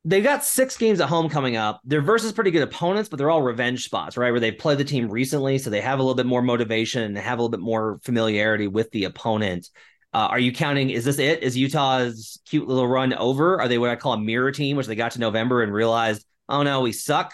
They've 0.06 0.24
got 0.24 0.44
six 0.44 0.78
games 0.78 1.00
at 1.00 1.08
home 1.08 1.30
coming 1.30 1.56
up. 1.56 1.80
They're 1.86 2.02
versus 2.02 2.34
pretty 2.34 2.52
good 2.52 2.64
opponents, 2.64 3.10
but 3.10 3.18
they're 3.18 3.30
all 3.30 3.42
revenge 3.42 3.86
spots, 3.86 4.18
right? 4.18 4.32
Where 4.32 4.40
they 4.40 4.52
played 4.52 4.78
the 4.78 4.84
team 4.84 5.10
recently, 5.10 5.58
so 5.58 5.70
they 5.70 5.82
have 5.82 6.00
a 6.00 6.02
little 6.02 6.16
bit 6.16 6.26
more 6.26 6.42
motivation 6.42 7.04
and 7.04 7.18
have 7.18 7.40
a 7.40 7.42
little 7.42 7.52
bit 7.52 7.62
more 7.62 8.00
familiarity 8.04 8.68
with 8.68 8.92
the 8.92 9.06
opponent. 9.06 9.70
Uh, 10.14 10.28
are 10.30 10.40
you 10.40 10.52
counting? 10.52 10.90
Is 10.90 11.06
this 11.06 11.20
it? 11.20 11.42
Is 11.42 11.58
Utah's 11.58 12.40
cute 12.46 12.68
little 12.68 12.88
run 12.88 13.14
over? 13.14 13.60
Are 13.62 13.68
they 13.68 13.78
what 13.78 13.90
I 13.90 13.96
call 13.96 14.14
a 14.14 14.20
mirror 14.20 14.52
team, 14.52 14.78
which 14.78 14.88
they 14.88 14.96
got 14.96 15.14
to 15.14 15.20
November 15.20 15.64
and 15.64 15.74
realized, 15.74 16.26
oh 16.50 16.64
no, 16.64 16.82
we 16.82 16.92
suck? 16.92 17.34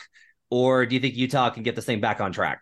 Or 0.50 0.86
do 0.86 0.96
you 0.96 1.02
think 1.02 1.16
Utah 1.16 1.50
can 1.50 1.64
get 1.64 1.76
this 1.76 1.86
thing 1.86 2.02
back 2.02 2.22
on 2.22 2.32
track? 2.32 2.62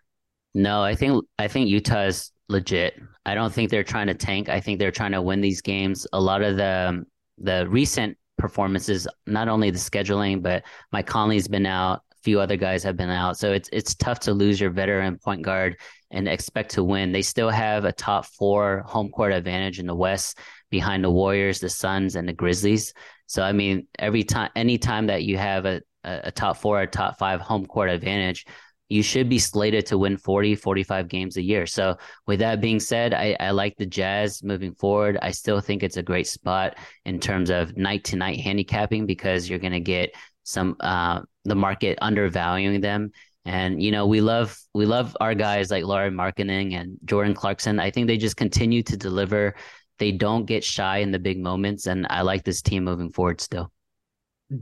No, 0.54 0.82
I 0.82 0.94
think 0.94 1.24
I 1.38 1.48
think 1.48 1.68
Utah 1.68 2.06
is 2.06 2.32
legit. 2.48 3.00
I 3.26 3.34
don't 3.34 3.52
think 3.52 3.70
they're 3.70 3.84
trying 3.84 4.06
to 4.06 4.14
tank. 4.14 4.48
I 4.48 4.60
think 4.60 4.78
they're 4.78 4.90
trying 4.90 5.12
to 5.12 5.22
win 5.22 5.40
these 5.40 5.60
games. 5.60 6.06
A 6.12 6.20
lot 6.20 6.42
of 6.42 6.56
the 6.56 7.04
the 7.38 7.68
recent 7.68 8.16
performances, 8.36 9.06
not 9.26 9.48
only 9.48 9.70
the 9.70 9.78
scheduling, 9.78 10.42
but 10.42 10.64
Mike 10.92 11.06
Conley's 11.06 11.48
been 11.48 11.66
out. 11.66 12.02
A 12.12 12.16
few 12.22 12.40
other 12.40 12.56
guys 12.56 12.82
have 12.82 12.96
been 12.96 13.10
out, 13.10 13.38
so 13.38 13.52
it's 13.52 13.68
it's 13.72 13.94
tough 13.94 14.20
to 14.20 14.32
lose 14.32 14.60
your 14.60 14.70
veteran 14.70 15.18
point 15.18 15.42
guard 15.42 15.76
and 16.10 16.26
expect 16.26 16.70
to 16.72 16.82
win. 16.82 17.12
They 17.12 17.22
still 17.22 17.50
have 17.50 17.84
a 17.84 17.92
top 17.92 18.26
four 18.26 18.82
home 18.86 19.10
court 19.10 19.32
advantage 19.32 19.78
in 19.78 19.86
the 19.86 19.94
West 19.94 20.38
behind 20.70 21.04
the 21.04 21.10
Warriors, 21.10 21.60
the 21.60 21.68
Suns, 21.68 22.16
and 22.16 22.28
the 22.28 22.32
Grizzlies. 22.32 22.92
So 23.26 23.42
I 23.42 23.52
mean, 23.52 23.86
every 23.98 24.24
time, 24.24 24.50
any 24.56 24.78
time 24.78 25.06
that 25.06 25.24
you 25.24 25.36
have 25.36 25.66
a 25.66 25.82
a 26.04 26.30
top 26.30 26.56
four 26.56 26.80
or 26.80 26.86
top 26.86 27.18
five 27.18 27.40
home 27.40 27.66
court 27.66 27.90
advantage, 27.90 28.46
you 28.88 29.02
should 29.02 29.28
be 29.28 29.38
slated 29.38 29.86
to 29.86 29.98
win 29.98 30.16
40, 30.16 30.54
45 30.54 31.08
games 31.08 31.36
a 31.36 31.42
year. 31.42 31.66
So, 31.66 31.96
with 32.26 32.40
that 32.40 32.60
being 32.60 32.80
said, 32.80 33.14
I, 33.14 33.36
I 33.38 33.50
like 33.50 33.76
the 33.76 33.86
Jazz 33.86 34.42
moving 34.42 34.74
forward. 34.74 35.18
I 35.20 35.30
still 35.30 35.60
think 35.60 35.82
it's 35.82 35.96
a 35.96 36.02
great 36.02 36.26
spot 36.26 36.76
in 37.04 37.20
terms 37.20 37.50
of 37.50 37.76
night 37.76 38.04
to 38.04 38.16
night 38.16 38.40
handicapping 38.40 39.06
because 39.06 39.48
you're 39.48 39.58
going 39.58 39.72
to 39.72 39.80
get 39.80 40.14
some, 40.44 40.76
uh, 40.80 41.20
the 41.44 41.54
market 41.54 41.98
undervaluing 42.00 42.80
them. 42.80 43.12
And 43.44 43.82
you 43.82 43.92
know 43.92 44.06
we 44.06 44.20
love 44.20 44.58
we 44.74 44.84
love 44.84 45.16
our 45.20 45.34
guys 45.34 45.70
like 45.70 45.82
Lauri 45.82 46.10
Markkanen 46.10 46.74
and 46.74 46.98
Jordan 47.06 47.32
Clarkson. 47.32 47.80
I 47.80 47.90
think 47.90 48.06
they 48.06 48.18
just 48.18 48.36
continue 48.36 48.82
to 48.82 48.96
deliver. 48.96 49.54
They 49.98 50.12
don't 50.12 50.44
get 50.44 50.62
shy 50.62 50.98
in 50.98 51.12
the 51.12 51.18
big 51.18 51.40
moments, 51.40 51.86
and 51.86 52.06
I 52.10 52.22
like 52.22 52.44
this 52.44 52.60
team 52.60 52.84
moving 52.84 53.10
forward 53.10 53.40
still. 53.40 53.72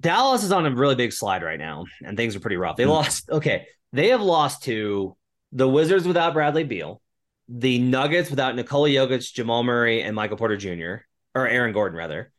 Dallas 0.01 0.45
is 0.45 0.53
on 0.53 0.67
a 0.67 0.75
really 0.75 0.95
big 0.95 1.13
slide 1.13 1.43
right 1.43 1.59
now, 1.59 1.87
and 2.05 2.17
things 2.17 2.37
are 2.37 2.41
pretty 2.41 2.57
rough. 2.57 2.77
They 2.77 2.85
mm-hmm. 2.85 2.93
lost. 2.93 3.29
Okay, 3.29 3.67
they 3.97 4.09
have 4.09 4.23
lost 4.23 4.65
to 4.65 5.17
the 5.53 5.69
Wizards 5.69 6.07
without 6.07 6.35
Bradley 6.35 6.65
Beal, 6.65 7.01
the 7.49 7.79
Nuggets 7.79 8.31
without 8.31 8.57
Nikola 8.57 8.89
Jokic, 8.89 9.33
Jamal 9.33 9.63
Murray, 9.63 10.03
and 10.03 10.15
Michael 10.15 10.37
Porter 10.37 10.57
Jr. 10.57 11.05
or 11.35 11.47
Aaron 11.49 11.73
Gordon 11.73 11.97
rather, 11.97 12.33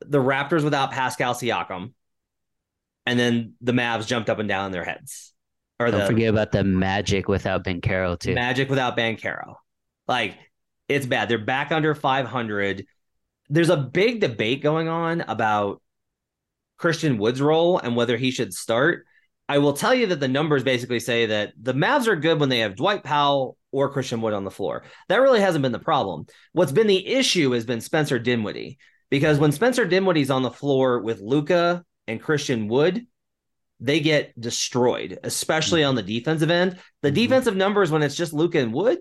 the 0.00 0.18
Raptors 0.18 0.64
without 0.64 0.92
Pascal 0.92 1.34
Siakam, 1.34 1.92
and 3.06 3.18
then 3.18 3.54
the 3.60 3.72
Mavs 3.72 4.06
jumped 4.06 4.30
up 4.30 4.38
and 4.38 4.48
down 4.48 4.66
in 4.66 4.72
their 4.72 4.84
heads. 4.84 5.32
Or 5.78 5.90
Don't 5.90 6.00
the, 6.00 6.06
forget 6.06 6.28
about 6.28 6.52
the 6.52 6.62
Magic 6.62 7.26
without 7.26 7.64
Banchero 7.64 8.18
too. 8.18 8.34
Magic 8.34 8.68
without 8.68 8.96
Banchero, 8.96 9.54
like 10.06 10.36
it's 10.88 11.06
bad. 11.06 11.28
They're 11.28 11.38
back 11.38 11.72
under 11.72 11.94
500. 11.94 12.86
There's 13.48 13.70
a 13.70 13.76
big 13.76 14.20
debate 14.20 14.62
going 14.62 14.88
on 14.88 15.22
about 15.22 15.80
Christian 16.76 17.16
Wood's 17.16 17.40
role 17.40 17.78
and 17.78 17.96
whether 17.96 18.16
he 18.16 18.30
should 18.30 18.52
start. 18.52 19.06
I 19.50 19.58
will 19.58 19.72
tell 19.72 19.92
you 19.92 20.06
that 20.06 20.20
the 20.20 20.28
numbers 20.28 20.62
basically 20.62 21.00
say 21.00 21.26
that 21.26 21.54
the 21.60 21.74
Mavs 21.74 22.06
are 22.06 22.14
good 22.14 22.38
when 22.38 22.50
they 22.50 22.60
have 22.60 22.76
Dwight 22.76 23.02
Powell 23.02 23.56
or 23.72 23.90
Christian 23.90 24.20
Wood 24.20 24.32
on 24.32 24.44
the 24.44 24.50
floor. 24.52 24.84
That 25.08 25.16
really 25.16 25.40
hasn't 25.40 25.62
been 25.62 25.72
the 25.72 25.80
problem. 25.80 26.26
What's 26.52 26.70
been 26.70 26.86
the 26.86 27.04
issue 27.04 27.50
has 27.50 27.64
been 27.64 27.80
Spencer 27.80 28.20
Dinwiddie 28.20 28.78
because 29.10 29.40
when 29.40 29.50
Spencer 29.50 29.84
Dinwiddie's 29.84 30.30
on 30.30 30.44
the 30.44 30.52
floor 30.52 31.00
with 31.00 31.18
Luka 31.20 31.84
and 32.06 32.22
Christian 32.22 32.68
Wood, 32.68 33.04
they 33.80 33.98
get 33.98 34.40
destroyed, 34.40 35.18
especially 35.24 35.82
on 35.82 35.96
the 35.96 36.02
defensive 36.04 36.52
end. 36.52 36.78
The 37.02 37.08
mm-hmm. 37.08 37.16
defensive 37.16 37.56
numbers 37.56 37.90
when 37.90 38.04
it's 38.04 38.14
just 38.14 38.32
Luka 38.32 38.60
and 38.60 38.72
Wood, 38.72 38.98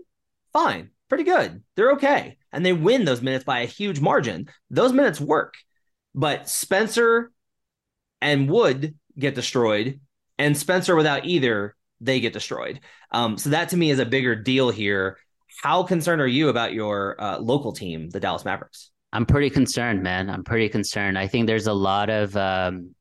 fine, 0.51 0.89
pretty 1.09 1.25
good. 1.25 1.61
They're 1.75 1.91
okay. 1.91 2.39
And 2.51 2.65
they 2.65 2.73
win 2.73 3.05
those 3.05 3.21
minutes 3.21 3.45
by 3.45 3.59
a 3.59 3.67
huge 3.67 3.99
margin. 3.99 4.49
Those 4.71 4.93
minutes 4.93 5.21
work. 5.21 5.57
But 6.15 6.49
Spencer 6.49 7.31
and 8.19 8.49
Wood 8.49 8.95
get 9.15 9.35
destroyed, 9.35 9.99
and 10.39 10.57
Spencer 10.57 10.95
without 10.95 11.25
either, 11.25 11.75
they 12.01 12.19
get 12.19 12.33
destroyed. 12.33 12.79
Um, 13.11 13.37
so 13.37 13.51
that 13.51 13.69
to 13.69 13.77
me 13.77 13.91
is 13.91 13.99
a 13.99 14.05
bigger 14.05 14.35
deal 14.35 14.71
here. 14.71 15.17
How 15.61 15.83
concerned 15.83 16.21
are 16.21 16.27
you 16.27 16.49
about 16.49 16.73
your 16.73 17.21
uh, 17.21 17.37
local 17.37 17.73
team, 17.73 18.09
the 18.09 18.19
Dallas 18.19 18.45
Mavericks? 18.45 18.89
I'm 19.11 19.25
pretty 19.25 19.49
concerned, 19.49 20.01
man. 20.01 20.29
I'm 20.29 20.43
pretty 20.43 20.69
concerned. 20.69 21.17
I 21.17 21.27
think 21.27 21.45
there's 21.45 21.67
a 21.67 21.73
lot 21.73 22.09
of 22.09 22.35
um, 22.37 22.95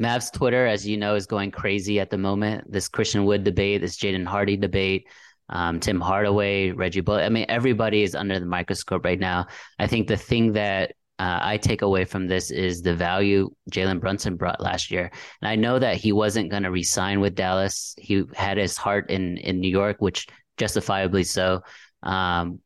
Mavs 0.00 0.32
Twitter, 0.32 0.66
as 0.66 0.86
you 0.86 0.96
know, 0.96 1.14
is 1.14 1.26
going 1.26 1.50
crazy 1.50 1.98
at 2.00 2.10
the 2.10 2.18
moment. 2.18 2.70
This 2.70 2.88
Christian 2.88 3.24
Wood 3.24 3.44
debate, 3.44 3.80
this 3.80 3.96
Jaden 3.96 4.26
Hardy 4.26 4.56
debate, 4.56 5.08
um, 5.48 5.80
Tim 5.80 6.00
Hardaway, 6.00 6.72
Reggie 6.72 7.00
Bullock. 7.00 7.22
I 7.22 7.28
mean, 7.28 7.46
everybody 7.48 8.02
is 8.02 8.14
under 8.14 8.38
the 8.38 8.46
microscope 8.46 9.04
right 9.04 9.20
now. 9.20 9.46
I 9.78 9.86
think 9.86 10.08
the 10.08 10.16
thing 10.16 10.52
that 10.52 10.94
uh, 11.22 11.38
I 11.40 11.56
take 11.56 11.82
away 11.82 12.04
from 12.04 12.26
this 12.26 12.50
is 12.50 12.82
the 12.82 12.96
value 12.96 13.48
Jalen 13.70 14.00
Brunson 14.00 14.34
brought 14.34 14.60
last 14.60 14.90
year. 14.90 15.08
And 15.40 15.48
I 15.48 15.54
know 15.54 15.78
that 15.78 15.94
he 15.94 16.10
wasn't 16.10 16.50
going 16.50 16.64
to 16.64 16.70
resign 16.72 17.20
with 17.20 17.36
Dallas. 17.36 17.94
He 17.96 18.24
had 18.34 18.58
his 18.58 18.76
heart 18.76 19.08
in 19.08 19.36
in 19.36 19.60
New 19.60 19.70
York, 19.70 19.98
which 20.00 20.26
justifiably 20.58 21.22
so. 21.22 21.62
Um, 22.02 22.58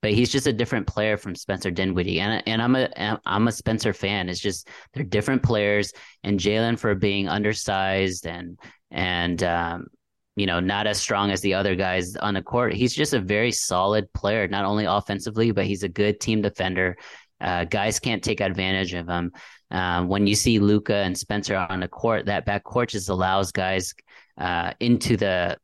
but 0.00 0.12
he's 0.12 0.32
just 0.32 0.46
a 0.46 0.54
different 0.54 0.86
player 0.86 1.18
from 1.18 1.34
Spencer 1.34 1.70
Dinwiddie, 1.70 2.20
and 2.20 2.42
and 2.46 2.62
I'm 2.62 2.76
a 2.76 3.20
I'm 3.26 3.46
a 3.46 3.52
Spencer 3.52 3.92
fan. 3.92 4.30
It's 4.30 4.40
just 4.40 4.68
they're 4.94 5.04
different 5.04 5.42
players, 5.42 5.92
and 6.24 6.40
Jalen 6.40 6.78
for 6.78 6.94
being 6.94 7.28
undersized 7.28 8.26
and 8.26 8.58
and 8.90 9.42
um, 9.42 9.86
you 10.34 10.46
know 10.46 10.60
not 10.60 10.86
as 10.86 10.98
strong 10.98 11.30
as 11.30 11.42
the 11.42 11.52
other 11.52 11.74
guys 11.74 12.16
on 12.16 12.32
the 12.32 12.42
court. 12.42 12.72
He's 12.72 12.94
just 12.94 13.12
a 13.12 13.20
very 13.20 13.52
solid 13.52 14.10
player, 14.14 14.48
not 14.48 14.64
only 14.64 14.86
offensively, 14.86 15.50
but 15.50 15.66
he's 15.66 15.82
a 15.82 15.90
good 15.90 16.20
team 16.20 16.40
defender. 16.40 16.96
Uh, 17.40 17.64
guys 17.64 17.98
can't 17.98 18.22
take 18.22 18.40
advantage 18.40 18.94
of 18.94 19.08
him. 19.08 19.32
Uh, 19.70 20.02
when 20.04 20.26
you 20.26 20.34
see 20.34 20.58
Luka 20.58 20.94
and 20.94 21.16
Spencer 21.16 21.56
on 21.56 21.80
the 21.80 21.88
court, 21.88 22.26
that 22.26 22.44
back 22.44 22.64
court 22.64 22.90
just 22.90 23.08
allows 23.08 23.52
guys 23.52 23.94
uh, 24.38 24.72
into 24.80 25.16
the 25.16 25.56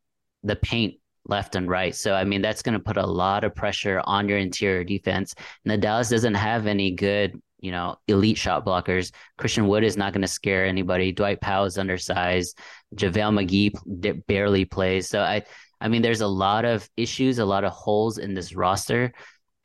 the 0.42 0.56
paint 0.56 0.94
left 1.26 1.56
and 1.56 1.68
right. 1.68 1.94
So 1.94 2.14
I 2.14 2.24
mean 2.24 2.42
that's 2.42 2.62
going 2.62 2.74
to 2.74 2.84
put 2.84 2.96
a 2.96 3.06
lot 3.06 3.44
of 3.44 3.54
pressure 3.54 4.02
on 4.04 4.28
your 4.28 4.38
interior 4.38 4.84
defense. 4.84 5.34
And 5.64 5.72
the 5.72 5.78
Dallas 5.78 6.10
doesn't 6.10 6.34
have 6.34 6.66
any 6.66 6.90
good, 6.90 7.40
you 7.60 7.70
know, 7.70 7.96
elite 8.08 8.36
shot 8.36 8.66
blockers. 8.66 9.10
Christian 9.38 9.66
Wood 9.66 9.84
is 9.84 9.96
not 9.96 10.12
going 10.12 10.22
to 10.22 10.28
scare 10.28 10.66
anybody. 10.66 11.12
Dwight 11.12 11.40
Powell 11.40 11.64
is 11.64 11.78
undersized. 11.78 12.58
JaVale 12.94 13.72
McGee 13.72 14.26
barely 14.26 14.66
plays. 14.66 15.08
So 15.08 15.20
I 15.20 15.44
I 15.80 15.88
mean 15.88 16.02
there's 16.02 16.20
a 16.20 16.26
lot 16.26 16.64
of 16.64 16.88
issues, 16.96 17.38
a 17.38 17.44
lot 17.44 17.64
of 17.64 17.72
holes 17.72 18.18
in 18.18 18.34
this 18.34 18.54
roster 18.54 19.12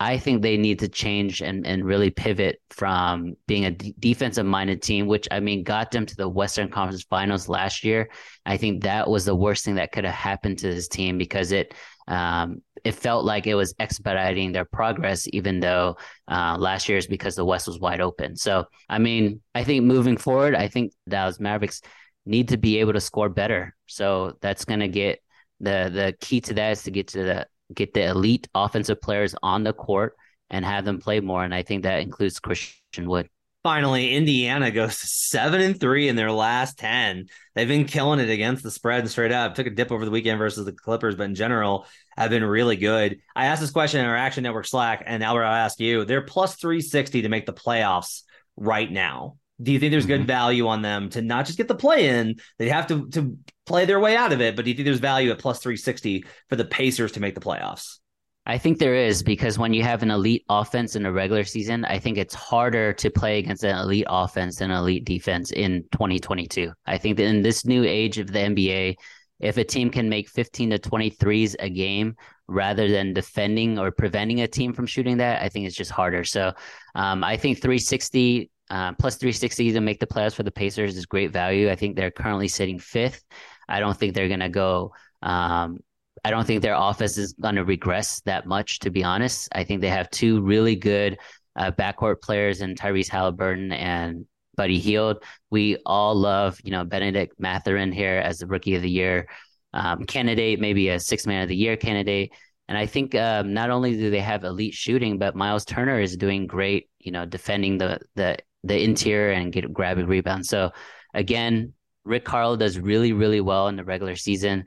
I 0.01 0.17
think 0.17 0.41
they 0.41 0.55
need 0.55 0.79
to 0.79 0.87
change 0.87 1.41
and, 1.41 1.67
and 1.67 1.83
really 1.83 2.09
pivot 2.09 2.61
from 2.69 3.35
being 3.47 3.65
a 3.65 3.71
d- 3.71 3.93
defensive 3.99 4.45
minded 4.45 4.81
team, 4.81 5.07
which 5.07 5.27
I 5.29 5.41
mean 5.41 5.63
got 5.63 5.91
them 5.91 6.05
to 6.05 6.15
the 6.15 6.29
Western 6.29 6.69
Conference 6.69 7.03
Finals 7.03 7.49
last 7.49 7.83
year. 7.83 8.09
I 8.45 8.55
think 8.55 8.83
that 8.83 9.09
was 9.09 9.25
the 9.25 9.35
worst 9.35 9.65
thing 9.65 9.75
that 9.75 9.91
could 9.91 10.05
have 10.05 10.13
happened 10.13 10.59
to 10.59 10.73
this 10.73 10.87
team 10.87 11.17
because 11.17 11.51
it 11.51 11.73
um, 12.07 12.61
it 12.85 12.93
felt 12.93 13.25
like 13.25 13.45
it 13.45 13.55
was 13.55 13.75
expediting 13.77 14.53
their 14.53 14.65
progress, 14.65 15.27
even 15.33 15.59
though 15.59 15.97
uh, 16.29 16.55
last 16.57 16.87
year 16.87 16.97
is 16.97 17.05
because 17.05 17.35
the 17.35 17.45
West 17.45 17.67
was 17.67 17.79
wide 17.79 17.99
open. 17.99 18.37
So 18.37 18.65
I 18.87 18.99
mean, 18.99 19.41
I 19.53 19.65
think 19.65 19.83
moving 19.83 20.15
forward, 20.15 20.55
I 20.55 20.69
think 20.69 20.93
Dallas 21.09 21.41
Mavericks 21.41 21.81
need 22.25 22.49
to 22.49 22.57
be 22.57 22.79
able 22.79 22.93
to 22.93 23.01
score 23.01 23.27
better. 23.27 23.75
So 23.87 24.37
that's 24.39 24.63
going 24.63 24.79
to 24.79 24.87
get 24.87 25.19
the 25.59 25.91
the 25.93 26.15
key 26.21 26.39
to 26.41 26.53
that 26.53 26.71
is 26.71 26.83
to 26.83 26.91
get 26.91 27.09
to 27.09 27.23
the 27.23 27.47
get 27.73 27.93
the 27.93 28.05
elite 28.05 28.47
offensive 28.53 29.01
players 29.01 29.35
on 29.41 29.63
the 29.63 29.73
court 29.73 30.15
and 30.49 30.65
have 30.65 30.85
them 30.85 30.99
play 30.99 31.19
more. 31.19 31.43
And 31.43 31.53
I 31.53 31.63
think 31.63 31.83
that 31.83 32.01
includes 32.01 32.39
Christian 32.39 33.07
Wood. 33.07 33.29
Finally, 33.61 34.15
Indiana 34.15 34.71
goes 34.71 34.97
seven 34.97 35.59
and 35.59 35.79
three 35.79 36.07
in 36.07 36.15
their 36.15 36.31
last 36.31 36.79
10. 36.79 37.27
They've 37.55 37.67
been 37.67 37.85
killing 37.85 38.19
it 38.19 38.29
against 38.29 38.63
the 38.63 38.71
spread 38.71 39.01
and 39.01 39.09
straight 39.09 39.33
up. 39.33 39.53
Took 39.53 39.67
a 39.67 39.71
dip 39.71 39.91
over 39.91 40.05
the 40.05 40.11
weekend 40.11 40.39
versus 40.39 40.65
the 40.65 40.71
Clippers, 40.71 41.15
but 41.15 41.23
in 41.23 41.35
general, 41.35 41.85
have 42.17 42.29
been 42.29 42.43
really 42.43 42.77
good. 42.77 43.19
I 43.35 43.47
asked 43.47 43.61
this 43.61 43.71
question 43.71 43.99
in 43.99 44.05
our 44.05 44.15
Action 44.15 44.43
Network 44.43 44.65
Slack, 44.65 45.03
and 45.05 45.23
Albert, 45.23 45.43
I'll 45.43 45.65
ask 45.65 45.79
you. 45.79 46.05
They're 46.05 46.21
plus 46.21 46.55
360 46.55 47.23
to 47.23 47.29
make 47.29 47.45
the 47.45 47.53
playoffs 47.53 48.21
right 48.55 48.89
now. 48.89 49.37
Do 49.61 49.71
you 49.71 49.79
think 49.79 49.91
there's 49.91 50.05
good 50.05 50.21
mm-hmm. 50.21 50.27
value 50.27 50.67
on 50.67 50.81
them 50.81 51.09
to 51.09 51.21
not 51.21 51.45
just 51.45 51.57
get 51.57 51.67
the 51.67 51.75
play 51.75 52.07
in? 52.07 52.39
They 52.57 52.69
have 52.69 52.87
to 52.87 53.09
to 53.09 53.37
play 53.65 53.85
their 53.85 53.99
way 53.99 54.15
out 54.15 54.33
of 54.33 54.41
it, 54.41 54.55
but 54.55 54.65
do 54.65 54.71
you 54.71 54.75
think 54.75 54.85
there's 54.85 54.99
value 54.99 55.31
at 55.31 55.39
plus 55.39 55.59
360 55.59 56.25
for 56.47 56.55
the 56.55 56.65
Pacers 56.65 57.13
to 57.13 57.19
make 57.19 57.35
the 57.35 57.41
playoffs? 57.41 57.99
I 58.45 58.57
think 58.57 58.79
there 58.79 58.95
is 58.95 59.21
because 59.21 59.59
when 59.59 59.75
you 59.75 59.83
have 59.83 60.01
an 60.01 60.09
elite 60.09 60.43
offense 60.49 60.95
in 60.95 61.05
a 61.05 61.11
regular 61.11 61.43
season, 61.43 61.85
I 61.85 61.99
think 61.99 62.17
it's 62.17 62.33
harder 62.33 62.93
to 62.93 63.11
play 63.11 63.37
against 63.37 63.63
an 63.63 63.77
elite 63.77 64.07
offense 64.09 64.61
and 64.61 64.71
elite 64.71 65.05
defense 65.05 65.51
in 65.51 65.83
2022. 65.91 66.71
I 66.87 66.97
think 66.97 67.17
that 67.17 67.25
in 67.25 67.43
this 67.43 67.63
new 67.63 67.83
age 67.83 68.17
of 68.17 68.31
the 68.31 68.39
NBA, 68.39 68.95
if 69.39 69.57
a 69.57 69.63
team 69.63 69.91
can 69.91 70.09
make 70.09 70.29
15 70.29 70.71
to 70.71 70.79
23s 70.79 71.55
a 71.59 71.69
game 71.69 72.15
rather 72.47 72.89
than 72.89 73.13
defending 73.13 73.77
or 73.77 73.91
preventing 73.91 74.41
a 74.41 74.47
team 74.47 74.73
from 74.73 74.87
shooting 74.87 75.17
that, 75.17 75.43
I 75.43 75.49
think 75.49 75.67
it's 75.67 75.75
just 75.75 75.91
harder. 75.91 76.23
So 76.23 76.53
um, 76.95 77.23
I 77.23 77.37
think 77.37 77.57
360 77.57 78.49
uh, 78.69 78.93
plus 78.93 79.15
360 79.15 79.73
to 79.73 79.81
make 79.81 79.99
the 79.99 80.07
playoffs 80.07 80.35
for 80.35 80.43
the 80.43 80.51
Pacers 80.51 80.95
is 80.95 81.05
great 81.05 81.31
value. 81.31 81.69
I 81.69 81.75
think 81.75 81.95
they're 81.95 82.11
currently 82.11 82.47
sitting 82.47 82.79
fifth. 82.79 83.23
I 83.67 83.79
don't 83.79 83.97
think 83.97 84.13
they're 84.13 84.27
going 84.27 84.39
to 84.39 84.49
go. 84.49 84.93
Um, 85.21 85.79
I 86.23 86.31
don't 86.31 86.45
think 86.45 86.61
their 86.61 86.75
offense 86.77 87.17
is 87.17 87.33
going 87.33 87.55
to 87.55 87.63
regress 87.63 88.21
that 88.21 88.45
much, 88.45 88.79
to 88.79 88.89
be 88.89 89.03
honest. 89.03 89.49
I 89.53 89.63
think 89.63 89.81
they 89.81 89.89
have 89.89 90.09
two 90.09 90.41
really 90.41 90.75
good 90.75 91.17
uh, 91.55 91.71
backcourt 91.71 92.21
players 92.21 92.61
in 92.61 92.75
Tyrese 92.75 93.09
Halliburton 93.09 93.71
and 93.71 94.25
Buddy 94.55 94.79
Hield. 94.79 95.23
We 95.49 95.77
all 95.85 96.15
love, 96.15 96.59
you 96.63 96.71
know, 96.71 96.83
Bennedict 96.83 97.39
Mathurin 97.39 97.91
here 97.91 98.17
as 98.17 98.39
the 98.39 98.47
rookie 98.47 98.75
of 98.75 98.81
the 98.81 98.89
year 98.89 99.29
um, 99.73 100.03
candidate, 100.05 100.59
maybe 100.59 100.89
a 100.89 100.99
six 100.99 101.25
man 101.25 101.43
of 101.43 101.49
the 101.49 101.55
year 101.55 101.77
candidate. 101.77 102.33
And 102.67 102.77
I 102.77 102.85
think 102.85 103.15
um, 103.15 103.53
not 103.53 103.69
only 103.71 103.95
do 103.95 104.11
they 104.11 104.19
have 104.19 104.43
elite 104.43 104.73
shooting, 104.73 105.17
but 105.17 105.35
Miles 105.35 105.65
Turner 105.65 105.99
is 105.99 106.17
doing 106.17 106.45
great, 106.45 106.89
you 106.99 107.11
know, 107.11 107.25
defending 107.25 107.77
the 107.77 107.99
the 108.15 108.37
the 108.63 108.81
interior 108.81 109.31
and 109.31 109.51
get 109.51 109.71
grabbing 109.71 110.07
rebounds. 110.07 110.49
So 110.49 110.71
again, 111.13 111.73
Rick 112.03 112.25
Carlisle 112.25 112.57
does 112.57 112.79
really, 112.79 113.13
really 113.13 113.41
well 113.41 113.67
in 113.67 113.75
the 113.75 113.83
regular 113.83 114.15
season. 114.15 114.65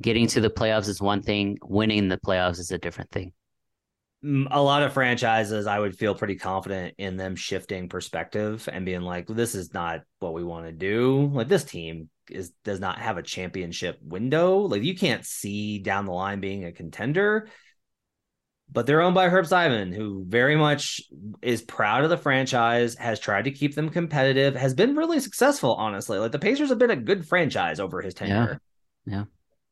Getting 0.00 0.26
to 0.28 0.40
the 0.40 0.50
playoffs 0.50 0.88
is 0.88 1.00
one 1.00 1.22
thing. 1.22 1.58
Winning 1.62 2.08
the 2.08 2.18
playoffs 2.18 2.58
is 2.58 2.70
a 2.70 2.78
different 2.78 3.10
thing. 3.10 3.32
Mm, 4.24 4.48
a 4.50 4.60
lot 4.60 4.82
of 4.82 4.92
franchises, 4.92 5.66
I 5.66 5.78
would 5.78 5.96
feel 5.96 6.14
pretty 6.14 6.36
confident 6.36 6.94
in 6.98 7.16
them 7.16 7.36
shifting 7.36 7.88
perspective 7.88 8.68
and 8.70 8.84
being 8.84 9.02
like, 9.02 9.26
"This 9.26 9.54
is 9.54 9.72
not 9.72 10.02
what 10.18 10.34
we 10.34 10.44
want 10.44 10.66
to 10.66 10.72
do." 10.72 11.30
Like 11.32 11.48
this 11.48 11.64
team 11.64 12.10
is 12.30 12.52
does 12.64 12.80
not 12.80 12.98
have 12.98 13.18
a 13.18 13.22
championship 13.22 13.98
window. 14.02 14.58
Like 14.58 14.82
you 14.82 14.94
can't 14.94 15.24
see 15.24 15.78
down 15.78 16.04
the 16.04 16.12
line 16.12 16.40
being 16.40 16.64
a 16.64 16.72
contender 16.72 17.48
but 18.72 18.86
they're 18.86 19.02
owned 19.02 19.14
by 19.14 19.28
Herb 19.28 19.46
Simon, 19.46 19.92
who 19.92 20.24
very 20.26 20.56
much 20.56 21.02
is 21.42 21.62
proud 21.62 22.04
of 22.04 22.10
the 22.10 22.16
franchise, 22.16 22.94
has 22.96 23.18
tried 23.18 23.44
to 23.44 23.50
keep 23.50 23.74
them 23.74 23.90
competitive, 23.90 24.54
has 24.54 24.74
been 24.74 24.96
really 24.96 25.20
successful, 25.20 25.74
honestly. 25.74 26.18
Like 26.18 26.32
the 26.32 26.38
Pacers 26.38 26.68
have 26.68 26.78
been 26.78 26.90
a 26.90 26.96
good 26.96 27.26
franchise 27.26 27.80
over 27.80 28.00
his 28.00 28.14
tenure. 28.14 28.60
Yeah. 29.06 29.14
yeah. 29.14 29.24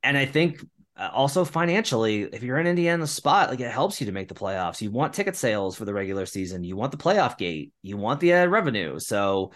And 0.02 0.16
I 0.16 0.26
think 0.26 0.64
uh, 0.96 1.10
also 1.12 1.44
financially, 1.44 2.22
if 2.22 2.42
you're 2.42 2.58
in 2.58 2.66
Indiana 2.66 3.06
spot, 3.06 3.50
like 3.50 3.60
it 3.60 3.70
helps 3.70 4.00
you 4.00 4.06
to 4.06 4.12
make 4.12 4.28
the 4.28 4.34
playoffs. 4.34 4.80
You 4.80 4.90
want 4.90 5.14
ticket 5.14 5.36
sales 5.36 5.76
for 5.76 5.84
the 5.84 5.94
regular 5.94 6.26
season, 6.26 6.64
you 6.64 6.76
want 6.76 6.90
the 6.90 6.98
playoff 6.98 7.38
gate, 7.38 7.72
you 7.82 7.96
want 7.96 8.18
the 8.20 8.34
uh, 8.34 8.46
revenue. 8.46 8.98
So 8.98 9.52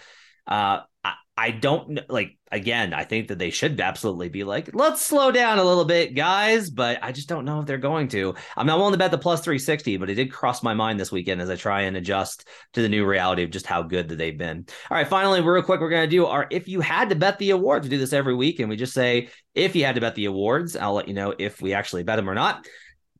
uh, 0.46 0.80
I, 1.02 1.14
I 1.36 1.50
don't 1.50 1.98
like 2.10 2.36
again, 2.50 2.92
I 2.92 3.04
think 3.04 3.28
that 3.28 3.38
they 3.38 3.48
should 3.48 3.80
absolutely 3.80 4.28
be 4.28 4.44
like, 4.44 4.74
let's 4.74 5.00
slow 5.00 5.30
down 5.30 5.58
a 5.58 5.64
little 5.64 5.86
bit, 5.86 6.14
guys, 6.14 6.68
but 6.68 6.98
I 7.02 7.10
just 7.10 7.28
don't 7.28 7.46
know 7.46 7.60
if 7.60 7.66
they're 7.66 7.78
going 7.78 8.08
to. 8.08 8.34
I'm 8.54 8.66
not 8.66 8.76
willing 8.76 8.92
to 8.92 8.98
bet 8.98 9.10
the 9.10 9.16
plus 9.18 9.40
360, 9.40 9.96
but 9.96 10.10
it 10.10 10.14
did 10.16 10.30
cross 10.30 10.62
my 10.62 10.74
mind 10.74 11.00
this 11.00 11.10
weekend 11.10 11.40
as 11.40 11.48
I 11.48 11.56
try 11.56 11.82
and 11.82 11.96
adjust 11.96 12.46
to 12.74 12.82
the 12.82 12.88
new 12.88 13.06
reality 13.06 13.42
of 13.42 13.50
just 13.50 13.66
how 13.66 13.82
good 13.82 14.10
that 14.10 14.16
they've 14.16 14.36
been. 14.36 14.66
All 14.90 14.96
right, 14.98 15.08
finally, 15.08 15.40
real 15.40 15.62
quick, 15.62 15.80
we're 15.80 15.88
going 15.88 16.08
to 16.08 16.16
do 16.16 16.26
our 16.26 16.46
if 16.50 16.68
you 16.68 16.82
had 16.82 17.08
to 17.08 17.14
bet 17.14 17.38
the 17.38 17.50
awards. 17.50 17.86
We 17.86 17.90
do 17.90 17.98
this 17.98 18.12
every 18.12 18.34
week, 18.34 18.60
and 18.60 18.68
we 18.68 18.76
just 18.76 18.92
say 18.92 19.30
if 19.54 19.74
you 19.74 19.86
had 19.86 19.94
to 19.94 20.02
bet 20.02 20.14
the 20.14 20.26
awards, 20.26 20.76
I'll 20.76 20.94
let 20.94 21.08
you 21.08 21.14
know 21.14 21.34
if 21.38 21.62
we 21.62 21.72
actually 21.72 22.02
bet 22.02 22.16
them 22.16 22.28
or 22.28 22.34
not. 22.34 22.66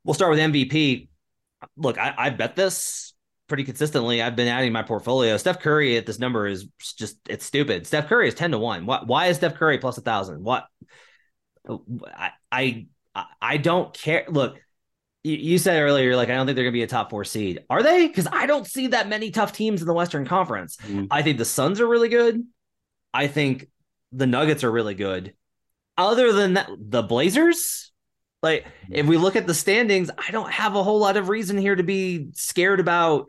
We'll 0.04 0.14
start 0.14 0.32
with 0.32 0.40
MVP. 0.40 1.08
Look, 1.78 1.96
I, 1.96 2.14
I 2.18 2.30
bet 2.30 2.56
this 2.56 3.11
pretty 3.53 3.64
consistently. 3.64 4.22
I've 4.22 4.34
been 4.34 4.48
adding 4.48 4.72
my 4.72 4.82
portfolio. 4.82 5.36
Steph 5.36 5.61
Curry 5.61 5.98
at 5.98 6.07
this 6.07 6.18
number 6.18 6.46
is 6.46 6.68
just 6.96 7.18
it's 7.28 7.44
stupid. 7.44 7.86
Steph 7.86 8.09
Curry 8.09 8.28
is 8.28 8.34
10 8.34 8.53
to 8.53 8.59
1. 8.59 8.86
Why, 8.86 9.03
why 9.05 9.26
is 9.26 9.36
Steph 9.36 9.57
Curry 9.57 9.76
plus 9.76 9.98
a 9.98 10.00
thousand? 10.00 10.42
What 10.42 10.64
I, 11.68 12.30
I 12.50 12.86
I 13.42 13.59
don't 13.59 13.92
care. 13.92 14.24
Look, 14.26 14.57
you 15.22 15.59
said 15.59 15.82
earlier, 15.82 16.05
you're 16.05 16.16
like, 16.16 16.30
I 16.30 16.34
don't 16.34 16.46
think 16.46 16.57
they're 16.57 16.64
going 16.64 16.72
to 16.72 16.78
be 16.78 16.82
a 16.82 16.86
top 16.86 17.11
four 17.11 17.24
seed. 17.26 17.61
Are 17.68 17.82
they? 17.82 18.07
Because 18.07 18.26
I 18.32 18.46
don't 18.46 18.66
see 18.66 18.86
that 18.86 19.07
many 19.07 19.30
tough 19.30 19.53
teams 19.53 19.82
in 19.82 19.86
the 19.86 19.92
Western 19.92 20.24
Conference. 20.24 20.78
Mm-hmm. 20.78 21.09
I 21.11 21.20
think 21.20 21.36
the 21.36 21.44
Suns 21.44 21.78
are 21.78 21.86
really 21.86 22.09
good. 22.09 22.42
I 23.12 23.26
think 23.26 23.68
the 24.12 24.26
Nuggets 24.26 24.64
are 24.64 24.72
really 24.72 24.94
good. 24.94 25.34
Other 25.98 26.32
than 26.32 26.55
that, 26.55 26.70
the 26.78 27.03
Blazers, 27.03 27.92
like, 28.42 28.66
if 28.90 29.05
we 29.05 29.18
look 29.18 29.36
at 29.36 29.46
the 29.46 29.53
standings, 29.53 30.11
I 30.16 30.30
don't 30.30 30.50
have 30.50 30.74
a 30.74 30.82
whole 30.82 30.98
lot 30.98 31.18
of 31.18 31.28
reason 31.28 31.59
here 31.59 31.76
to 31.76 31.82
be 31.82 32.30
scared 32.32 32.80
about 32.80 33.26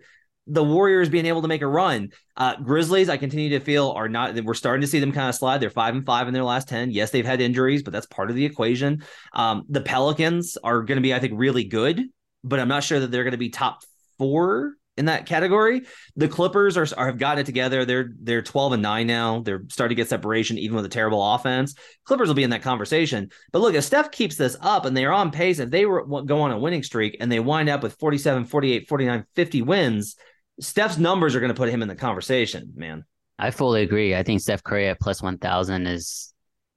the 0.48 0.64
Warriors 0.64 1.10
being 1.10 1.26
able 1.26 1.42
to 1.42 1.48
make 1.48 1.62
a 1.62 1.68
run. 1.68 2.10
Uh, 2.36 2.56
Grizzlies, 2.58 3.10
I 3.10 3.18
continue 3.18 3.50
to 3.50 3.60
feel 3.60 3.92
are 3.92 4.10
not. 4.10 4.36
We're 4.44 4.54
starting 4.54 4.82
to 4.82 4.88
see 4.88 5.00
them 5.00 5.12
kind 5.12 5.30
of 5.30 5.36
slide. 5.36 5.60
They're 5.60 5.70
five 5.70 5.96
and 5.96 6.06
five 6.06 6.28
in 6.28 6.34
their 6.34 6.44
last 6.44 6.68
ten. 6.68 6.92
Yes, 6.92 7.12
they've 7.12 7.26
had 7.26 7.42
injuries, 7.42 7.84
but 7.84 7.94
that's 7.94 8.08
part 8.08 8.30
of 8.30 8.36
the 8.36 8.46
equation. 8.46 9.04
Um, 9.34 9.64
the 9.70 9.82
Pelicans 9.82 10.58
are 10.64 10.82
going 10.82 10.98
to 10.98 11.02
be, 11.02 11.14
I 11.14 11.20
think, 11.20 11.34
really 11.36 11.64
good, 11.64 12.02
but 12.44 12.60
I'm 12.60 12.68
not 12.68 12.84
sure 12.84 13.00
that 13.00 13.12
they're 13.12 13.24
going 13.24 13.32
to 13.32 13.38
be 13.38 13.50
top 13.50 13.84
four 14.18 14.74
in 14.96 15.06
that 15.06 15.26
category. 15.26 15.84
The 16.16 16.28
Clippers 16.28 16.78
are, 16.78 16.88
are, 16.98 17.08
have 17.08 17.18
gotten 17.18 17.40
it 17.40 17.46
together. 17.46 17.86
They're 17.86 18.12
they're 18.22 18.42
12 18.42 18.74
and 18.74 18.84
9 18.84 19.08
now. 19.08 19.42
They're 19.42 19.64
starting 19.70 19.96
to 19.96 20.00
get 20.00 20.10
separation 20.10 20.58
even 20.58 20.76
with 20.76 20.86
a 20.86 20.90
terrible 20.90 21.34
offense. 21.34 21.74
Clippers 22.06 22.28
will 22.28 22.36
be 22.36 22.44
in 22.44 22.52
that 22.52 22.62
conversation. 22.62 23.30
But 23.52 23.60
look, 23.60 23.76
if 23.76 23.84
Steph 23.84 24.12
keeps 24.12 24.36
this 24.36 24.58
up 24.62 24.86
and 24.86 24.96
they're 24.96 25.14
on 25.14 25.32
pace, 25.32 25.60
if 25.60 25.70
they 25.70 25.86
were, 25.86 26.06
go 26.24 26.42
on 26.42 26.52
a 26.52 26.60
winning 26.60 26.84
streak 26.84 27.18
and 27.20 27.32
they 27.32 27.40
wind 27.40 27.70
up 27.70 27.82
with 27.82 27.96
47, 27.96 28.46
48, 28.46 28.88
49, 28.88 29.26
50 29.36 29.62
wins, 29.64 30.16
Steph's 30.60 30.98
numbers 30.98 31.36
are 31.36 31.40
going 31.40 31.52
to 31.52 31.58
put 31.58 31.70
him 31.70 31.82
in 31.82 31.88
the 31.88 31.96
conversation, 31.96 32.72
man. 32.76 33.06
I 33.40 33.52
fully 33.52 33.82
agree. 33.82 34.16
I 34.16 34.24
think 34.24 34.42
Steph 34.42 34.64
Curry 34.64 34.88
at 34.88 35.00
plus 35.00 35.22
1000 35.22 35.88
is 35.88 36.34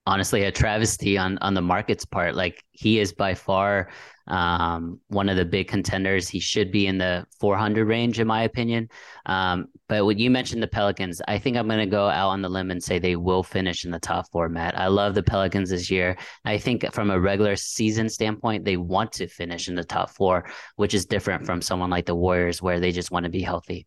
honestly 0.06 0.44
a 0.44 0.52
travesty 0.52 1.18
on 1.18 1.38
on 1.38 1.54
the 1.54 1.60
market's 1.60 2.04
part. 2.04 2.34
Like 2.34 2.62
he 2.72 2.98
is 2.98 3.12
by 3.12 3.34
far 3.34 3.90
um, 4.26 5.00
one 5.08 5.28
of 5.28 5.36
the 5.36 5.44
big 5.44 5.68
contenders. 5.68 6.28
He 6.28 6.40
should 6.40 6.70
be 6.70 6.86
in 6.86 6.98
the 6.98 7.26
400 7.40 7.86
range, 7.86 8.18
in 8.18 8.26
my 8.26 8.42
opinion. 8.42 8.88
Um, 9.26 9.66
but 9.88 10.04
when 10.04 10.18
you 10.18 10.30
mentioned 10.30 10.62
the 10.62 10.68
Pelicans, 10.68 11.22
I 11.28 11.38
think 11.38 11.56
I'm 11.56 11.68
going 11.68 11.80
to 11.80 11.86
go 11.86 12.08
out 12.08 12.30
on 12.30 12.42
the 12.42 12.48
limb 12.48 12.70
and 12.70 12.82
say 12.82 12.98
they 12.98 13.16
will 13.16 13.42
finish 13.42 13.84
in 13.84 13.90
the 13.90 14.00
top 14.00 14.30
four, 14.30 14.48
Matt. 14.48 14.78
I 14.78 14.88
love 14.88 15.14
the 15.14 15.22
Pelicans 15.22 15.70
this 15.70 15.90
year. 15.90 16.16
I 16.44 16.58
think 16.58 16.92
from 16.92 17.10
a 17.10 17.20
regular 17.20 17.56
season 17.56 18.08
standpoint, 18.08 18.64
they 18.64 18.76
want 18.76 19.12
to 19.12 19.28
finish 19.28 19.68
in 19.68 19.74
the 19.74 19.84
top 19.84 20.10
four, 20.10 20.48
which 20.76 20.94
is 20.94 21.06
different 21.06 21.46
from 21.46 21.62
someone 21.62 21.90
like 21.90 22.06
the 22.06 22.14
Warriors, 22.14 22.60
where 22.60 22.80
they 22.80 22.92
just 22.92 23.10
want 23.10 23.24
to 23.24 23.30
be 23.30 23.42
healthy. 23.42 23.86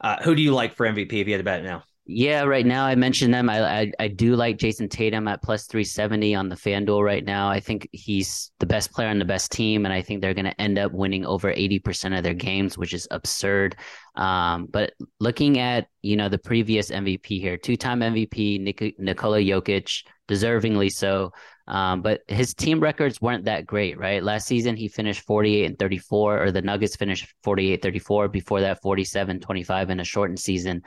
Uh, 0.00 0.20
who 0.22 0.34
do 0.34 0.42
you 0.42 0.52
like 0.52 0.74
for 0.74 0.86
MVP 0.86 1.12
if 1.12 1.26
you 1.26 1.34
had 1.34 1.38
to 1.38 1.44
bet 1.44 1.62
now? 1.62 1.84
Yeah, 2.04 2.42
right 2.42 2.66
now 2.66 2.84
I 2.84 2.96
mentioned 2.96 3.32
them. 3.32 3.48
I, 3.48 3.80
I, 3.80 3.92
I 4.00 4.08
do 4.08 4.34
like 4.34 4.58
Jayson 4.58 4.88
Tatum 4.88 5.28
at 5.28 5.40
plus 5.40 5.66
three 5.66 5.84
seventy 5.84 6.34
on 6.34 6.48
the 6.48 6.56
FanDuel 6.56 7.04
right 7.04 7.24
now. 7.24 7.48
I 7.48 7.60
think 7.60 7.88
he's 7.92 8.50
the 8.58 8.66
best 8.66 8.90
player 8.92 9.08
on 9.08 9.20
the 9.20 9.24
best 9.24 9.52
team, 9.52 9.84
and 9.84 9.94
I 9.94 10.02
think 10.02 10.20
they're 10.20 10.34
going 10.34 10.46
to 10.46 10.60
end 10.60 10.78
up 10.78 10.90
winning 10.90 11.24
over 11.24 11.52
eighty 11.52 11.78
percent 11.78 12.14
of 12.14 12.24
their 12.24 12.34
games, 12.34 12.76
which 12.76 12.92
is 12.92 13.06
absurd. 13.12 13.76
Um, 14.16 14.66
but 14.66 14.94
looking 15.20 15.60
at 15.60 15.86
you 16.02 16.16
know 16.16 16.28
the 16.28 16.38
previous 16.38 16.90
MVP 16.90 17.40
here, 17.40 17.56
two 17.56 17.76
time 17.76 18.00
MVP 18.00 18.60
Nik- 18.60 18.98
Nikola 18.98 19.38
Jokic, 19.38 20.02
deservingly 20.28 20.90
so. 20.90 21.32
Um, 21.68 22.02
but 22.02 22.22
his 22.26 22.52
team 22.52 22.80
records 22.80 23.20
weren't 23.20 23.44
that 23.44 23.64
great, 23.64 23.96
right? 23.96 24.24
Last 24.24 24.48
season 24.48 24.74
he 24.74 24.88
finished 24.88 25.22
48 25.22 25.64
and 25.66 25.78
34, 25.78 26.42
or 26.42 26.50
the 26.50 26.62
Nuggets 26.62 26.96
finished 26.96 27.32
48 27.44 27.80
34. 27.80 28.26
Before 28.26 28.60
that, 28.62 28.82
47 28.82 29.38
25 29.38 29.90
in 29.90 30.00
a 30.00 30.04
shortened 30.04 30.40
season. 30.40 30.82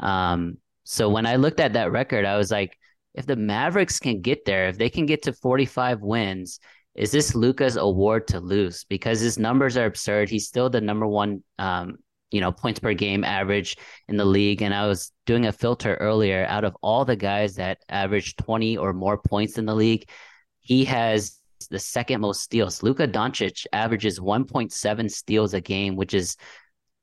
Um, 0.00 0.58
so 0.84 1.08
when 1.08 1.26
I 1.26 1.36
looked 1.36 1.60
at 1.60 1.72
that 1.74 1.92
record, 1.92 2.24
I 2.24 2.36
was 2.36 2.50
like, 2.50 2.78
if 3.14 3.26
the 3.26 3.36
Mavericks 3.36 3.98
can 3.98 4.20
get 4.20 4.44
there, 4.44 4.68
if 4.68 4.78
they 4.78 4.90
can 4.90 5.06
get 5.06 5.22
to 5.22 5.32
45 5.32 6.00
wins, 6.00 6.60
is 6.94 7.10
this 7.10 7.34
Luka's 7.34 7.76
award 7.76 8.28
to 8.28 8.40
lose? 8.40 8.84
Because 8.84 9.20
his 9.20 9.38
numbers 9.38 9.76
are 9.76 9.86
absurd. 9.86 10.28
He's 10.28 10.46
still 10.46 10.70
the 10.70 10.80
number 10.80 11.06
one, 11.06 11.42
um, 11.58 11.96
you 12.30 12.40
know, 12.40 12.52
points 12.52 12.80
per 12.80 12.94
game 12.94 13.24
average 13.24 13.76
in 14.08 14.16
the 14.16 14.24
league. 14.24 14.62
And 14.62 14.74
I 14.74 14.86
was 14.86 15.12
doing 15.24 15.46
a 15.46 15.52
filter 15.52 15.94
earlier. 15.96 16.46
Out 16.46 16.64
of 16.64 16.76
all 16.82 17.04
the 17.04 17.16
guys 17.16 17.56
that 17.56 17.78
average 17.88 18.36
20 18.36 18.76
or 18.78 18.92
more 18.92 19.18
points 19.18 19.58
in 19.58 19.66
the 19.66 19.74
league, 19.74 20.08
he 20.60 20.84
has 20.86 21.38
the 21.70 21.78
second 21.78 22.20
most 22.20 22.42
steals. 22.42 22.82
Luka 22.82 23.08
Doncic 23.08 23.66
averages 23.72 24.20
1.7 24.20 25.10
steals 25.10 25.54
a 25.54 25.60
game, 25.60 25.96
which 25.96 26.14
is 26.14 26.36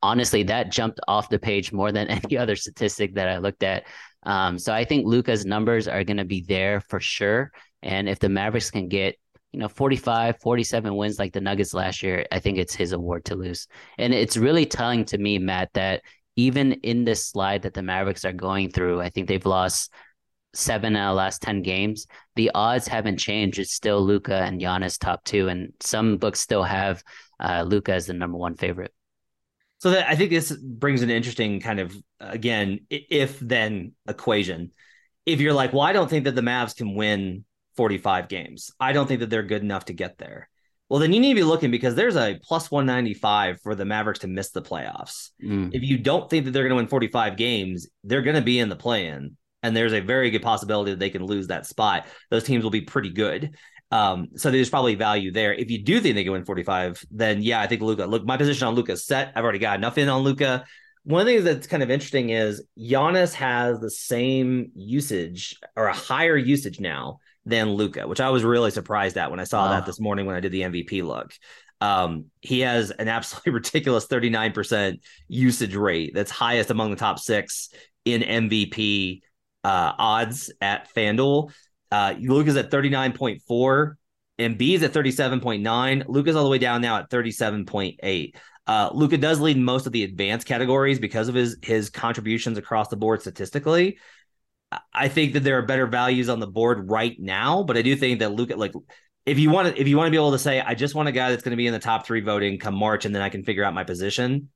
honestly, 0.04 0.44
that 0.44 0.72
jumped 0.72 1.00
off 1.08 1.30
the 1.30 1.40
page 1.40 1.72
more 1.72 1.92
than 1.92 2.08
any 2.10 2.38
other 2.38 2.56
statistic 2.56 3.16
that 3.16 3.30
I 3.30 3.40
looked 3.40 3.64
at. 3.64 3.86
Um, 4.24 4.60
so 4.60 4.74
I 4.74 4.84
think 4.84 5.08
Luka's 5.08 5.46
numbers 5.46 5.88
are 5.88 6.04
going 6.04 6.18
to 6.18 6.26
be 6.26 6.42
there 6.42 6.82
for 6.82 7.00
sure. 7.00 7.52
And 7.82 8.08
if 8.08 8.20
the 8.20 8.30
Mavericks 8.30 8.70
can 8.70 8.88
get, 8.88 9.16
you 9.52 9.60
know, 9.60 9.68
45, 9.68 10.40
47 10.40 10.96
wins 10.96 11.20
like 11.20 11.34
the 11.34 11.42
Nuggets 11.42 11.74
last 11.74 12.04
year, 12.04 12.26
I 12.32 12.40
think 12.40 12.58
it's 12.58 12.76
his 12.76 12.92
award 12.92 13.26
to 13.26 13.36
lose. 13.36 13.68
And 13.98 14.14
it's 14.14 14.38
really 14.38 14.66
telling 14.66 15.06
to 15.06 15.18
me, 15.18 15.40
Matt, 15.40 15.70
that 15.74 16.02
even 16.36 16.74
in 16.74 17.04
this 17.04 17.26
slide 17.26 17.62
that 17.64 17.74
the 17.74 17.84
Mavericks 17.84 18.26
are 18.26 18.34
going 18.34 18.72
through, 18.72 19.02
I 19.02 19.10
think 19.10 19.28
they've 19.28 19.46
lost 19.46 19.94
seven 20.56 20.96
out 20.96 21.12
of 21.12 21.14
the 21.14 21.18
last 21.18 21.42
10 21.42 21.62
games. 21.62 22.08
The 22.36 22.52
odds 22.56 22.88
haven't 22.88 23.18
changed. 23.18 23.60
It's 23.60 23.74
still 23.74 24.02
Luka 24.02 24.36
and 24.36 24.62
Giannis 24.62 24.98
top 24.98 25.24
two. 25.24 25.50
And 25.50 25.74
some 25.80 26.18
books 26.18 26.40
still 26.40 26.64
have 26.64 27.04
uh, 27.40 27.64
Luka 27.68 27.94
as 27.94 28.08
the 28.08 28.14
number 28.14 28.38
one 28.38 28.56
favorite. 28.56 28.94
So 29.84 29.90
that 29.90 30.10
I 30.10 30.16
think 30.16 30.30
this 30.30 30.56
brings 30.56 31.02
an 31.02 31.10
interesting 31.10 31.60
kind 31.60 31.82
of 31.82 31.94
again 32.22 32.88
if 32.90 33.38
then 33.42 33.92
equation. 34.08 34.72
If 35.26 35.42
you're 35.42 35.52
like, 35.52 35.74
well, 35.74 35.82
I 35.82 35.92
don't 35.92 36.10
think 36.10 36.24
that 36.24 36.36
the 36.36 36.42
Mavs 36.42 36.74
can 36.74 36.96
win 36.96 37.44
45 37.76 38.30
games. 38.30 38.72
I 38.80 38.94
don't 38.94 39.08
think 39.08 39.20
that 39.20 39.30
they're 39.30 39.44
good 39.44 39.62
enough 39.62 39.84
to 39.86 39.94
get 39.94 40.18
there. 40.18 40.48
Well, 40.88 41.02
then 41.02 41.12
you 41.12 41.20
need 41.20 41.34
to 41.34 41.36
be 41.36 41.44
looking 41.44 41.70
because 41.70 41.96
there's 41.96 42.16
a 42.16 42.40
plus 42.42 42.72
195 42.72 43.60
for 43.60 43.76
the 43.76 43.84
Mavericks 43.84 44.20
to 44.20 44.28
miss 44.28 44.52
the 44.52 44.62
playoffs. 44.62 45.32
Mm. 45.44 45.72
If 45.74 45.84
you 45.84 45.98
don't 45.98 46.30
think 46.30 46.46
that 46.46 46.52
they're 46.52 46.64
going 46.64 46.78
to 46.78 46.82
win 46.82 46.88
45 46.88 47.36
games, 47.36 47.88
they're 48.06 48.22
going 48.22 48.38
to 48.38 48.42
be 48.42 48.60
in 48.60 48.70
the 48.70 48.78
play 48.78 49.08
in. 49.08 49.36
And 49.64 49.76
there's 49.76 49.92
a 49.92 50.00
very 50.00 50.30
good 50.30 50.44
possibility 50.44 50.92
that 50.92 51.00
they 51.00 51.10
can 51.10 51.26
lose 51.26 51.48
that 51.48 51.66
spot. 51.66 52.06
Those 52.32 52.46
teams 52.46 52.64
will 52.64 52.72
be 52.72 52.82
pretty 52.82 53.10
good. 53.10 53.58
Um, 53.92 54.30
so 54.36 54.50
there's 54.50 54.70
probably 54.70 54.96
value 54.96 55.32
there. 55.32 55.54
If 55.54 55.70
you 55.70 55.84
do 55.84 56.00
think 56.00 56.16
they 56.16 56.24
can 56.24 56.34
win 56.34 56.46
45, 56.46 57.06
then 57.12 57.42
yeah, 57.42 57.62
I 57.62 57.68
think 57.68 57.82
Luka. 57.82 58.06
Look, 58.06 58.26
my 58.26 58.38
position 58.38 58.68
on 58.68 58.76
Luka 58.76 58.94
is 58.94 59.06
set. 59.06 59.32
I've 59.36 59.44
already 59.44 59.60
got 59.60 59.78
enough 59.78 59.98
in 59.98 60.10
on 60.10 60.24
Luka. 60.24 60.66
One 61.04 61.22
of 61.22 61.28
the 61.28 61.34
things 61.34 61.44
that's 61.44 61.68
kind 61.68 61.84
of 61.84 61.92
interesting 61.92 62.30
is 62.30 62.64
Giannis 62.80 63.34
has 63.34 63.80
the 63.80 63.92
same 63.92 64.72
usage 64.74 65.60
or 65.76 65.88
a 65.88 65.94
higher 65.94 66.38
usage 66.38 66.80
now 66.80 67.20
than 67.46 67.72
Luka, 67.72 68.08
which 68.08 68.22
I 68.22 68.30
was 68.30 68.44
really 68.44 68.72
surprised 68.72 69.18
at 69.18 69.30
when 69.30 69.40
I 69.40 69.44
saw 69.44 69.66
wow. 69.66 69.72
that 69.72 69.86
this 69.86 70.00
morning 70.00 70.26
when 70.26 70.36
I 70.36 70.40
did 70.40 70.54
the 70.54 70.62
MVP 70.62 71.04
look. 71.04 71.34
Um, 71.82 72.28
he 72.40 72.62
has 72.62 72.92
an 72.92 73.10
absolutely 73.10 73.52
ridiculous 73.60 74.08
39% 74.08 75.00
usage 75.28 75.76
rate 75.76 76.14
that's 76.16 76.32
highest 76.32 76.70
among 76.70 76.92
the 76.92 76.96
top 76.96 77.20
six 77.20 77.70
in 78.06 78.22
MVP 78.22 79.22
uh, 79.64 79.94
odds 79.98 80.52
at 80.62 80.94
FanDuel. 80.94 81.52
Uh, 81.94 82.16
Luka's 82.20 82.58
at 82.58 82.72
39.4 82.72 83.94
and 84.40 84.58
B 84.58 84.74
is 84.74 84.82
at 84.82 84.94
37.9. 84.94 86.06
Luka's 86.08 86.36
all 86.36 86.44
the 86.44 86.50
way 86.50 86.58
down 86.58 86.82
now 86.82 86.98
at 86.98 87.12
37.8. 87.12 88.36
Uh, 88.66 88.90
Luka 88.94 89.16
does 89.16 89.40
lead 89.40 89.60
most 89.60 89.86
of 89.86 89.92
the 89.92 90.04
advanced 90.04 90.48
categories 90.48 90.98
because 90.98 91.28
of 91.28 91.36
his 91.36 91.56
his 91.62 91.92
contributions 91.92 92.58
across 92.58 92.88
the 92.88 92.96
board 92.96 93.22
statistically. 93.22 94.00
I 94.92 95.08
think 95.08 95.34
that 95.34 95.42
there 95.42 95.60
are 95.60 95.62
better 95.68 95.86
values 95.86 96.30
on 96.30 96.40
the 96.40 96.48
board 96.48 96.90
right 96.90 97.16
now, 97.20 97.62
but 97.62 97.78
I 97.78 97.84
do 97.84 97.96
think 97.96 98.22
that 98.22 98.32
Luka, 98.32 98.56
like, 98.56 98.74
if 99.28 99.38
you 99.38 99.52
want 99.52 99.76
to, 99.76 99.80
if 99.80 99.88
you 99.88 99.96
want 99.96 100.08
to 100.08 100.12
be 100.12 100.18
able 100.18 100.32
to 100.32 100.40
say, 100.40 100.60
I 100.62 100.74
just 100.74 100.96
want 100.96 101.10
a 101.10 101.12
guy 101.12 101.30
that's 101.30 101.44
going 101.44 101.52
to 101.52 101.58
be 101.58 101.68
in 101.68 101.74
the 101.74 101.80
top 101.80 102.08
three 102.08 102.22
voting 102.22 102.58
come 102.58 102.74
March, 102.74 103.06
and 103.06 103.14
then 103.14 103.22
I 103.22 103.30
can 103.30 103.44
figure 103.44 103.64
out 103.64 103.76
my 103.76 103.84
position. 103.84 104.50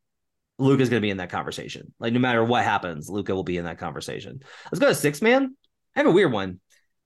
Luka's 0.57 0.89
going 0.89 1.01
to 1.01 1.05
be 1.05 1.11
in 1.11 1.17
that 1.17 1.29
conversation. 1.29 1.93
Like, 1.99 2.13
no 2.13 2.19
matter 2.19 2.43
what 2.43 2.63
happens, 2.63 3.11
Luka 3.11 3.35
will 3.35 3.43
be 3.43 3.57
in 3.57 3.65
that 3.65 3.77
conversation. 3.77 4.39
Let's 4.71 4.79
go 4.79 4.87
to 4.87 4.95
six 4.95 5.21
man. 5.21 5.55
I 5.95 5.99
have 5.99 6.07
a 6.07 6.11
weird 6.11 6.31
one. 6.31 6.61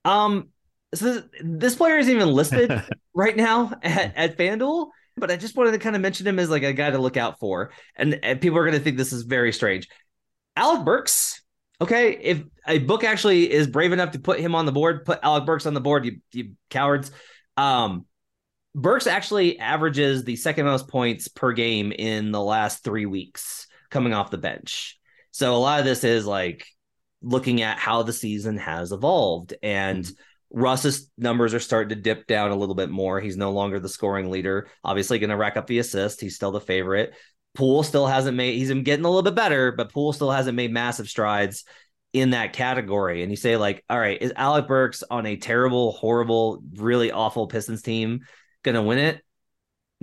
Um, 0.06 0.50
so 0.94 1.06
this, 1.06 1.24
this 1.44 1.76
player 1.76 1.98
isn't 1.98 2.14
even 2.14 2.30
listed 2.30 2.72
right 3.14 3.36
now 3.36 3.72
at, 3.82 4.16
at 4.18 4.38
FanDuel, 4.38 4.90
but 5.18 5.32
I 5.32 5.38
just 5.38 5.56
wanted 5.56 5.72
to 5.72 5.80
kind 5.80 5.96
of 5.96 6.02
mention 6.02 6.28
him 6.28 6.40
as 6.40 6.50
like 6.50 6.64
a 6.64 6.74
guy 6.74 6.92
to 6.92 6.98
look 6.98 7.18
out 7.18 7.40
for. 7.40 7.72
And, 7.96 8.20
and 8.24 8.42
people 8.42 8.58
are 8.58 8.66
going 8.66 8.78
to 8.78 8.84
think 8.84 8.98
this 8.98 9.14
is 9.14 9.24
very 9.24 9.54
strange. 9.54 9.88
Alec 10.56 10.84
Burks 10.84 11.42
Okay, 11.82 12.12
if 12.12 12.44
a 12.68 12.78
book 12.78 13.04
actually 13.04 13.52
is 13.52 13.66
brave 13.66 13.92
enough 13.92 14.12
to 14.12 14.20
put 14.20 14.40
him 14.40 14.54
on 14.54 14.68
the 14.68 14.72
board, 14.72 15.04
put 15.04 15.20
Alec 15.24 15.48
Burks 15.48 15.66
on 15.66 15.74
the 15.74 15.82
board, 15.82 16.06
you, 16.06 16.20
you 16.32 16.52
cowards. 16.70 17.12
Um, 17.58 18.06
Burks 18.76 19.08
actually 19.08 19.58
averages 19.58 20.24
the 20.24 20.36
second 20.36 20.66
most 20.66 20.88
points 20.88 21.28
per 21.28 21.54
game 21.54 21.92
in 21.92 22.32
the 22.32 22.40
last 22.40 22.84
three 22.84 23.08
weeks 23.08 23.68
coming 23.90 24.14
off 24.14 24.30
the 24.30 24.38
bench. 24.38 25.00
So 25.32 25.56
a 25.56 25.58
lot 25.58 25.80
of 25.80 25.86
this 25.86 26.04
is 26.04 26.24
like 26.28 26.68
looking 27.22 27.62
at 27.62 27.78
how 27.78 28.04
the 28.04 28.14
season 28.14 28.58
has 28.58 28.92
evolved. 28.92 29.54
And 29.62 30.04
mm-hmm. 30.04 30.60
Russ's 30.60 31.10
numbers 31.18 31.54
are 31.54 31.60
starting 31.60 31.96
to 31.96 32.02
dip 32.02 32.28
down 32.28 32.52
a 32.52 32.56
little 32.56 32.76
bit 32.76 32.90
more. 32.90 33.20
He's 33.20 33.38
no 33.38 33.52
longer 33.52 33.80
the 33.80 33.90
scoring 33.90 34.30
leader. 34.30 34.68
Obviously, 34.84 35.20
going 35.20 35.30
to 35.30 35.38
rack 35.38 35.58
up 35.58 35.68
the 35.68 35.80
assist. 35.80 36.20
He's 36.22 36.36
still 36.36 36.52
the 36.52 36.60
favorite. 36.60 37.14
Poole 37.54 37.84
still 37.84 38.08
hasn't 38.08 38.38
made, 38.38 38.56
he's 38.56 38.70
been 38.70 38.84
getting 38.84 39.06
a 39.06 39.10
little 39.10 39.24
bit 39.24 39.36
better, 39.36 39.72
but 39.72 39.92
Poole 39.92 40.14
still 40.14 40.32
hasn't 40.32 40.56
made 40.56 40.72
massive 40.72 41.10
strides 41.10 41.66
in 42.14 42.32
that 42.32 42.54
category. 42.54 43.24
And 43.24 43.32
you 43.32 43.36
say, 43.36 43.58
like, 43.58 43.84
all 43.90 44.00
right, 44.00 44.22
is 44.22 44.34
Alec 44.36 44.68
Burks 44.68 45.04
on 45.10 45.26
a 45.26 45.36
terrible, 45.36 45.92
horrible, 45.92 46.64
really 46.76 47.12
awful 47.12 47.48
Pistons 47.48 47.82
team 47.82 48.22
going 48.64 48.76
to 48.76 48.82
win 48.82 49.00
it? 49.00 49.22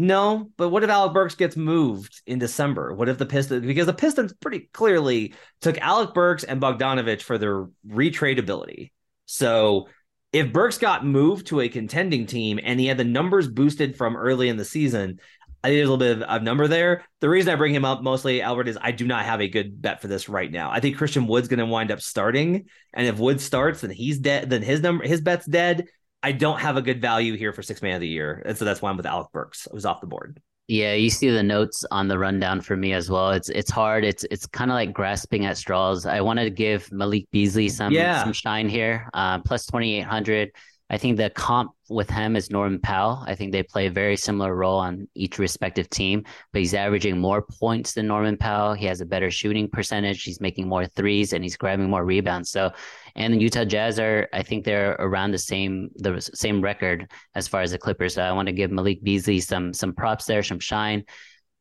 No, 0.00 0.52
but 0.56 0.68
what 0.68 0.84
if 0.84 0.90
Alec 0.90 1.12
Burks 1.12 1.34
gets 1.34 1.56
moved 1.56 2.22
in 2.24 2.38
December? 2.38 2.94
What 2.94 3.08
if 3.08 3.18
the 3.18 3.26
Pistons, 3.26 3.66
because 3.66 3.86
the 3.86 3.92
Pistons 3.92 4.32
pretty 4.32 4.70
clearly 4.72 5.34
took 5.60 5.76
Alec 5.78 6.14
Burks 6.14 6.44
and 6.44 6.62
Bogdanovich 6.62 7.22
for 7.22 7.36
their 7.36 7.66
retradability. 7.84 8.92
So 9.26 9.88
if 10.32 10.52
Burks 10.52 10.78
got 10.78 11.04
moved 11.04 11.48
to 11.48 11.60
a 11.60 11.68
contending 11.68 12.26
team 12.26 12.60
and 12.62 12.78
he 12.78 12.86
had 12.86 12.96
the 12.96 13.02
numbers 13.02 13.48
boosted 13.48 13.96
from 13.96 14.16
early 14.16 14.48
in 14.48 14.56
the 14.56 14.64
season, 14.64 15.18
I 15.64 15.68
think 15.68 15.78
there's 15.78 15.88
a 15.88 15.92
little 15.92 15.96
bit 15.96 16.22
of, 16.22 16.22
of 16.22 16.42
number 16.44 16.68
there. 16.68 17.04
The 17.18 17.28
reason 17.28 17.52
I 17.52 17.56
bring 17.56 17.74
him 17.74 17.84
up 17.84 18.00
mostly, 18.00 18.40
Albert, 18.40 18.68
is 18.68 18.78
I 18.80 18.92
do 18.92 19.04
not 19.04 19.24
have 19.24 19.40
a 19.40 19.48
good 19.48 19.82
bet 19.82 20.00
for 20.00 20.06
this 20.06 20.28
right 20.28 20.50
now. 20.50 20.70
I 20.70 20.78
think 20.78 20.96
Christian 20.96 21.26
Wood's 21.26 21.48
going 21.48 21.58
to 21.58 21.66
wind 21.66 21.90
up 21.90 22.00
starting, 22.00 22.66
and 22.94 23.08
if 23.08 23.18
Wood 23.18 23.40
starts, 23.40 23.80
then 23.80 23.90
he's 23.90 24.20
dead. 24.20 24.48
Then 24.48 24.62
his 24.62 24.80
number, 24.80 25.04
his 25.04 25.20
bet's 25.20 25.46
dead. 25.46 25.88
I 26.22 26.32
don't 26.32 26.60
have 26.60 26.76
a 26.76 26.82
good 26.82 27.00
value 27.00 27.36
here 27.36 27.52
for 27.52 27.62
six 27.62 27.80
man 27.80 27.94
of 27.94 28.00
the 28.00 28.08
year. 28.08 28.42
And 28.44 28.56
so 28.56 28.64
that's 28.64 28.82
why 28.82 28.90
I'm 28.90 28.96
with 28.96 29.06
Alec 29.06 29.28
Burks. 29.32 29.68
I 29.70 29.74
was 29.74 29.86
off 29.86 30.00
the 30.00 30.06
board. 30.06 30.40
Yeah, 30.66 30.92
you 30.92 31.08
see 31.08 31.30
the 31.30 31.42
notes 31.42 31.84
on 31.90 32.08
the 32.08 32.18
rundown 32.18 32.60
for 32.60 32.76
me 32.76 32.92
as 32.92 33.08
well. 33.08 33.30
It's 33.30 33.48
it's 33.48 33.70
hard. 33.70 34.04
It's 34.04 34.24
it's 34.30 34.46
kind 34.46 34.70
of 34.70 34.74
like 34.74 34.92
grasping 34.92 35.46
at 35.46 35.56
straws. 35.56 36.04
I 36.04 36.20
wanted 36.20 36.44
to 36.44 36.50
give 36.50 36.92
Malik 36.92 37.26
Beasley 37.32 37.70
some 37.70 37.92
yeah. 37.92 38.22
some 38.22 38.34
shine 38.34 38.68
here. 38.68 39.08
Uh, 39.14 39.38
plus 39.38 39.64
twenty 39.64 39.96
eight 39.96 40.04
hundred. 40.04 40.50
I 40.90 40.96
think 40.96 41.16
the 41.16 41.28
comp 41.28 41.72
with 41.90 42.08
him 42.08 42.34
is 42.34 42.50
Norman 42.50 42.80
Powell. 42.80 43.22
I 43.26 43.34
think 43.34 43.52
they 43.52 43.62
play 43.62 43.86
a 43.86 43.90
very 43.90 44.16
similar 44.16 44.54
role 44.54 44.78
on 44.78 45.06
each 45.14 45.38
respective 45.38 45.90
team, 45.90 46.24
but 46.52 46.60
he's 46.60 46.74
averaging 46.74 47.18
more 47.18 47.42
points 47.42 47.92
than 47.92 48.06
Norman 48.06 48.38
Powell. 48.38 48.72
He 48.72 48.86
has 48.86 49.00
a 49.00 49.06
better 49.06 49.30
shooting 49.30 49.68
percentage. 49.68 50.22
He's 50.22 50.40
making 50.40 50.66
more 50.66 50.86
threes 50.86 51.32
and 51.34 51.44
he's 51.44 51.56
grabbing 51.56 51.90
more 51.90 52.04
rebounds. 52.04 52.50
So, 52.50 52.72
and 53.16 53.34
the 53.34 53.38
Utah 53.38 53.64
Jazz 53.64 53.98
are, 53.98 54.28
I 54.32 54.42
think 54.42 54.64
they're 54.64 54.92
around 54.98 55.32
the 55.32 55.38
same 55.38 55.90
the 55.96 56.20
same 56.20 56.62
record 56.62 57.10
as 57.34 57.48
far 57.48 57.60
as 57.60 57.72
the 57.72 57.78
Clippers. 57.78 58.14
So 58.14 58.22
I 58.22 58.32
want 58.32 58.46
to 58.46 58.52
give 58.52 58.70
Malik 58.70 59.02
Beasley 59.02 59.40
some 59.40 59.74
some 59.74 59.94
props 59.94 60.24
there, 60.24 60.42
some 60.42 60.60
shine. 60.60 61.04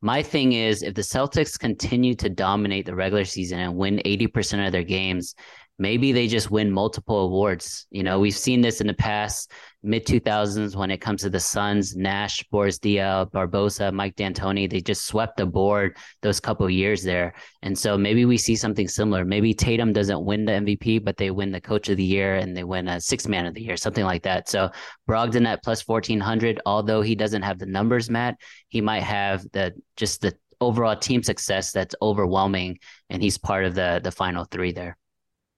My 0.02 0.22
thing 0.22 0.54
is, 0.54 0.84
if 0.84 0.94
the 0.94 1.02
Celtics 1.02 1.60
continue 1.60 2.14
to 2.16 2.30
dominate 2.30 2.86
the 2.86 2.96
regular 2.96 3.26
season 3.26 3.60
and 3.60 3.76
win 3.76 4.00
80% 4.06 4.68
of 4.68 4.72
their 4.72 4.84
games, 4.84 5.34
maybe 5.80 6.12
they 6.12 6.28
just 6.28 6.50
win 6.50 6.72
multiple 6.72 7.20
awards. 7.20 7.86
You 7.92 8.04
know, 8.04 8.20
we've 8.20 8.38
seen 8.38 8.62
this 8.62 8.82
in 8.82 8.88
the 8.88 8.94
past 8.94 9.52
mid 9.84 10.06
2000s 10.06 10.76
when 10.76 10.92
it 10.92 10.98
comes 10.98 11.22
to 11.22 11.30
the 11.30 11.40
Suns, 11.40 11.96
Nash, 11.96 12.44
Boris 12.52 12.80
Diaw, 12.80 13.30
Barbosa, 13.32 13.94
Mike 13.94 14.16
D'Antoni. 14.16 14.70
They 14.70 14.82
just 14.82 15.06
swept 15.06 15.38
the 15.38 15.46
board 15.46 15.98
those 16.22 16.40
couple 16.40 16.70
years 16.70 17.04
there. 17.04 17.34
And 17.62 17.78
so 17.78 17.98
maybe 17.98 18.26
we 18.26 18.38
see 18.38 18.56
something 18.56 18.88
similar. 18.88 19.24
Maybe 19.24 19.54
Tatum 19.54 19.94
doesn't 19.94 20.26
win 20.26 20.46
the 20.46 20.54
MVP, 20.54 21.04
but 21.04 21.18
they 21.18 21.32
win 21.32 21.52
the 21.52 21.62
coach 21.62 21.90
of 21.90 21.98
the 21.98 22.04
year 22.04 22.36
and 22.36 22.58
they 22.58 22.64
win 22.64 22.88
a 22.88 23.00
six 23.00 23.28
man 23.28 23.46
of 23.46 23.54
the 23.54 23.62
year, 23.62 23.78
something 23.78 24.06
like 24.06 24.24
that. 24.24 24.50
So 24.50 24.72
Brogdon 25.08 25.48
at 25.48 25.64
plus 25.64 25.88
1400, 25.88 26.62
although 26.66 27.02
he 27.02 27.16
doesn't 27.16 27.44
have 27.44 27.60
the 27.60 27.66
numbers, 27.66 28.10
Matt, 28.10 28.38
he 28.70 28.82
might 28.82 29.04
have 29.04 29.46
the 29.54 29.74
just 29.96 30.22
the 30.22 30.36
overall 30.60 30.96
team 30.96 31.22
success 31.22 31.72
that's 31.72 31.94
overwhelming 32.02 32.80
and 33.12 33.22
he's 33.22 33.38
part 33.38 33.64
of 33.64 33.76
the 33.76 34.02
the 34.04 34.12
final 34.12 34.44
three 34.46 34.72
there. 34.72 34.98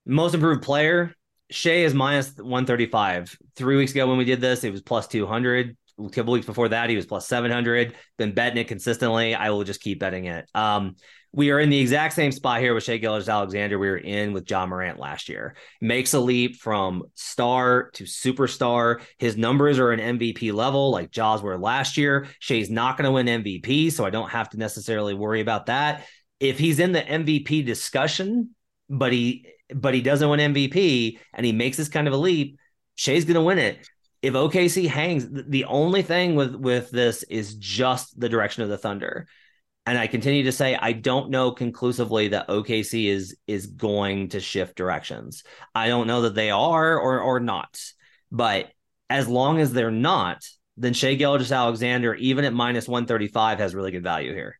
Most 0.06 0.34
improved 0.34 0.62
player, 0.62 1.14
Shai 1.50 1.82
is 1.84 1.94
minus 1.94 2.28
135. 2.36 3.36
Three 3.56 3.76
weeks 3.76 3.92
ago 3.92 4.06
when 4.06 4.18
we 4.18 4.24
did 4.24 4.40
this, 4.40 4.64
it 4.64 4.70
was 4.70 4.82
plus 4.82 5.06
200. 5.08 5.76
A 5.98 6.08
couple 6.08 6.32
weeks 6.32 6.46
before 6.46 6.68
that, 6.68 6.88
he 6.88 6.96
was 6.96 7.06
plus 7.06 7.26
700. 7.26 7.94
Been 8.16 8.32
betting 8.32 8.58
it 8.58 8.68
consistently. 8.68 9.34
I 9.34 9.50
will 9.50 9.64
just 9.64 9.80
keep 9.80 10.00
betting 10.00 10.26
it. 10.26 10.48
Um, 10.54 10.96
we 11.32 11.50
are 11.50 11.60
in 11.60 11.70
the 11.70 11.78
exact 11.78 12.14
same 12.14 12.32
spot 12.32 12.60
here 12.60 12.74
with 12.74 12.82
Shai 12.82 12.96
Gilgeous-Alexander. 12.96 13.78
We 13.78 13.88
were 13.88 13.98
in 13.98 14.32
with 14.32 14.50
Ja 14.50 14.66
Morant 14.66 14.98
last 14.98 15.28
year. 15.28 15.54
Makes 15.80 16.14
a 16.14 16.20
leap 16.20 16.56
from 16.56 17.04
star 17.14 17.90
to 17.94 18.04
superstar. 18.04 19.00
His 19.18 19.36
numbers 19.36 19.78
are 19.78 19.92
an 19.92 20.18
MVP 20.18 20.52
level, 20.52 20.90
like 20.90 21.12
Ja's 21.12 21.42
were 21.42 21.58
last 21.58 21.96
year. 21.96 22.26
Shai's 22.40 22.70
not 22.70 22.96
going 22.96 23.04
to 23.04 23.12
win 23.12 23.42
MVP, 23.42 23.92
so 23.92 24.04
I 24.04 24.10
don't 24.10 24.30
have 24.30 24.50
to 24.50 24.56
necessarily 24.56 25.14
worry 25.14 25.40
about 25.40 25.66
that. 25.66 26.04
If 26.40 26.58
he's 26.58 26.80
in 26.80 26.92
the 26.92 27.02
MVP 27.02 27.64
discussion, 27.64 28.54
but 28.90 29.12
he 29.12 29.46
but 29.72 29.94
he 29.94 30.02
doesn't 30.02 30.28
win 30.28 30.52
MVP 30.52 31.18
and 31.32 31.46
he 31.46 31.52
makes 31.52 31.76
this 31.76 31.88
kind 31.88 32.08
of 32.08 32.12
a 32.12 32.18
leap, 32.18 32.58
Shai's 32.96 33.24
going 33.24 33.36
to 33.36 33.42
win 33.42 33.58
it. 33.58 33.88
If 34.20 34.34
OKC 34.34 34.88
hangs, 34.88 35.26
the 35.30 35.64
only 35.64 36.02
thing 36.02 36.34
with 36.34 36.54
with 36.54 36.90
this 36.90 37.22
is 37.22 37.54
just 37.54 38.18
the 38.18 38.28
direction 38.28 38.64
of 38.64 38.68
the 38.68 38.76
Thunder. 38.76 39.28
And 39.86 39.96
I 39.96 40.08
continue 40.08 40.42
to 40.42 40.52
say 40.52 40.74
I 40.76 40.92
don't 40.92 41.30
know 41.30 41.52
conclusively 41.52 42.28
that 42.28 42.48
OKC 42.48 43.06
is 43.06 43.36
is 43.46 43.66
going 43.66 44.30
to 44.30 44.40
shift 44.40 44.76
directions. 44.76 45.44
I 45.74 45.88
don't 45.88 46.06
know 46.06 46.22
that 46.22 46.34
they 46.34 46.50
are 46.50 46.98
or 46.98 47.20
or 47.20 47.40
not. 47.40 47.80
But 48.30 48.70
as 49.08 49.26
long 49.26 49.60
as 49.60 49.72
they're 49.72 49.90
not, 49.90 50.44
then 50.76 50.92
Shai 50.92 51.14
Gilgeous-Alexander, 51.14 52.14
even 52.14 52.44
at 52.44 52.52
minus 52.52 52.86
135, 52.86 53.58
has 53.58 53.74
really 53.74 53.90
good 53.90 54.04
value 54.04 54.32
here 54.32 54.59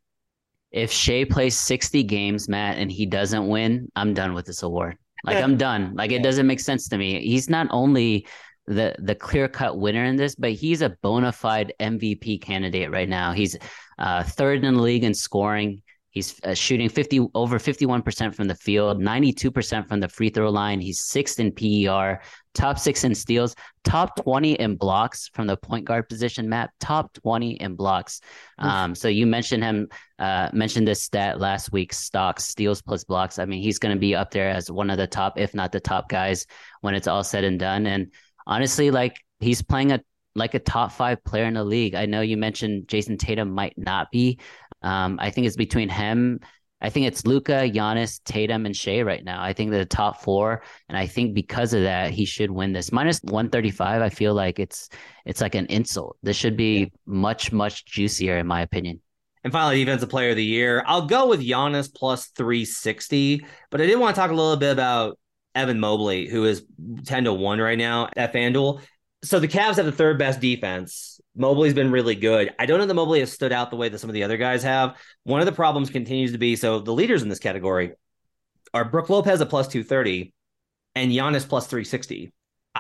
if 0.71 0.93
Shai 0.93 1.25
plays 1.25 1.57
60 1.57 2.03
games, 2.05 2.49
Matt, 2.49 2.79
and 2.79 2.91
he 2.91 3.07
doesn't 3.07 3.49
win, 3.49 3.89
I'm 3.97 4.15
done 4.15 4.35
with 4.35 4.47
this 4.47 4.63
award. 4.63 4.97
Like 5.25 5.43
I'm 5.43 5.57
done. 5.57 5.95
Like 5.95 6.13
it 6.13 6.23
doesn't 6.23 6.47
make 6.47 6.61
sense 6.61 6.89
to 6.89 6.97
me. 6.99 7.21
He's 7.21 7.51
not 7.51 7.67
only 7.71 8.27
the 8.67 8.95
the 9.01 9.15
clear 9.15 9.49
cut 9.49 9.79
winner 9.79 10.05
in 10.05 10.17
this, 10.17 10.35
but 10.35 10.53
he's 10.53 10.81
a 10.81 10.97
bona 11.03 11.33
fide 11.33 11.75
MVP 11.81 12.41
candidate 12.41 12.91
right 12.91 13.09
now. 13.09 13.33
He's 13.33 13.57
uh, 13.99 14.23
third 14.23 14.65
in 14.65 14.75
the 14.75 14.81
league 14.81 15.05
in 15.05 15.13
scoring. 15.13 15.83
He's 16.11 16.41
uh, 16.43 16.55
shooting 16.55 16.89
50 16.89 17.29
over 17.35 17.59
51% 17.59 18.35
from 18.35 18.49
the 18.49 18.55
field, 18.55 19.01
92% 19.01 19.89
from 19.89 20.01
the 20.01 20.09
free 20.09 20.29
throw 20.29 20.51
line. 20.51 20.81
He's 20.81 21.01
sixth 21.01 21.39
in 21.39 21.53
PER, 21.53 22.21
top 22.53 22.79
six 22.79 23.05
in 23.05 23.15
steals, 23.15 23.55
top 23.85 24.17
20 24.17 24.55
in 24.55 24.77
blocks 24.77 25.31
from 25.35 25.47
the 25.47 25.57
point 25.57 25.85
guard 25.85 26.09
position, 26.09 26.49
Matt, 26.49 26.71
top 26.81 27.13
20 27.15 27.53
in 27.53 27.77
blocks. 27.77 28.21
Um, 28.59 28.95
so 28.95 29.07
you 29.07 29.25
mentioned 29.25 29.63
him, 29.63 29.89
uh, 30.19 30.51
mentioned 30.53 30.89
this 30.89 31.03
stat 31.03 31.39
last 31.39 31.71
week, 31.71 31.93
stocks, 31.93 32.45
steals 32.45 32.83
plus 32.83 33.05
blocks. 33.05 33.39
I 33.39 33.45
mean, 33.45 33.63
he's 33.63 33.79
going 33.79 33.95
to 33.95 34.01
be 34.01 34.17
up 34.17 34.33
there 34.33 34.51
as 34.51 34.71
one 34.71 34.91
of 34.91 34.99
the 34.99 35.07
top, 35.07 35.39
if 35.39 35.55
not 35.55 35.71
the 35.71 35.81
top 35.81 36.09
guys 36.09 36.47
when 36.81 36.95
it's 36.95 37.07
all 37.07 37.23
said 37.23 37.45
and 37.45 37.59
done. 37.59 37.87
And 37.87 38.13
honestly, 38.47 38.91
like 38.91 39.17
he's 39.39 39.63
playing 39.63 39.93
a 39.93 40.01
like 40.35 40.55
a 40.55 40.59
top 40.61 40.93
five 40.93 41.23
player 41.25 41.45
in 41.45 41.55
the 41.55 41.65
league. 41.65 41.95
I 41.95 42.07
know 42.07 42.21
you 42.21 42.37
mentioned 42.37 42.87
Jayson 42.87 43.19
Tatum 43.19 43.51
might 43.51 43.75
not 43.77 44.11
be, 44.13 44.39
um, 44.83 45.19
I 45.21 45.31
think 45.31 45.47
it's 45.47 45.57
between 45.57 45.89
him. 45.89 46.41
I 46.83 46.89
think 46.89 47.07
it's 47.07 47.27
Luka, 47.27 47.69
Giannis, 47.69 48.21
Tatum, 48.25 48.65
and 48.65 48.75
Shai 48.75 49.03
right 49.03 49.23
now. 49.23 49.43
I 49.43 49.53
think 49.53 49.71
they're 49.71 49.81
the 49.81 49.87
top 49.87 50.23
four, 50.23 50.63
and 50.89 50.97
I 50.97 51.07
think 51.07 51.35
because 51.35 51.75
of 51.75 51.83
that, 51.83 52.11
he 52.11 52.25
should 52.25 52.51
win 52.51 52.73
this. 52.73 52.91
Minus 52.91 53.21
one 53.25 53.51
thirty 53.51 53.71
five. 53.71 54.01
I 54.01 54.09
feel 54.09 54.33
like 54.33 54.59
it's 54.59 54.89
it's 55.27 55.43
like 55.43 55.55
an 55.55 55.67
insult. 55.67 56.17
This 56.23 56.37
should 56.37 56.57
be 56.57 56.79
yeah. 56.79 56.87
much 57.07 57.53
much 57.53 57.85
juicier, 57.85 58.39
in 58.39 58.47
my 58.47 58.63
opinion. 58.63 59.03
And 59.45 59.53
finally, 59.53 59.83
defensive 59.83 60.09
player 60.09 60.31
of 60.31 60.37
the 60.37 60.45
year. 60.45 60.83
I'll 60.87 61.07
go 61.07 61.29
with 61.29 61.41
Giannis 61.41 61.93
plus 61.95 62.27
360, 62.37 63.45
but 63.71 63.81
I 63.81 63.87
did 63.87 63.99
want 63.99 64.15
to 64.15 64.21
talk 64.21 64.31
a 64.31 64.35
little 64.35 64.57
bit 64.57 64.73
about 64.73 65.19
Evan 65.55 65.81
Mobley, 65.81 66.29
who 66.29 66.45
is 66.45 66.65
10 67.07 67.25
to 67.25 67.33
1 67.33 67.59
right 67.59 67.79
now 67.79 68.09
at 68.17 68.33
FanDuel. 68.35 68.83
So 69.23 69.39
the 69.39 69.49
Cavs 69.49 69.77
have 69.77 69.87
the 69.87 69.93
third 69.93 70.19
best 70.19 70.41
defense 70.41 71.21
Mobley's 71.37 71.75
been 71.75 71.91
really 71.91 72.15
good. 72.15 72.53
I 72.59 72.67
don't 72.67 72.79
know 72.79 72.87
that 72.87 72.95
Mobley 72.95 73.21
has 73.21 73.33
stood 73.33 73.53
out 73.53 73.71
the 73.71 73.77
way 73.77 73.89
that 73.89 73.99
some 73.99 74.11
of 74.11 74.15
the 74.15 74.25
other 74.25 74.37
guys 74.37 74.63
have. 74.63 74.97
One 75.25 75.41
of 75.41 75.47
the 75.47 75.53
problems 75.53 75.91
continues 75.91 76.33
to 76.33 76.39
be 76.39 76.57
so 76.57 76.81
the 76.81 76.93
leaders 76.93 77.23
in 77.23 77.29
this 77.29 77.39
category 77.39 77.93
are 78.75 78.85
Brook 78.85 79.09
Lopez 79.09 79.41
at 79.41 79.49
plus 79.49 79.69
230 79.69 80.33
and 80.95 81.11
Giannis 81.11 81.49
plus 81.49 81.67
360. 81.67 82.33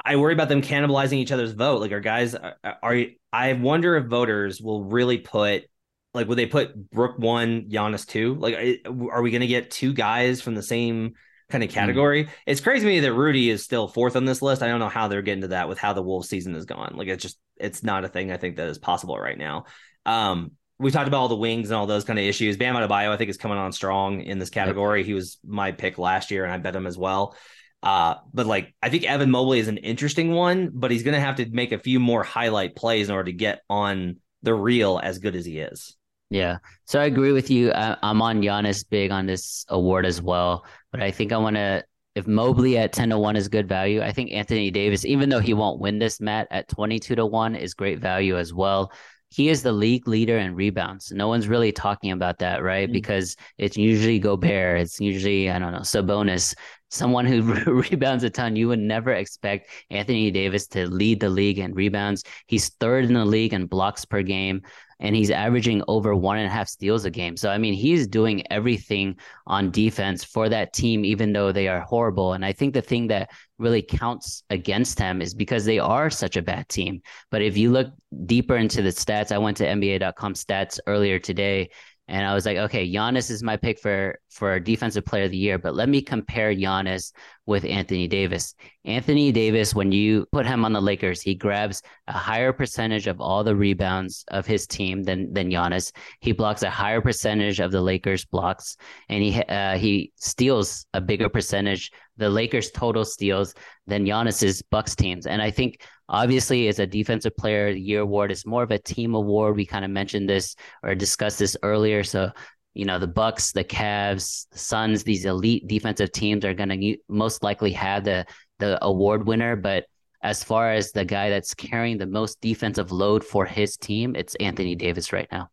I 0.04 0.16
worry 0.16 0.32
about 0.32 0.48
them 0.48 0.62
cannibalizing 0.62 1.14
each 1.14 1.32
other's 1.32 1.52
vote. 1.52 1.80
Like, 1.80 1.92
our 1.92 2.00
guys 2.00 2.34
are, 2.34 2.56
are 2.82 3.04
I 3.32 3.52
wonder 3.54 3.96
if 3.96 4.06
voters 4.06 4.60
will 4.60 4.84
really 4.84 5.18
put 5.18 5.64
like 6.12 6.26
would 6.26 6.38
they 6.38 6.46
put 6.46 6.90
Brook 6.90 7.18
one, 7.18 7.68
Giannis 7.70 8.06
two? 8.06 8.34
Like, 8.34 8.84
are 8.86 9.22
we 9.22 9.30
going 9.30 9.42
to 9.42 9.46
get 9.46 9.70
two 9.70 9.92
guys 9.92 10.40
from 10.40 10.54
the 10.54 10.62
same 10.62 11.14
kind 11.50 11.64
of 11.64 11.70
hmm. 11.70 11.74
category. 11.74 12.24
Mm. 12.24 12.30
It's 12.46 12.60
crazy 12.60 12.86
to 12.86 12.86
me 12.86 13.00
that 13.00 13.12
Rudy 13.12 13.50
is 13.50 13.62
still 13.62 13.88
fourth 13.88 14.16
on 14.16 14.24
this 14.24 14.42
list. 14.42 14.62
I 14.62 14.68
don't 14.68 14.80
know 14.80 14.88
how 14.88 15.08
they're 15.08 15.22
getting 15.22 15.42
to 15.42 15.48
that 15.48 15.68
with 15.68 15.78
how 15.78 15.92
the 15.92 16.02
Wolves 16.02 16.28
season 16.28 16.54
is 16.54 16.64
gone. 16.64 16.94
Like 16.96 17.08
it's 17.08 17.22
just 17.22 17.38
it's 17.56 17.82
not 17.82 18.04
a 18.04 18.08
thing 18.08 18.32
I 18.32 18.36
think 18.36 18.56
that 18.56 18.68
is 18.68 18.78
possible 18.78 19.18
right 19.18 19.38
now. 19.38 19.64
Um, 20.06 20.52
we 20.78 20.90
talked 20.90 21.08
about 21.08 21.20
all 21.20 21.28
the 21.28 21.36
wings 21.36 21.70
and 21.70 21.76
all 21.76 21.86
those 21.86 22.04
kind 22.04 22.18
of 22.18 22.24
issues. 22.24 22.56
Bam 22.56 22.74
Adebayo, 22.74 23.10
I 23.10 23.16
think, 23.18 23.28
is 23.28 23.36
coming 23.36 23.58
on 23.58 23.72
strong 23.72 24.22
in 24.22 24.38
this 24.38 24.48
category. 24.48 25.00
Yep. 25.00 25.06
He 25.06 25.14
was 25.14 25.38
my 25.44 25.72
pick 25.72 25.98
last 25.98 26.30
year, 26.30 26.44
and 26.44 26.52
I 26.52 26.56
bet 26.56 26.74
him 26.74 26.86
as 26.86 26.96
well. 26.96 27.36
Uh, 27.82 28.14
but 28.32 28.46
like 28.46 28.74
I 28.82 28.88
think 28.88 29.04
Evan 29.04 29.30
Mobley 29.30 29.58
is 29.58 29.68
an 29.68 29.78
interesting 29.78 30.32
one, 30.32 30.70
but 30.72 30.90
he's 30.90 31.02
going 31.02 31.14
to 31.14 31.20
have 31.20 31.36
to 31.36 31.48
make 31.50 31.72
a 31.72 31.78
few 31.78 32.00
more 32.00 32.22
highlight 32.22 32.76
plays 32.76 33.08
in 33.08 33.14
order 33.14 33.30
to 33.30 33.36
get 33.36 33.60
on 33.68 34.16
the 34.42 34.54
reel 34.54 35.00
as 35.02 35.18
good 35.18 35.36
as 35.36 35.44
he 35.44 35.58
is. 35.58 35.96
Yeah, 36.30 36.58
so 36.84 37.00
I 37.00 37.04
agree 37.04 37.32
with 37.32 37.50
you. 37.50 37.72
I, 37.72 37.96
I'm 38.02 38.22
on 38.22 38.40
Giannis 38.40 38.84
big 38.88 39.10
on 39.10 39.26
this 39.26 39.64
award 39.68 40.06
as 40.06 40.22
well, 40.22 40.64
but 40.92 41.02
I 41.02 41.10
think 41.10 41.32
I 41.32 41.36
want 41.36 41.56
to. 41.56 41.84
If 42.16 42.26
Mobley 42.26 42.76
at 42.76 42.92
ten 42.92 43.10
to 43.10 43.18
one 43.18 43.36
is 43.36 43.48
good 43.48 43.68
value, 43.68 44.02
I 44.02 44.12
think 44.12 44.32
Anthony 44.32 44.70
Davis, 44.70 45.04
even 45.04 45.28
though 45.28 45.38
he 45.38 45.54
won't 45.54 45.80
win 45.80 45.98
this, 45.98 46.20
Matt 46.20 46.48
at 46.50 46.68
twenty 46.68 46.98
two 46.98 47.14
to 47.16 47.26
one 47.26 47.54
is 47.54 47.74
great 47.74 48.00
value 48.00 48.36
as 48.36 48.52
well 48.54 48.92
he 49.30 49.48
is 49.48 49.62
the 49.62 49.72
league 49.72 50.08
leader 50.08 50.38
in 50.38 50.56
rebounds. 50.56 51.12
No 51.12 51.28
one's 51.28 51.46
really 51.46 51.70
talking 51.70 52.10
about 52.10 52.38
that, 52.40 52.62
right? 52.62 52.86
Mm-hmm. 52.86 52.92
Because 52.92 53.36
it's 53.58 53.76
usually 53.76 54.18
Gobert, 54.18 54.80
it's 54.80 55.00
usually 55.00 55.48
I 55.48 55.58
don't 55.58 55.72
know 55.72 55.80
Sabonis, 55.80 56.54
someone 56.90 57.26
who 57.26 57.42
rebounds 57.90 58.24
a 58.24 58.30
ton. 58.30 58.56
You 58.56 58.68
would 58.68 58.80
never 58.80 59.12
expect 59.12 59.70
Anthony 59.88 60.30
Davis 60.32 60.66
to 60.68 60.90
lead 60.90 61.20
the 61.20 61.30
league 61.30 61.60
in 61.60 61.74
rebounds. 61.74 62.24
He's 62.48 62.70
third 62.80 63.04
in 63.04 63.14
the 63.14 63.24
league 63.24 63.54
in 63.54 63.66
blocks 63.66 64.04
per 64.04 64.22
game 64.22 64.62
and 65.00 65.16
he's 65.16 65.30
averaging 65.30 65.82
over 65.88 66.14
one 66.14 66.36
and 66.36 66.46
a 66.46 66.50
half 66.50 66.68
steals 66.68 67.04
a 67.04 67.10
game. 67.10 67.36
So, 67.36 67.50
I 67.50 67.58
mean, 67.58 67.74
he's 67.74 68.06
doing 68.06 68.44
everything 68.50 69.16
on 69.46 69.70
defense 69.70 70.22
for 70.22 70.48
that 70.48 70.72
team, 70.72 71.04
even 71.04 71.32
though 71.32 71.52
they 71.52 71.68
are 71.68 71.80
horrible. 71.80 72.34
And 72.34 72.44
I 72.44 72.52
think 72.52 72.74
the 72.74 72.82
thing 72.82 73.08
that 73.08 73.30
really 73.58 73.82
counts 73.82 74.44
against 74.50 74.98
him 74.98 75.20
is 75.20 75.34
because 75.34 75.64
they 75.64 75.78
are 75.78 76.10
such 76.10 76.36
a 76.36 76.42
bad 76.42 76.68
team. 76.68 77.02
But 77.30 77.42
if 77.42 77.56
you 77.56 77.70
look 77.70 77.88
deeper 78.26 78.56
into 78.56 78.82
the 78.82 78.90
stats, 78.90 79.32
I 79.32 79.38
went 79.38 79.56
to 79.58 79.66
NBA.com 79.66 80.34
stats 80.34 80.78
earlier 80.86 81.18
today 81.18 81.70
and 82.10 82.26
I 82.26 82.34
was 82.34 82.44
like, 82.44 82.56
okay, 82.56 82.90
Giannis 82.90 83.30
is 83.30 83.42
my 83.42 83.56
pick 83.56 83.78
for 83.78 84.18
for 84.30 84.58
defensive 84.58 85.04
player 85.04 85.24
of 85.24 85.30
the 85.30 85.36
year, 85.36 85.58
but 85.58 85.76
let 85.76 85.88
me 85.88 86.02
compare 86.02 86.52
Giannis 86.52 87.12
with 87.46 87.64
Anthony 87.64 88.08
Davis. 88.08 88.54
Anthony 88.84 89.30
Davis, 89.30 89.74
when 89.74 89.92
you 89.92 90.26
put 90.32 90.44
him 90.44 90.64
on 90.64 90.72
the 90.72 90.80
Lakers, 90.80 91.20
he 91.20 91.36
grabs 91.36 91.82
a 92.08 92.12
higher 92.12 92.52
percentage 92.52 93.06
of 93.06 93.20
all 93.20 93.44
the 93.44 93.54
rebounds 93.54 94.24
of 94.28 94.44
his 94.44 94.66
team 94.66 95.04
than 95.04 95.32
than 95.32 95.50
Giannis. 95.50 95.92
He 96.20 96.32
blocks 96.32 96.64
a 96.64 96.70
higher 96.70 97.00
percentage 97.00 97.60
of 97.60 97.70
the 97.70 97.80
Lakers 97.80 98.24
blocks, 98.24 98.76
and 99.08 99.22
he 99.22 99.40
uh, 99.42 99.78
he 99.78 100.12
steals 100.16 100.86
a 100.92 101.00
bigger 101.00 101.28
percentage. 101.28 101.92
The 102.20 102.30
Lakers 102.30 102.70
total 102.70 103.04
steals 103.04 103.54
than 103.88 104.04
Giannis's 104.04 104.62
Bucks 104.62 104.94
teams, 104.94 105.26
and 105.26 105.42
I 105.42 105.50
think 105.50 105.80
Obviously, 106.10 106.66
as 106.66 106.80
a 106.80 106.86
defensive 106.88 107.36
player 107.36 107.68
year 107.68 108.00
award. 108.00 108.32
It's 108.32 108.44
more 108.44 108.64
of 108.64 108.72
a 108.72 108.78
team 108.78 109.14
award. 109.14 109.54
We 109.54 109.64
kind 109.64 109.84
of 109.84 109.92
mentioned 109.92 110.28
this 110.28 110.56
or 110.82 110.96
discussed 110.96 111.38
this 111.38 111.56
earlier. 111.62 112.02
So, 112.02 112.32
you 112.74 112.84
know, 112.84 112.98
the 112.98 113.06
Bucks, 113.06 113.52
the 113.52 113.62
Cavs, 113.62 114.48
the 114.50 114.58
Suns, 114.58 115.04
these 115.04 115.24
elite 115.24 115.68
defensive 115.68 116.10
teams 116.10 116.44
are 116.44 116.52
going 116.52 116.68
to 116.68 116.96
most 117.08 117.44
likely 117.44 117.70
have 117.72 118.02
the 118.02 118.26
the 118.58 118.84
award 118.84 119.24
winner. 119.24 119.54
But 119.54 119.84
as 120.20 120.42
far 120.42 120.72
as 120.72 120.90
the 120.90 121.04
guy 121.04 121.30
that's 121.30 121.54
carrying 121.54 121.96
the 121.96 122.06
most 122.06 122.40
defensive 122.40 122.90
load 122.90 123.24
for 123.24 123.46
his 123.46 123.76
team, 123.76 124.16
it's 124.16 124.34
Anthony 124.34 124.74
Davis 124.74 125.12
right 125.12 125.28
now. 125.30 125.48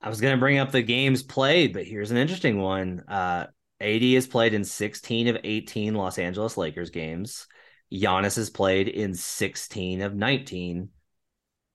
I 0.00 0.08
was 0.08 0.22
going 0.22 0.34
to 0.34 0.40
bring 0.40 0.56
up 0.56 0.72
the 0.72 0.82
games 0.82 1.22
played, 1.22 1.74
but 1.74 1.84
here's 1.84 2.10
an 2.10 2.16
interesting 2.16 2.58
one. 2.58 3.00
Uh, 3.06 3.48
AD 3.82 4.02
has 4.14 4.26
played 4.26 4.54
in 4.54 4.64
16 4.64 5.28
of 5.28 5.38
18 5.42 5.94
Los 5.94 6.18
Angeles 6.18 6.56
Lakers 6.56 6.90
games. 6.90 7.46
Giannis 7.92 8.36
has 8.36 8.50
played 8.50 8.88
in 8.88 9.14
16 9.14 10.02
of 10.02 10.14
19 10.14 10.88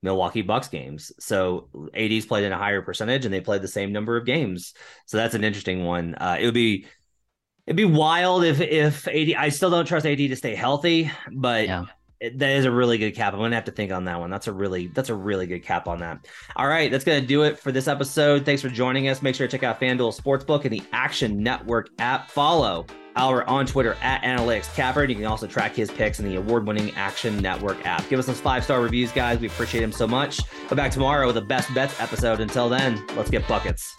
Milwaukee 0.02 0.42
Bucks 0.42 0.68
games. 0.68 1.12
So 1.18 1.68
AD's 1.94 2.26
played 2.26 2.44
in 2.44 2.52
a 2.52 2.58
higher 2.58 2.82
percentage 2.82 3.24
and 3.24 3.34
they 3.34 3.40
played 3.40 3.62
the 3.62 3.68
same 3.68 3.92
number 3.92 4.16
of 4.16 4.24
games. 4.24 4.74
So 5.06 5.16
that's 5.16 5.34
an 5.34 5.44
interesting 5.44 5.84
one. 5.84 6.14
Uh, 6.14 6.38
it 6.40 6.44
would 6.44 6.54
be 6.54 6.86
it'd 7.66 7.76
be 7.76 7.84
wild 7.84 8.44
if 8.44 8.60
if 8.60 9.06
AD 9.08 9.34
I 9.36 9.48
still 9.50 9.70
don't 9.70 9.86
trust 9.86 10.06
AD 10.06 10.18
to 10.18 10.36
stay 10.36 10.54
healthy, 10.54 11.10
but 11.32 11.66
yeah. 11.66 11.84
That 12.20 12.50
is 12.50 12.64
a 12.64 12.70
really 12.70 12.98
good 12.98 13.12
cap. 13.12 13.32
I'm 13.32 13.38
gonna 13.38 13.54
have 13.54 13.64
to 13.66 13.72
think 13.72 13.92
on 13.92 14.04
that 14.06 14.18
one. 14.18 14.30
That's 14.30 14.48
a 14.48 14.52
really 14.52 14.88
that's 14.88 15.08
a 15.08 15.14
really 15.14 15.46
good 15.46 15.62
cap 15.62 15.86
on 15.86 16.00
that. 16.00 16.26
All 16.56 16.66
right, 16.66 16.90
that's 16.90 17.04
gonna 17.04 17.20
do 17.20 17.42
it 17.42 17.58
for 17.58 17.72
this 17.72 17.88
episode. 17.88 18.44
Thanks 18.44 18.62
for 18.62 18.68
joining 18.68 19.08
us. 19.08 19.22
Make 19.22 19.34
sure 19.34 19.46
to 19.46 19.50
check 19.50 19.62
out 19.62 19.80
FanDuel 19.80 20.18
Sportsbook 20.20 20.64
and 20.64 20.72
the 20.72 20.82
Action 20.92 21.42
Network 21.42 21.90
app. 21.98 22.30
Follow 22.30 22.86
Albert 23.16 23.46
on 23.46 23.66
Twitter 23.66 23.96
at 24.00 24.22
Analytics 24.22 24.74
Capper. 24.74 25.04
You 25.04 25.14
can 25.14 25.26
also 25.26 25.46
track 25.46 25.74
his 25.74 25.90
picks 25.90 26.18
in 26.20 26.28
the 26.28 26.36
award 26.36 26.66
winning 26.66 26.92
Action 26.94 27.36
Network 27.38 27.84
app. 27.86 28.08
Give 28.08 28.18
us 28.18 28.26
those 28.26 28.40
five 28.40 28.64
star 28.64 28.80
reviews, 28.80 29.12
guys. 29.12 29.38
We 29.38 29.46
appreciate 29.46 29.80
them 29.80 29.92
so 29.92 30.06
much. 30.06 30.40
We're 30.70 30.76
back 30.76 30.92
tomorrow 30.92 31.26
with 31.26 31.36
the 31.36 31.42
best 31.42 31.72
bets 31.74 32.00
episode. 32.00 32.40
Until 32.40 32.68
then, 32.68 33.04
let's 33.16 33.30
get 33.30 33.46
buckets. 33.46 33.94